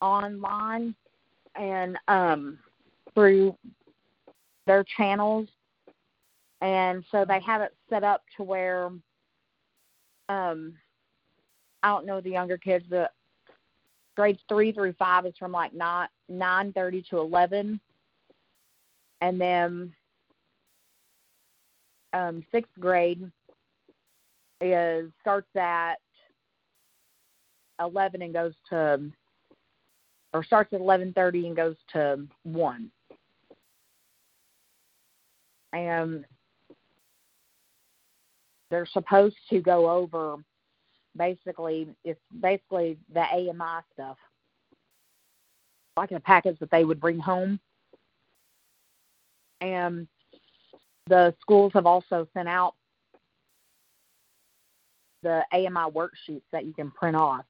online 0.00 0.94
and 1.56 1.98
um, 2.06 2.58
through 3.14 3.56
their 4.66 4.84
channels. 4.96 5.48
And 6.60 7.04
so 7.10 7.24
they 7.24 7.40
have 7.40 7.62
it 7.62 7.74
set 7.90 8.04
up 8.04 8.22
to 8.36 8.44
where 8.44 8.86
um, 10.28 10.74
I 11.82 11.88
don't 11.88 12.06
know 12.06 12.20
the 12.20 12.30
younger 12.30 12.56
kids, 12.56 12.84
but 12.88 13.12
grades 14.14 14.38
three 14.48 14.70
through 14.70 14.92
five 14.92 15.26
is 15.26 15.34
from 15.36 15.50
like 15.50 15.74
not 15.74 16.10
9:30 16.32 17.08
to 17.08 17.18
11, 17.18 17.80
and 19.20 19.40
then 19.40 19.94
um, 22.12 22.44
sixth 22.50 22.72
grade 22.78 23.30
is 24.60 25.10
starts 25.20 25.54
at 25.56 25.96
11 27.80 28.22
and 28.22 28.32
goes 28.32 28.54
to 28.68 29.00
or 30.32 30.44
starts 30.44 30.72
at 30.72 30.80
11:30 30.80 31.46
and 31.46 31.56
goes 31.56 31.76
to 31.92 32.26
1. 32.44 32.90
And 35.74 36.24
they're 38.70 38.86
supposed 38.86 39.36
to 39.50 39.60
go 39.60 39.90
over 39.90 40.36
basically 41.16 41.88
it's 42.04 42.20
basically 42.40 42.98
the 43.12 43.20
AMI 43.20 43.82
stuff 43.92 44.16
like 45.96 46.10
in 46.10 46.16
a 46.16 46.20
package 46.20 46.58
that 46.58 46.70
they 46.70 46.84
would 46.84 47.00
bring 47.00 47.18
home. 47.18 47.60
And 49.60 50.08
the 51.06 51.34
schools 51.40 51.72
have 51.74 51.86
also 51.86 52.26
sent 52.34 52.48
out 52.48 52.74
the 55.22 55.44
AMI 55.52 55.90
worksheets 55.92 56.42
that 56.50 56.64
you 56.64 56.72
can 56.72 56.90
print 56.90 57.16
off. 57.16 57.44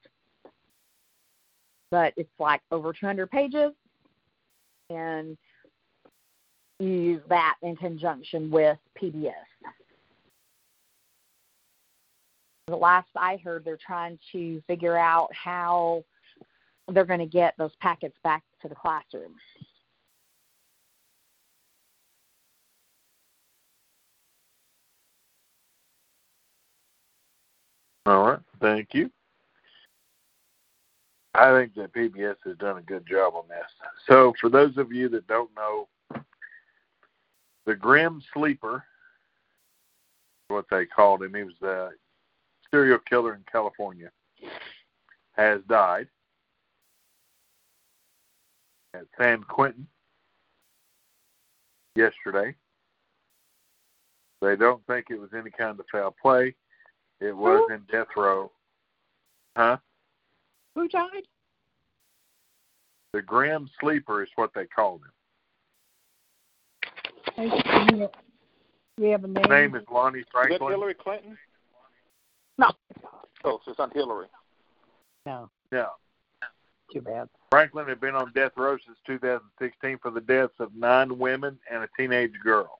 But 1.89 2.13
it's 2.17 2.29
like 2.39 2.61
over 2.71 2.91
200 2.91 3.29
pages, 3.29 3.71
and 4.89 5.37
you 6.79 6.89
use 6.89 7.21
that 7.29 7.55
in 7.61 7.75
conjunction 7.75 8.49
with 8.49 8.77
PBS 8.99 9.33
the 12.67 12.75
last 12.75 13.09
I 13.15 13.37
heard, 13.43 13.65
they're 13.65 13.77
trying 13.77 14.17
to 14.31 14.61
figure 14.67 14.97
out 14.97 15.29
how 15.33 16.03
they're 16.91 17.05
going 17.05 17.19
to 17.19 17.25
get 17.25 17.53
those 17.57 17.75
packets 17.79 18.17
back 18.23 18.43
to 18.61 18.67
the 18.67 18.75
classroom. 18.75 19.35
All 28.05 28.27
right, 28.27 28.39
thank 28.59 28.93
you. 28.93 29.09
I 31.35 31.51
think 31.57 31.73
that 31.75 31.93
PBS 31.93 32.35
has 32.45 32.57
done 32.57 32.77
a 32.77 32.81
good 32.81 33.07
job 33.07 33.33
on 33.35 33.47
this. 33.47 33.65
So, 34.07 34.33
for 34.39 34.49
those 34.49 34.77
of 34.77 34.91
you 34.91 35.09
that 35.09 35.25
don't 35.27 35.49
know, 35.55 35.87
the 37.65 37.75
Grim 37.75 38.21
Sleeper, 38.33 38.83
what 40.49 40.65
they 40.69 40.85
called 40.85 41.23
him, 41.23 41.33
he 41.33 41.43
was 41.43 41.53
the 41.61 41.91
serial 42.69 42.99
killer 43.09 43.35
in 43.35 43.43
California 43.51 44.09
has 45.37 45.61
died 45.67 46.07
at 48.93 49.05
San 49.19 49.43
Quentin 49.43 49.87
yesterday. 51.95 52.55
They 54.41 54.55
don't 54.55 54.85
think 54.87 55.07
it 55.09 55.19
was 55.19 55.29
any 55.37 55.51
kind 55.51 55.79
of 55.79 55.85
foul 55.91 56.15
play. 56.21 56.55
It 57.21 57.35
was 57.35 57.63
Who? 57.67 57.75
in 57.75 57.81
death 57.91 58.07
row. 58.17 58.51
Huh? 59.55 59.77
Who 60.75 60.87
died? 60.87 61.23
The 63.13 63.21
Grim 63.21 63.69
Sleeper 63.79 64.23
is 64.23 64.29
what 64.35 64.51
they 64.55 64.65
called 64.65 65.01
him. 65.03 65.11
We 68.97 69.09
have 69.09 69.23
a 69.23 69.27
name. 69.27 69.43
His 69.43 69.49
name 69.49 69.75
is 69.75 69.83
Lonnie 69.91 70.23
Franklin. 70.31 70.55
Is 70.55 70.59
that 70.59 70.69
Hillary 70.69 70.93
Clinton? 70.95 71.37
No. 72.57 72.71
Oh, 73.43 73.59
so 73.63 73.71
it's 73.71 73.79
not 73.79 73.93
Hillary. 73.93 74.27
No, 75.25 75.49
No. 75.71 75.89
too 76.91 77.01
bad. 77.01 77.29
Franklin 77.53 77.87
had 77.87 78.01
been 78.01 78.15
on 78.15 78.31
death 78.33 78.53
row 78.57 78.77
since 78.83 78.97
2016 79.05 79.99
for 79.99 80.09
the 80.09 80.21
deaths 80.21 80.55
of 80.57 80.73
nine 80.73 81.19
women 81.19 81.59
and 81.71 81.83
a 81.83 81.89
teenage 81.95 82.33
girl. 82.43 82.79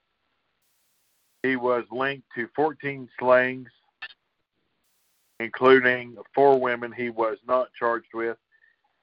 He 1.43 1.57
was 1.57 1.83
linked 1.91 2.25
to 2.33 2.47
14 2.55 3.07
slayings, 3.19 3.69
including 5.39 6.15
four 6.33 6.59
women 6.59 6.91
he 6.91 7.11
was 7.11 7.37
not 7.47 7.67
charged 7.77 8.15
with, 8.15 8.35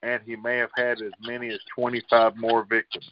and 0.02 0.20
he 0.26 0.34
may 0.34 0.56
have 0.56 0.72
had 0.76 1.00
as 1.02 1.12
many 1.22 1.50
as 1.50 1.60
25 1.76 2.36
more 2.36 2.64
victims. 2.64 3.08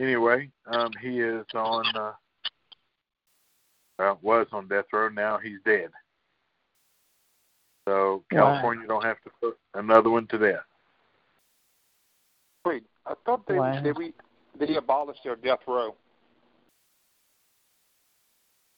Anyway, 0.00 0.48
um, 0.68 0.90
he 1.02 1.20
is 1.20 1.44
on, 1.54 1.84
uh, 1.94 2.12
well, 3.98 4.18
was 4.22 4.46
on 4.52 4.68
death 4.68 4.86
row. 4.92 5.08
Now 5.08 5.38
he's 5.38 5.58
dead. 5.64 5.90
So 7.86 8.24
Wow. 8.32 8.38
California 8.38 8.86
don't 8.86 9.04
have 9.04 9.20
to 9.22 9.30
put 9.40 9.58
another 9.74 10.10
one 10.10 10.26
to 10.28 10.38
death. 10.38 10.64
Wait, 12.64 12.84
I 13.06 13.14
thought 13.26 13.46
they 13.46 13.58
Wow. 13.58 13.82
they 13.82 13.92
re, 13.92 14.14
they 14.58 14.76
abolished 14.76 15.22
their 15.22 15.36
death 15.36 15.60
row. 15.66 15.94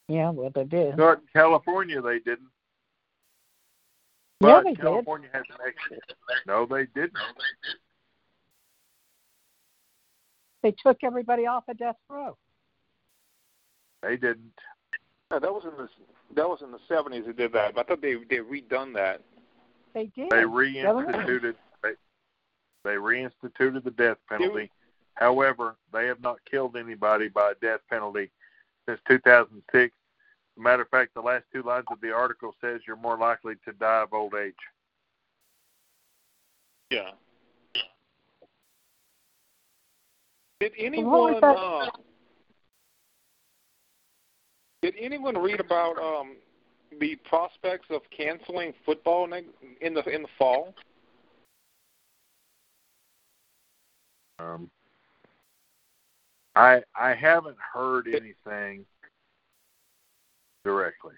Yeah, 0.08 0.30
well, 0.30 0.50
they 0.50 0.64
did. 0.64 0.96
Not 0.96 1.18
in 1.20 1.26
California, 1.32 2.00
they 2.00 2.18
didn't. 2.18 2.50
Yeah, 4.40 4.60
But 4.60 4.64
they 4.64 4.70
did. 4.70 4.80
California 4.80 5.28
has 5.32 5.44
an 5.50 5.56
extra. 5.66 5.96
No, 6.46 6.66
they 6.66 6.86
didn't. 6.86 7.16
They 10.62 10.74
took 10.84 10.98
everybody 11.02 11.46
off 11.46 11.68
of 11.68 11.78
death 11.78 11.96
row. 12.08 12.36
They 14.02 14.16
didn't. 14.16 14.52
Yeah, 15.32 15.40
that 15.40 15.52
was 15.52 15.64
in 15.64 15.76
the 15.76 15.88
that 16.34 16.48
was 16.48 16.60
in 16.62 16.70
the 16.70 16.78
seventies. 16.88 17.24
They 17.26 17.32
did 17.32 17.52
that. 17.52 17.74
But 17.74 17.86
I 17.86 17.88
thought 17.88 18.02
they 18.02 18.14
they 18.30 18.36
redone 18.36 18.94
that. 18.94 19.22
They 19.94 20.10
did. 20.14 20.30
They 20.30 20.42
Governor- 20.42 21.24
reinstituted. 21.24 21.54
They, 21.82 21.90
they 22.84 22.94
reinstituted 22.94 23.82
the 23.84 23.90
death 23.90 24.18
penalty. 24.28 24.70
However, 25.14 25.76
they 25.92 26.06
have 26.06 26.20
not 26.20 26.38
killed 26.48 26.76
anybody 26.76 27.28
by 27.28 27.52
a 27.52 27.54
death 27.54 27.80
penalty 27.88 28.30
since 28.86 29.00
2006. 29.08 29.84
As 29.84 29.90
a 30.58 30.60
matter 30.60 30.82
of 30.82 30.88
fact, 30.90 31.14
the 31.14 31.20
last 31.22 31.44
two 31.52 31.62
lines 31.62 31.86
of 31.90 32.00
the 32.02 32.12
article 32.12 32.54
says 32.60 32.82
you're 32.86 32.96
more 32.96 33.16
likely 33.16 33.54
to 33.64 33.72
die 33.72 34.02
of 34.02 34.12
old 34.12 34.34
age. 34.34 34.54
Yeah. 36.90 37.10
Did 40.60 40.72
anyone 40.78 41.34
was 41.34 41.40
that? 41.40 41.56
uh, 41.56 42.02
did 44.86 44.94
anyone 45.00 45.36
read 45.36 45.58
about 45.58 45.98
um, 45.98 46.36
the 47.00 47.16
prospects 47.28 47.86
of 47.90 48.02
canceling 48.16 48.72
football 48.84 49.24
in 49.80 49.94
the 49.94 50.04
in 50.04 50.22
the 50.22 50.28
fall? 50.38 50.74
Um, 54.38 54.70
I 56.54 56.82
I 56.94 57.14
haven't 57.14 57.56
heard 57.58 58.06
anything 58.06 58.86
directly. 60.64 61.14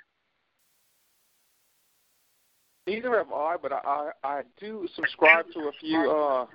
Neither 2.87 3.19
have 3.19 3.31
I, 3.31 3.57
but 3.61 3.73
I 3.73 4.13
I, 4.25 4.43
do 4.59 4.89
subscribe 4.97 5.45
to 5.53 5.61
a 5.69 5.73
few 5.79 6.11
uh, 6.11 6.47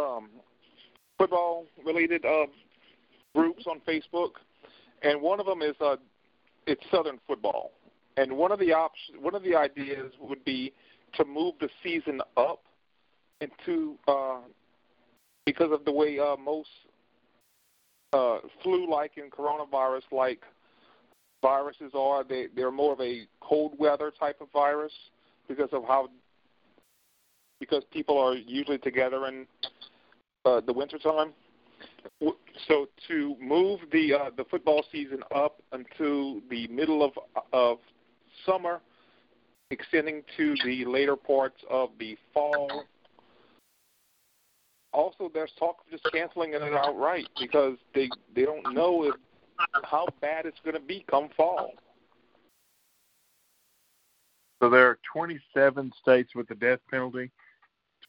um, 0.00 0.30
football 1.18 1.66
related 1.84 2.24
uh, 2.24 2.46
groups 3.34 3.64
on 3.66 3.82
Facebook, 3.86 4.30
and 5.02 5.20
one 5.20 5.40
of 5.40 5.46
them 5.46 5.62
is 5.62 5.74
uh, 5.80 5.96
it's 6.66 6.82
Southern 6.90 7.18
football, 7.26 7.72
and 8.16 8.36
one 8.36 8.52
of 8.52 8.58
the 8.58 8.72
options, 8.72 9.18
one 9.20 9.34
of 9.34 9.42
the 9.42 9.54
ideas 9.54 10.12
would 10.20 10.44
be 10.44 10.72
to 11.14 11.24
move 11.24 11.54
the 11.60 11.68
season 11.82 12.20
up 12.36 12.62
into 13.40 13.98
uh, 14.08 14.38
because 15.44 15.72
of 15.72 15.84
the 15.84 15.92
way 15.92 16.18
uh, 16.18 16.36
most 16.36 16.68
uh, 18.12 18.38
flu-like 18.62 19.12
and 19.16 19.30
coronavirus-like 19.30 20.42
viruses 21.42 21.92
are. 21.94 22.24
They 22.24 22.46
they're 22.54 22.70
more 22.70 22.92
of 22.92 23.00
a 23.00 23.26
cold 23.40 23.72
weather 23.78 24.12
type 24.18 24.40
of 24.40 24.48
virus 24.52 24.92
because 25.48 25.70
of 25.72 25.84
how 25.84 26.08
because 27.60 27.84
people 27.92 28.18
are 28.18 28.34
usually 28.34 28.78
together 28.78 29.26
in 29.26 29.46
uh, 30.44 30.60
the 30.60 30.72
wintertime. 30.72 31.32
So 32.68 32.86
to 33.08 33.36
move 33.40 33.80
the 33.90 34.14
uh, 34.14 34.30
the 34.36 34.44
football 34.44 34.84
season 34.92 35.22
up 35.34 35.60
until 35.72 36.40
the 36.50 36.66
middle 36.68 37.04
of 37.04 37.12
of 37.52 37.78
summer, 38.46 38.80
extending 39.70 40.22
to 40.36 40.54
the 40.64 40.84
later 40.84 41.16
parts 41.16 41.60
of 41.68 41.90
the 41.98 42.16
fall. 42.32 42.84
Also, 44.92 45.30
there's 45.32 45.50
talk 45.58 45.78
of 45.84 45.90
just 45.90 46.04
canceling 46.12 46.52
it 46.52 46.62
outright 46.62 47.26
because 47.40 47.76
they 47.94 48.08
they 48.34 48.44
don't 48.44 48.74
know 48.74 49.04
if 49.04 49.14
how 49.84 50.06
bad 50.20 50.46
it's 50.46 50.60
going 50.64 50.74
to 50.76 50.80
be 50.80 51.04
come 51.10 51.28
fall. 51.36 51.72
So 54.62 54.70
there 54.70 54.86
are 54.86 54.98
27 55.12 55.92
states 56.00 56.36
with 56.36 56.46
the 56.46 56.54
death 56.54 56.78
penalty, 56.88 57.32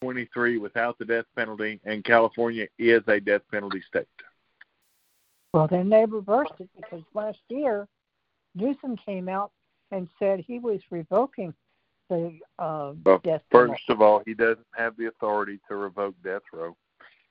23 0.04 0.58
without 0.58 1.00
the 1.00 1.06
death 1.06 1.26
penalty, 1.34 1.80
and 1.86 2.04
California 2.04 2.68
is 2.78 3.02
a 3.08 3.22
death 3.22 3.42
penalty 3.50 3.82
state. 3.88 4.06
Well, 5.54 5.68
then 5.68 5.90
they 5.90 6.04
reversed 6.06 6.54
it 6.60 6.70
because 6.76 7.04
last 7.14 7.40
year 7.48 7.88
Newsom 8.54 8.98
came 8.98 9.30
out 9.30 9.52
and 9.92 10.10
said 10.20 10.42
he 10.42 10.60
was 10.60 10.82
revoking 10.90 11.54
the 12.10 12.38
uh, 12.60 12.94
Well, 13.06 13.22
death 13.24 13.44
penalty. 13.50 13.72
First 13.72 13.90
of 13.90 14.02
all, 14.02 14.22
he 14.26 14.34
doesn't 14.34 14.68
have 14.76 14.98
the 14.98 15.06
authority 15.06 15.60
to 15.70 15.78
revoke 15.78 16.16
death 16.22 16.42
row. 16.52 16.76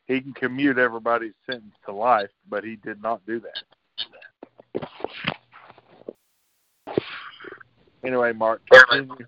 He 0.06 0.22
can 0.22 0.32
commute 0.32 0.78
everybody's 0.78 1.34
sentence 1.44 1.74
to 1.84 1.92
life, 1.92 2.30
but 2.48 2.64
he 2.64 2.76
did 2.76 3.02
not 3.02 3.20
do 3.26 3.40
that. 3.40 3.64
Anyway, 8.02 8.32
Mark, 8.32 8.62
continue. 8.70 9.26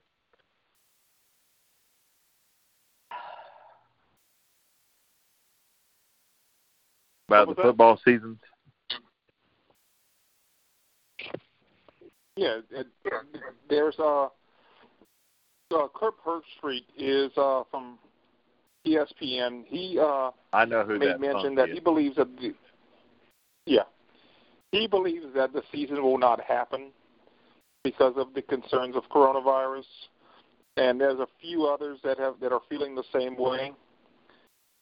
About 7.43 7.57
the 7.57 7.63
football 7.63 8.01
seasons. 8.05 8.39
Yeah, 12.37 12.61
it, 12.71 12.87
there's 13.69 13.95
uh, 13.99 14.25
uh 14.25 14.29
Kirk 15.95 16.15
Herbstreit 16.25 16.85
is 16.97 17.31
uh 17.37 17.63
from 17.71 17.99
ESPN. 18.87 19.65
He 19.67 19.99
uh 20.01 20.31
I 20.53 20.65
know 20.65 20.85
who 20.85 20.99
made 20.99 21.09
that 21.09 21.21
mention 21.21 21.55
that 21.57 21.69
is. 21.71 21.75
he 21.75 21.81
believes 21.81 22.17
that 22.17 22.37
the 22.37 22.55
yeah 23.67 23.83
he 24.73 24.87
believes 24.87 25.27
that 25.35 25.53
the 25.53 25.63
season 25.73 26.03
will 26.03 26.19
not 26.19 26.41
happen 26.41 26.91
because 27.85 28.15
of 28.17 28.35
the 28.35 28.43
concerns 28.43 28.97
of 28.97 29.05
coronavirus, 29.11 29.85
and 30.77 31.01
there's 31.01 31.21
a 31.21 31.29
few 31.41 31.67
others 31.67 31.99
that 32.03 32.19
have 32.19 32.35
that 32.41 32.53
are 32.53 32.63
feeling 32.69 32.95
the 32.95 33.05
same 33.13 33.37
way. 33.37 33.73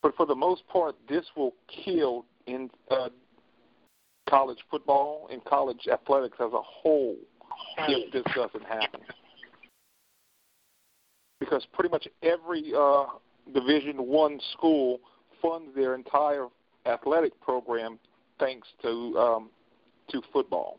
But 0.02 0.16
for 0.16 0.26
the 0.26 0.34
most 0.34 0.66
part, 0.68 0.96
this 1.08 1.26
will 1.36 1.54
kill 1.84 2.24
in 2.46 2.70
uh, 2.90 3.08
college 4.28 4.58
football 4.70 5.28
and 5.30 5.44
college 5.44 5.88
athletics 5.92 6.36
as 6.40 6.52
a 6.52 6.62
whole 6.62 7.16
if 7.88 8.12
this 8.12 8.24
doesn't 8.34 8.64
happen. 8.64 9.00
Because 11.40 11.66
pretty 11.72 11.90
much 11.90 12.06
every 12.22 12.72
uh, 12.76 13.06
Division 13.52 13.96
One 13.96 14.40
school 14.52 15.00
funds 15.40 15.74
their 15.74 15.94
entire 15.94 16.46
athletic 16.86 17.38
program 17.40 17.98
thanks 18.38 18.68
to 18.82 19.18
um, 19.18 19.50
to 20.10 20.22
football. 20.32 20.78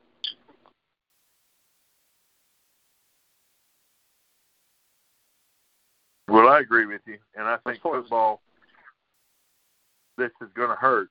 Well, 6.30 6.47
I 6.47 6.61
agree 6.61 6.86
with 6.86 7.01
you, 7.05 7.18
and 7.36 7.45
I 7.45 7.57
think 7.66 7.82
football. 7.82 8.41
This 10.18 10.32
is 10.41 10.49
going 10.55 10.70
to 10.70 10.76
hurt. 10.76 11.09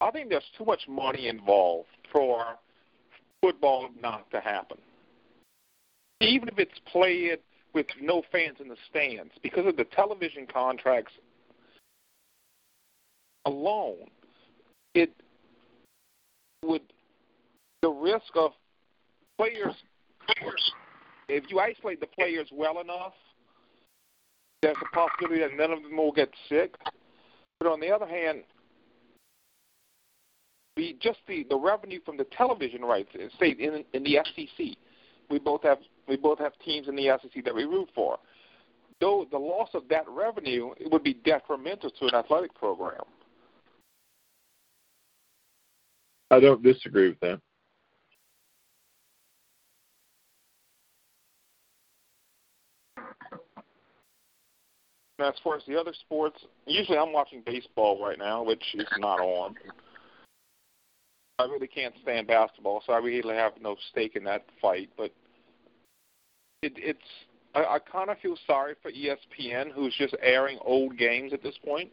I 0.00 0.10
think 0.10 0.28
there's 0.28 0.44
too 0.56 0.64
much 0.64 0.82
money 0.88 1.28
involved 1.28 1.88
for 2.12 2.44
football 3.42 3.88
not 4.00 4.30
to 4.30 4.40
happen. 4.40 4.78
Even 6.20 6.48
if 6.48 6.58
it's 6.58 6.78
played 6.90 7.38
with 7.74 7.86
no 8.00 8.22
fans 8.32 8.56
in 8.60 8.68
the 8.68 8.76
stands, 8.88 9.32
because 9.42 9.66
of 9.66 9.76
the 9.76 9.84
television 9.84 10.46
contracts 10.46 11.12
alone, 13.44 14.08
it 14.94 15.12
would 16.64 16.82
the 17.82 17.88
risk 17.90 18.34
of 18.34 18.52
players 19.38 19.74
if 21.28 21.44
you 21.50 21.60
isolate 21.60 22.00
the 22.00 22.06
players 22.06 22.48
well 22.52 22.80
enough, 22.80 23.14
there's 24.62 24.76
a 24.80 24.94
possibility 24.94 25.40
that 25.40 25.56
none 25.56 25.72
of 25.72 25.82
them 25.82 25.96
will 25.96 26.12
get 26.12 26.30
sick. 26.48 26.74
But 27.60 27.68
on 27.68 27.80
the 27.80 27.90
other 27.90 28.06
hand, 28.06 28.44
the 30.76 30.96
just 31.00 31.18
the, 31.26 31.46
the 31.48 31.56
revenue 31.56 32.00
from 32.04 32.16
the 32.16 32.24
television 32.36 32.82
rights, 32.82 33.10
say 33.40 33.50
in 33.50 33.84
in 33.92 34.02
the 34.04 34.18
SEC, 34.34 34.66
we 35.30 35.38
both 35.38 35.62
have 35.62 35.78
we 36.06 36.16
both 36.16 36.38
have 36.38 36.52
teams 36.64 36.88
in 36.88 36.96
the 36.96 37.10
SEC 37.22 37.44
that 37.44 37.54
we 37.54 37.64
root 37.64 37.88
for. 37.94 38.18
Though 39.00 39.26
the 39.30 39.38
loss 39.38 39.70
of 39.74 39.88
that 39.88 40.04
revenue 40.08 40.72
it 40.78 40.90
would 40.90 41.02
be 41.02 41.14
detrimental 41.14 41.90
to 41.90 42.04
an 42.06 42.14
athletic 42.14 42.54
program. 42.54 43.02
I 46.30 46.40
don't 46.40 46.62
disagree 46.62 47.08
with 47.08 47.20
that. 47.20 47.40
as 55.18 55.34
far 55.42 55.56
as 55.56 55.62
the 55.66 55.78
other 55.78 55.92
sports, 55.98 56.38
usually 56.66 56.98
I'm 56.98 57.12
watching 57.12 57.42
baseball 57.44 58.04
right 58.04 58.18
now, 58.18 58.42
which 58.42 58.62
is 58.74 58.86
not 58.98 59.18
on. 59.20 59.54
I 61.46 61.52
really 61.52 61.68
can't 61.68 61.94
stand 62.02 62.26
basketball, 62.26 62.82
so 62.84 62.92
I 62.92 62.98
really 62.98 63.34
have 63.34 63.52
no 63.60 63.76
stake 63.90 64.16
in 64.16 64.24
that 64.24 64.44
fight. 64.60 64.90
But 64.96 65.12
it, 66.62 66.72
it's 66.76 66.98
I, 67.54 67.60
I 67.60 67.78
kind 67.78 68.10
of 68.10 68.18
feel 68.18 68.36
sorry 68.46 68.74
for 68.82 68.90
ESPN, 68.90 69.72
who's 69.72 69.94
just 69.96 70.16
airing 70.22 70.58
old 70.64 70.98
games 70.98 71.32
at 71.32 71.42
this 71.42 71.54
point. 71.64 71.90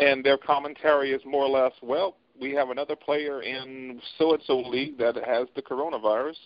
and 0.00 0.24
their 0.24 0.38
commentary 0.38 1.12
is 1.12 1.20
more 1.24 1.44
or 1.44 1.48
less, 1.48 1.72
well, 1.82 2.16
we 2.40 2.52
have 2.54 2.70
another 2.70 2.96
player 2.96 3.42
in 3.42 4.00
so 4.18 4.32
and 4.32 4.42
so 4.46 4.58
league 4.58 4.98
that 4.98 5.14
has 5.26 5.46
the 5.54 5.62
coronavirus, 5.62 6.36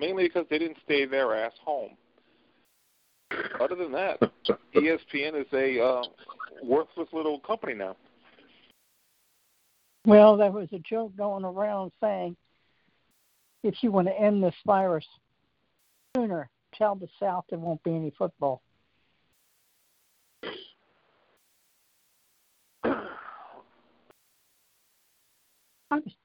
mainly 0.00 0.24
because 0.24 0.46
they 0.50 0.58
didn't 0.58 0.78
stay 0.84 1.06
their 1.06 1.34
ass 1.34 1.52
home. 1.64 1.92
Other 3.60 3.76
than 3.76 3.92
that, 3.92 4.20
ESPN 4.74 5.40
is 5.40 5.46
a 5.52 5.82
uh, 5.82 6.02
worthless 6.62 7.08
little 7.12 7.38
company 7.40 7.74
now. 7.74 7.96
Well, 10.08 10.36
there 10.38 10.50
was 10.50 10.68
a 10.72 10.78
joke 10.78 11.14
going 11.18 11.44
around 11.44 11.92
saying, 12.00 12.34
if 13.62 13.74
you 13.82 13.92
want 13.92 14.08
to 14.08 14.18
end 14.18 14.42
this 14.42 14.54
virus 14.64 15.04
sooner, 16.16 16.48
tell 16.74 16.94
the 16.94 17.08
South 17.20 17.44
there 17.50 17.58
won't 17.58 17.82
be 17.82 17.94
any 17.94 18.10
football. 18.16 18.62
I'm 22.82 23.04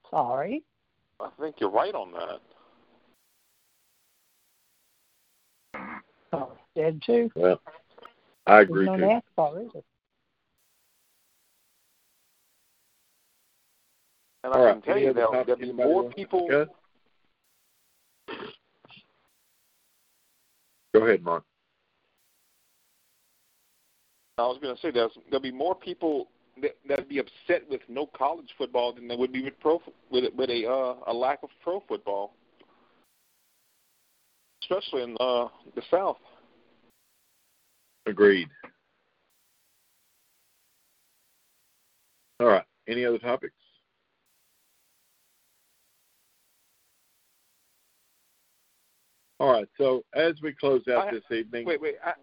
sorry. 0.09 0.63
I 1.19 1.27
think 1.37 1.55
you're 1.59 1.69
right 1.69 1.93
on 1.93 2.13
that. 2.13 2.39
Oh, 6.31 6.53
dead 6.73 7.01
too. 7.05 7.29
Well, 7.35 7.59
I 8.47 8.61
agree 8.61 8.85
There's 8.85 8.97
too. 8.97 9.01
no 9.01 9.21
NASCAR, 9.37 9.65
is 9.65 9.71
it? 9.75 9.83
And 14.43 14.53
All 14.53 14.61
I 14.61 14.65
right. 14.65 14.73
can 14.73 14.81
tell 14.81 14.95
Any 14.95 15.05
you 15.05 15.13
there'll, 15.13 15.31
there'll 15.31 15.55
be 15.55 15.71
more 15.71 16.11
people. 16.11 16.47
discuss? 16.47 16.67
Go 20.93 21.05
ahead, 21.05 21.23
Mark. 21.23 21.43
I 24.37 24.43
was 24.43 24.57
going 24.61 24.75
to 24.75 24.81
say 24.81 24.91
there's, 24.91 25.11
there'll 25.29 25.41
be 25.41 25.51
more 25.51 25.75
people 25.75 26.27
that 26.61 26.75
that'd 26.87 27.09
be 27.09 27.19
upset 27.19 27.67
with 27.69 27.81
no 27.87 28.05
college 28.15 28.49
football 28.57 28.93
than 28.93 29.07
there 29.07 29.17
would 29.17 29.33
be 29.33 29.43
with 29.43 29.59
pro 29.59 29.81
with 30.11 30.25
with 30.35 30.49
a 30.49 30.67
uh, 30.69 31.11
a 31.11 31.13
lack 31.13 31.41
of 31.41 31.49
pro 31.63 31.81
football, 31.87 32.33
especially 34.63 35.03
in 35.03 35.17
uh, 35.19 35.47
the 35.75 35.81
South. 35.89 36.17
Agreed. 38.05 38.49
All 42.39 42.47
right. 42.47 42.65
Any 42.87 43.05
other 43.05 43.17
topics? 43.17 43.55
All 49.43 49.51
right. 49.51 49.67
So 49.77 50.05
as 50.13 50.35
we 50.41 50.53
close 50.53 50.83
out 50.87 51.09
I- 51.09 51.11
this 51.11 51.23
evening, 51.29 51.65
Wait, 51.65 51.81
wait. 51.81 51.95
I, 52.01 52.13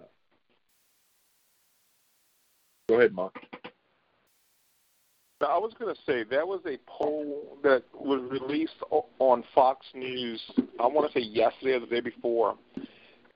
go 2.88 2.94
ahead, 2.94 3.12
Mark. 3.12 3.34
I 5.42 5.58
was 5.58 5.72
going 5.78 5.94
to 5.94 6.00
say 6.06 6.24
there 6.24 6.46
was 6.46 6.60
a 6.66 6.78
poll 6.86 7.58
that 7.62 7.82
was 7.92 8.22
released 8.30 8.82
on 9.18 9.44
Fox 9.54 9.84
News. 9.94 10.40
I 10.82 10.86
want 10.86 11.12
to 11.12 11.18
say 11.18 11.24
yesterday 11.24 11.72
or 11.72 11.80
the 11.80 11.86
day 11.86 12.00
before, 12.00 12.56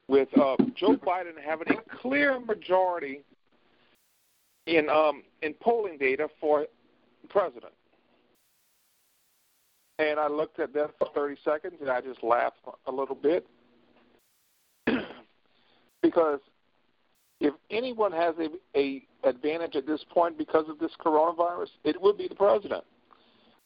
with 0.09 0.29
uh, 0.39 0.57
Joe 0.75 0.97
Biden 0.97 1.33
having 1.43 1.69
a 1.69 1.97
clear 2.01 2.41
majority 2.41 3.23
in 4.67 4.89
um, 4.89 5.23
in 5.43 5.53
polling 5.61 5.99
data 5.99 6.29
for 6.41 6.67
president. 7.29 7.73
And 9.99 10.19
I 10.19 10.29
looked 10.29 10.59
at 10.59 10.73
that 10.73 10.93
for 10.99 11.09
30 11.15 11.37
seconds 11.45 11.75
and 11.83 11.91
I 11.91 12.01
just 12.01 12.23
laughed 12.23 12.61
a 12.87 12.91
little 12.91 13.15
bit 13.15 13.47
because 16.15 16.41
if 17.41 17.55
anyone 17.71 18.13
has 18.13 18.35
a, 18.39 18.49
a 18.79 19.03
advantage 19.29 19.75
at 19.77 19.87
this 19.87 20.05
point 20.11 20.39
because 20.39 20.67
of 20.69 20.79
this 20.79 20.93
coronavirus, 21.05 21.69
it 21.85 22.01
would 22.01 22.17
be 22.17 22.29
the 22.29 22.35
president. 22.35 22.85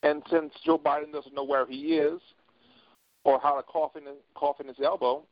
And 0.02 0.22
since 0.30 0.52
Joe 0.64 0.78
Biden 0.78 1.12
doesn't 1.12 1.34
know 1.34 1.44
where 1.44 1.66
he 1.66 1.96
is 1.96 2.20
or 3.24 3.40
how 3.40 3.56
to 3.56 3.62
cough 3.62 3.96
in, 3.96 4.02
cough 4.34 4.60
in 4.60 4.68
his 4.68 4.76
elbow, 4.82 5.24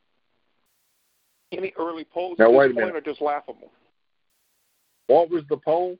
any 1.51 1.73
early 1.79 2.03
polls 2.03 2.37
Now, 2.37 2.59
at 2.61 2.67
this 2.67 2.77
point 2.77 2.95
are 2.95 3.01
just 3.01 3.21
laughable. 3.21 3.71
What 5.07 5.29
was 5.29 5.43
the 5.49 5.57
poll? 5.57 5.97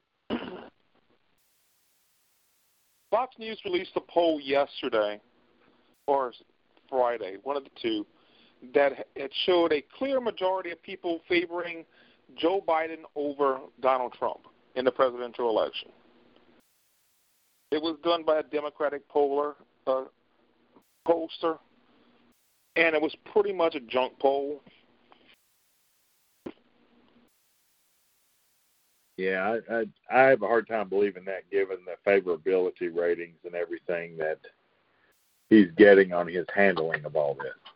Fox 3.10 3.36
News 3.40 3.58
released 3.64 3.92
a 3.96 4.02
poll 4.02 4.42
yesterday, 4.42 5.22
or 6.08 6.34
Friday, 6.90 7.38
one 7.44 7.56
of 7.56 7.64
the 7.64 7.70
two, 7.82 8.06
that 8.74 9.08
it 9.16 9.32
showed 9.46 9.72
a 9.72 9.84
clear 9.98 10.20
majority 10.20 10.72
of 10.72 10.82
people 10.82 11.22
favoring 11.28 11.86
Joe 12.36 12.64
Biden 12.68 13.04
over 13.16 13.60
Donald 13.82 14.14
Trump 14.14 14.42
in 14.76 14.86
the 14.86 14.92
presidential 14.92 15.50
election. 15.50 15.90
It 17.72 17.82
was 17.82 17.98
done 18.04 18.24
by 18.24 18.40
a 18.40 18.44
Democratic 18.44 19.08
poller, 19.10 19.56
uh, 19.86 20.06
pollster, 21.08 21.60
and 22.76 22.96
it 22.96 23.02
was 23.02 23.14
pretty 23.34 23.54
much 23.54 23.76
a 23.76 23.80
junk 23.82 24.14
poll. 24.20 24.62
Yeah, 29.18 29.58
I, 29.70 29.76
I 29.76 29.86
I 30.12 30.30
have 30.30 30.44
a 30.44 30.48
hard 30.48 30.68
time 30.68 30.90
believing 30.90 31.26
that, 31.26 31.50
given 31.50 31.78
the 31.86 31.96
favorability 32.10 32.96
ratings 32.96 33.40
and 33.46 33.56
everything 33.56 34.16
that 34.18 34.38
he's 35.50 35.72
getting 35.76 36.14
on 36.14 36.28
his 36.28 36.46
handling 36.54 37.04
of 37.04 37.16
all 37.16 37.34
this. 37.34 37.74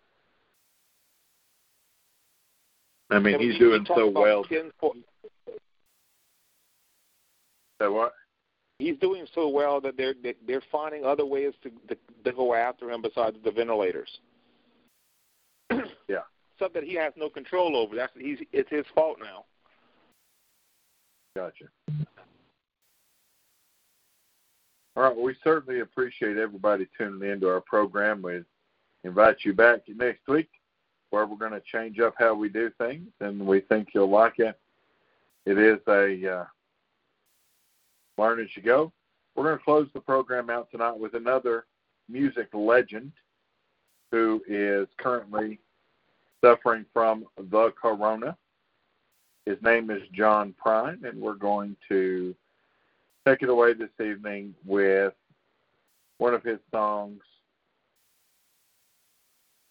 I 3.12 3.20
mean, 3.20 3.40
he's 3.40 3.58
doing 3.60 3.86
so 3.88 4.10
well. 4.10 4.44
10 4.46 4.72
po- 4.80 4.96
So 7.82 7.92
what? 7.92 8.14
he's 8.80 8.98
doing 8.98 9.26
so 9.36 9.48
well 9.50 9.80
that 9.82 9.96
they're 9.98 10.14
they- 10.24 10.36
they're 10.48 10.64
finding 10.72 11.04
other 11.06 11.26
ways 11.26 11.54
to, 11.64 11.70
to 11.88 11.98
to 12.24 12.32
go 12.32 12.54
after 12.54 12.90
him 12.90 13.02
besides 13.02 13.38
the 13.44 13.52
ventilators. 13.52 14.10
Yeah. 16.08 16.24
Stuff 16.58 16.74
that 16.74 16.84
he 16.84 16.94
has 16.96 17.14
no 17.16 17.30
control 17.30 17.76
over. 17.78 17.96
That's 17.96 18.12
he's 18.18 18.40
it's 18.52 18.70
his 18.70 18.86
fault 18.94 19.18
now. 19.22 19.46
Gotcha. 21.36 21.66
All 24.96 25.04
right. 25.04 25.16
Well, 25.16 25.24
we 25.26 25.36
certainly 25.44 25.80
appreciate 25.80 26.38
everybody 26.38 26.88
tuning 26.98 27.30
in 27.30 27.40
to 27.42 27.50
our 27.50 27.62
program. 27.62 28.22
We 28.22 28.44
invite 29.04 29.38
you 29.44 29.54
back 29.54 29.82
next 29.88 30.28
week 30.28 30.50
where 31.12 31.26
we're 31.26 31.36
going 31.36 31.52
to 31.52 31.62
change 31.62 32.00
up 32.00 32.16
how 32.18 32.34
we 32.34 32.50
do 32.50 32.72
things, 32.78 33.08
and 33.20 33.40
we 33.46 33.60
think 33.60 33.90
you'll 33.94 34.10
like 34.10 34.40
it. 34.40 34.60
It 35.46 35.58
is 35.58 35.80
a 35.88 36.40
uh, 36.40 36.46
learn 38.18 38.40
as 38.40 38.48
you 38.56 38.64
go. 38.64 38.92
We're 39.36 39.44
going 39.44 39.58
to 39.58 39.64
close 39.64 39.88
the 39.94 40.00
program 40.00 40.50
out 40.50 40.72
tonight 40.72 40.98
with 40.98 41.14
another 41.14 41.66
music 42.10 42.50
legend 42.54 43.12
who 44.12 44.42
is 44.48 44.88
currently 44.98 45.60
suffering 46.44 46.86
from 46.94 47.26
the 47.38 47.72
corona. 47.82 48.36
His 49.46 49.58
name 49.62 49.90
is 49.90 50.02
John 50.14 50.54
Prine, 50.64 51.04
and 51.04 51.20
we're 51.20 51.34
going 51.34 51.76
to 51.90 52.36
take 53.28 53.42
it 53.42 53.50
away 53.50 53.74
this 53.74 53.90
evening 54.00 54.54
with 54.66 55.14
one 56.20 56.34
of 56.34 56.44
his 56.44 56.60
songs 56.72 57.22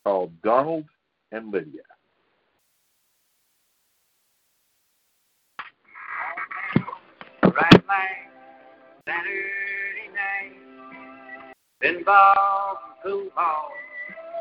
called 0.04 0.32
Donald 0.42 0.86
and 1.32 1.52
Lydia. 1.52 1.82
Right 7.42 7.86
Saturday 9.06 10.08
night. 10.14 10.54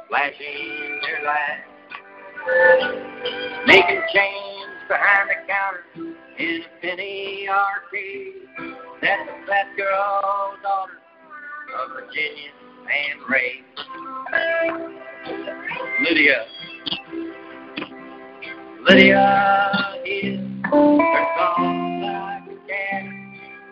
Flashing 0.09 0.99
their 1.03 1.23
lights. 1.23 1.69
Making 3.67 4.01
change 4.13 4.69
behind 4.87 5.29
the 5.29 5.35
counter 5.47 5.83
in 6.37 6.61
a 6.61 6.81
penny 6.81 7.47
arcade. 7.47 8.33
That's 9.01 9.29
girl's 9.77 10.57
daughter 10.63 10.99
of 11.77 11.91
Virginia 11.93 12.51
and 12.89 13.29
Ray. 13.29 13.63
Lydia. 16.03 16.45
Lydia 18.89 20.01
is 20.03 20.39
her 20.63 20.97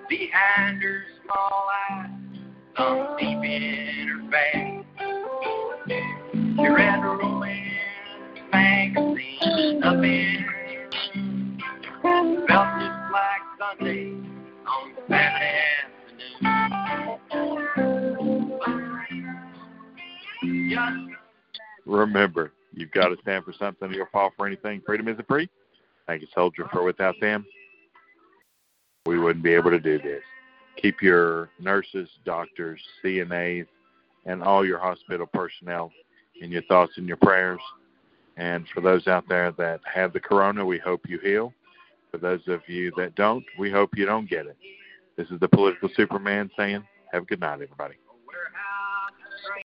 behind 0.08 0.84
her 0.84 1.04
small 1.24 1.66
eyes, 1.90 2.12
some 2.78 3.18
deep 3.20 3.44
in 3.44 4.30
her. 4.32 4.86
She 5.88 6.68
read 6.68 7.04
romance 7.04 8.40
magazine 8.54 9.84
up 9.84 10.04
in 10.04 10.46
felt 12.48 12.68
just 12.80 13.00
like 13.12 13.44
Sunday 13.58 14.14
on 14.68 14.86
Saturday 15.10 15.58
afternoon. 20.44 21.16
Remember, 21.88 22.52
you've 22.78 22.92
got 22.92 23.08
to 23.08 23.18
stand 23.22 23.44
for 23.44 23.54
something. 23.54 23.92
You'll 23.92 24.08
fall 24.12 24.32
for 24.38 24.46
anything. 24.46 24.82
Freedom 24.86 25.08
isn't 25.08 25.28
free. 25.28 25.50
Thank 26.06 26.22
you, 26.22 26.28
soldier, 26.34 26.68
for 26.72 26.84
without 26.84 27.16
them, 27.20 27.46
we 29.06 29.20
wouldn't 29.20 29.44
be 29.44 29.54
able 29.54 29.72
to 29.72 29.80
do 29.80 29.98
this. 29.98 30.24
Keep 30.82 31.02
your 31.02 31.50
nurses, 31.60 32.08
doctors, 32.24 32.80
CNAs, 33.04 33.66
and 34.26 34.44
all 34.44 34.66
your 34.66 34.78
hospital 34.78 35.26
personnel 35.26 35.92
in 36.40 36.52
your 36.52 36.62
thoughts 36.64 36.94
and 36.98 37.08
your 37.08 37.18
prayers. 37.18 37.60
And 38.38 38.68
for 38.74 38.82
those 38.82 39.08
out 39.08 39.28
there 39.28 39.52
that 39.54 39.82
have 39.92 40.14
the 40.14 40.20
corona, 40.20 40.64
we 40.64 40.78
hope 40.78 41.10
you 41.10 41.18
heal. 41.20 41.54
For 42.12 42.20
those 42.20 42.42
of 42.48 42.62
you 42.68 42.92
that 42.96 43.16
don't, 43.16 43.44
we 43.58 43.72
hope 43.72 43.98
you 43.98 44.06
don't 44.06 44.30
get 44.30 44.46
it. 44.46 44.58
This 45.18 45.30
is 45.32 45.40
the 45.40 45.48
political 45.48 45.90
Superman 45.96 46.52
saying, 46.56 46.84
have 47.12 47.24
a 47.24 47.26
good 47.26 47.40
night, 47.40 47.62
everybody. 47.62 47.96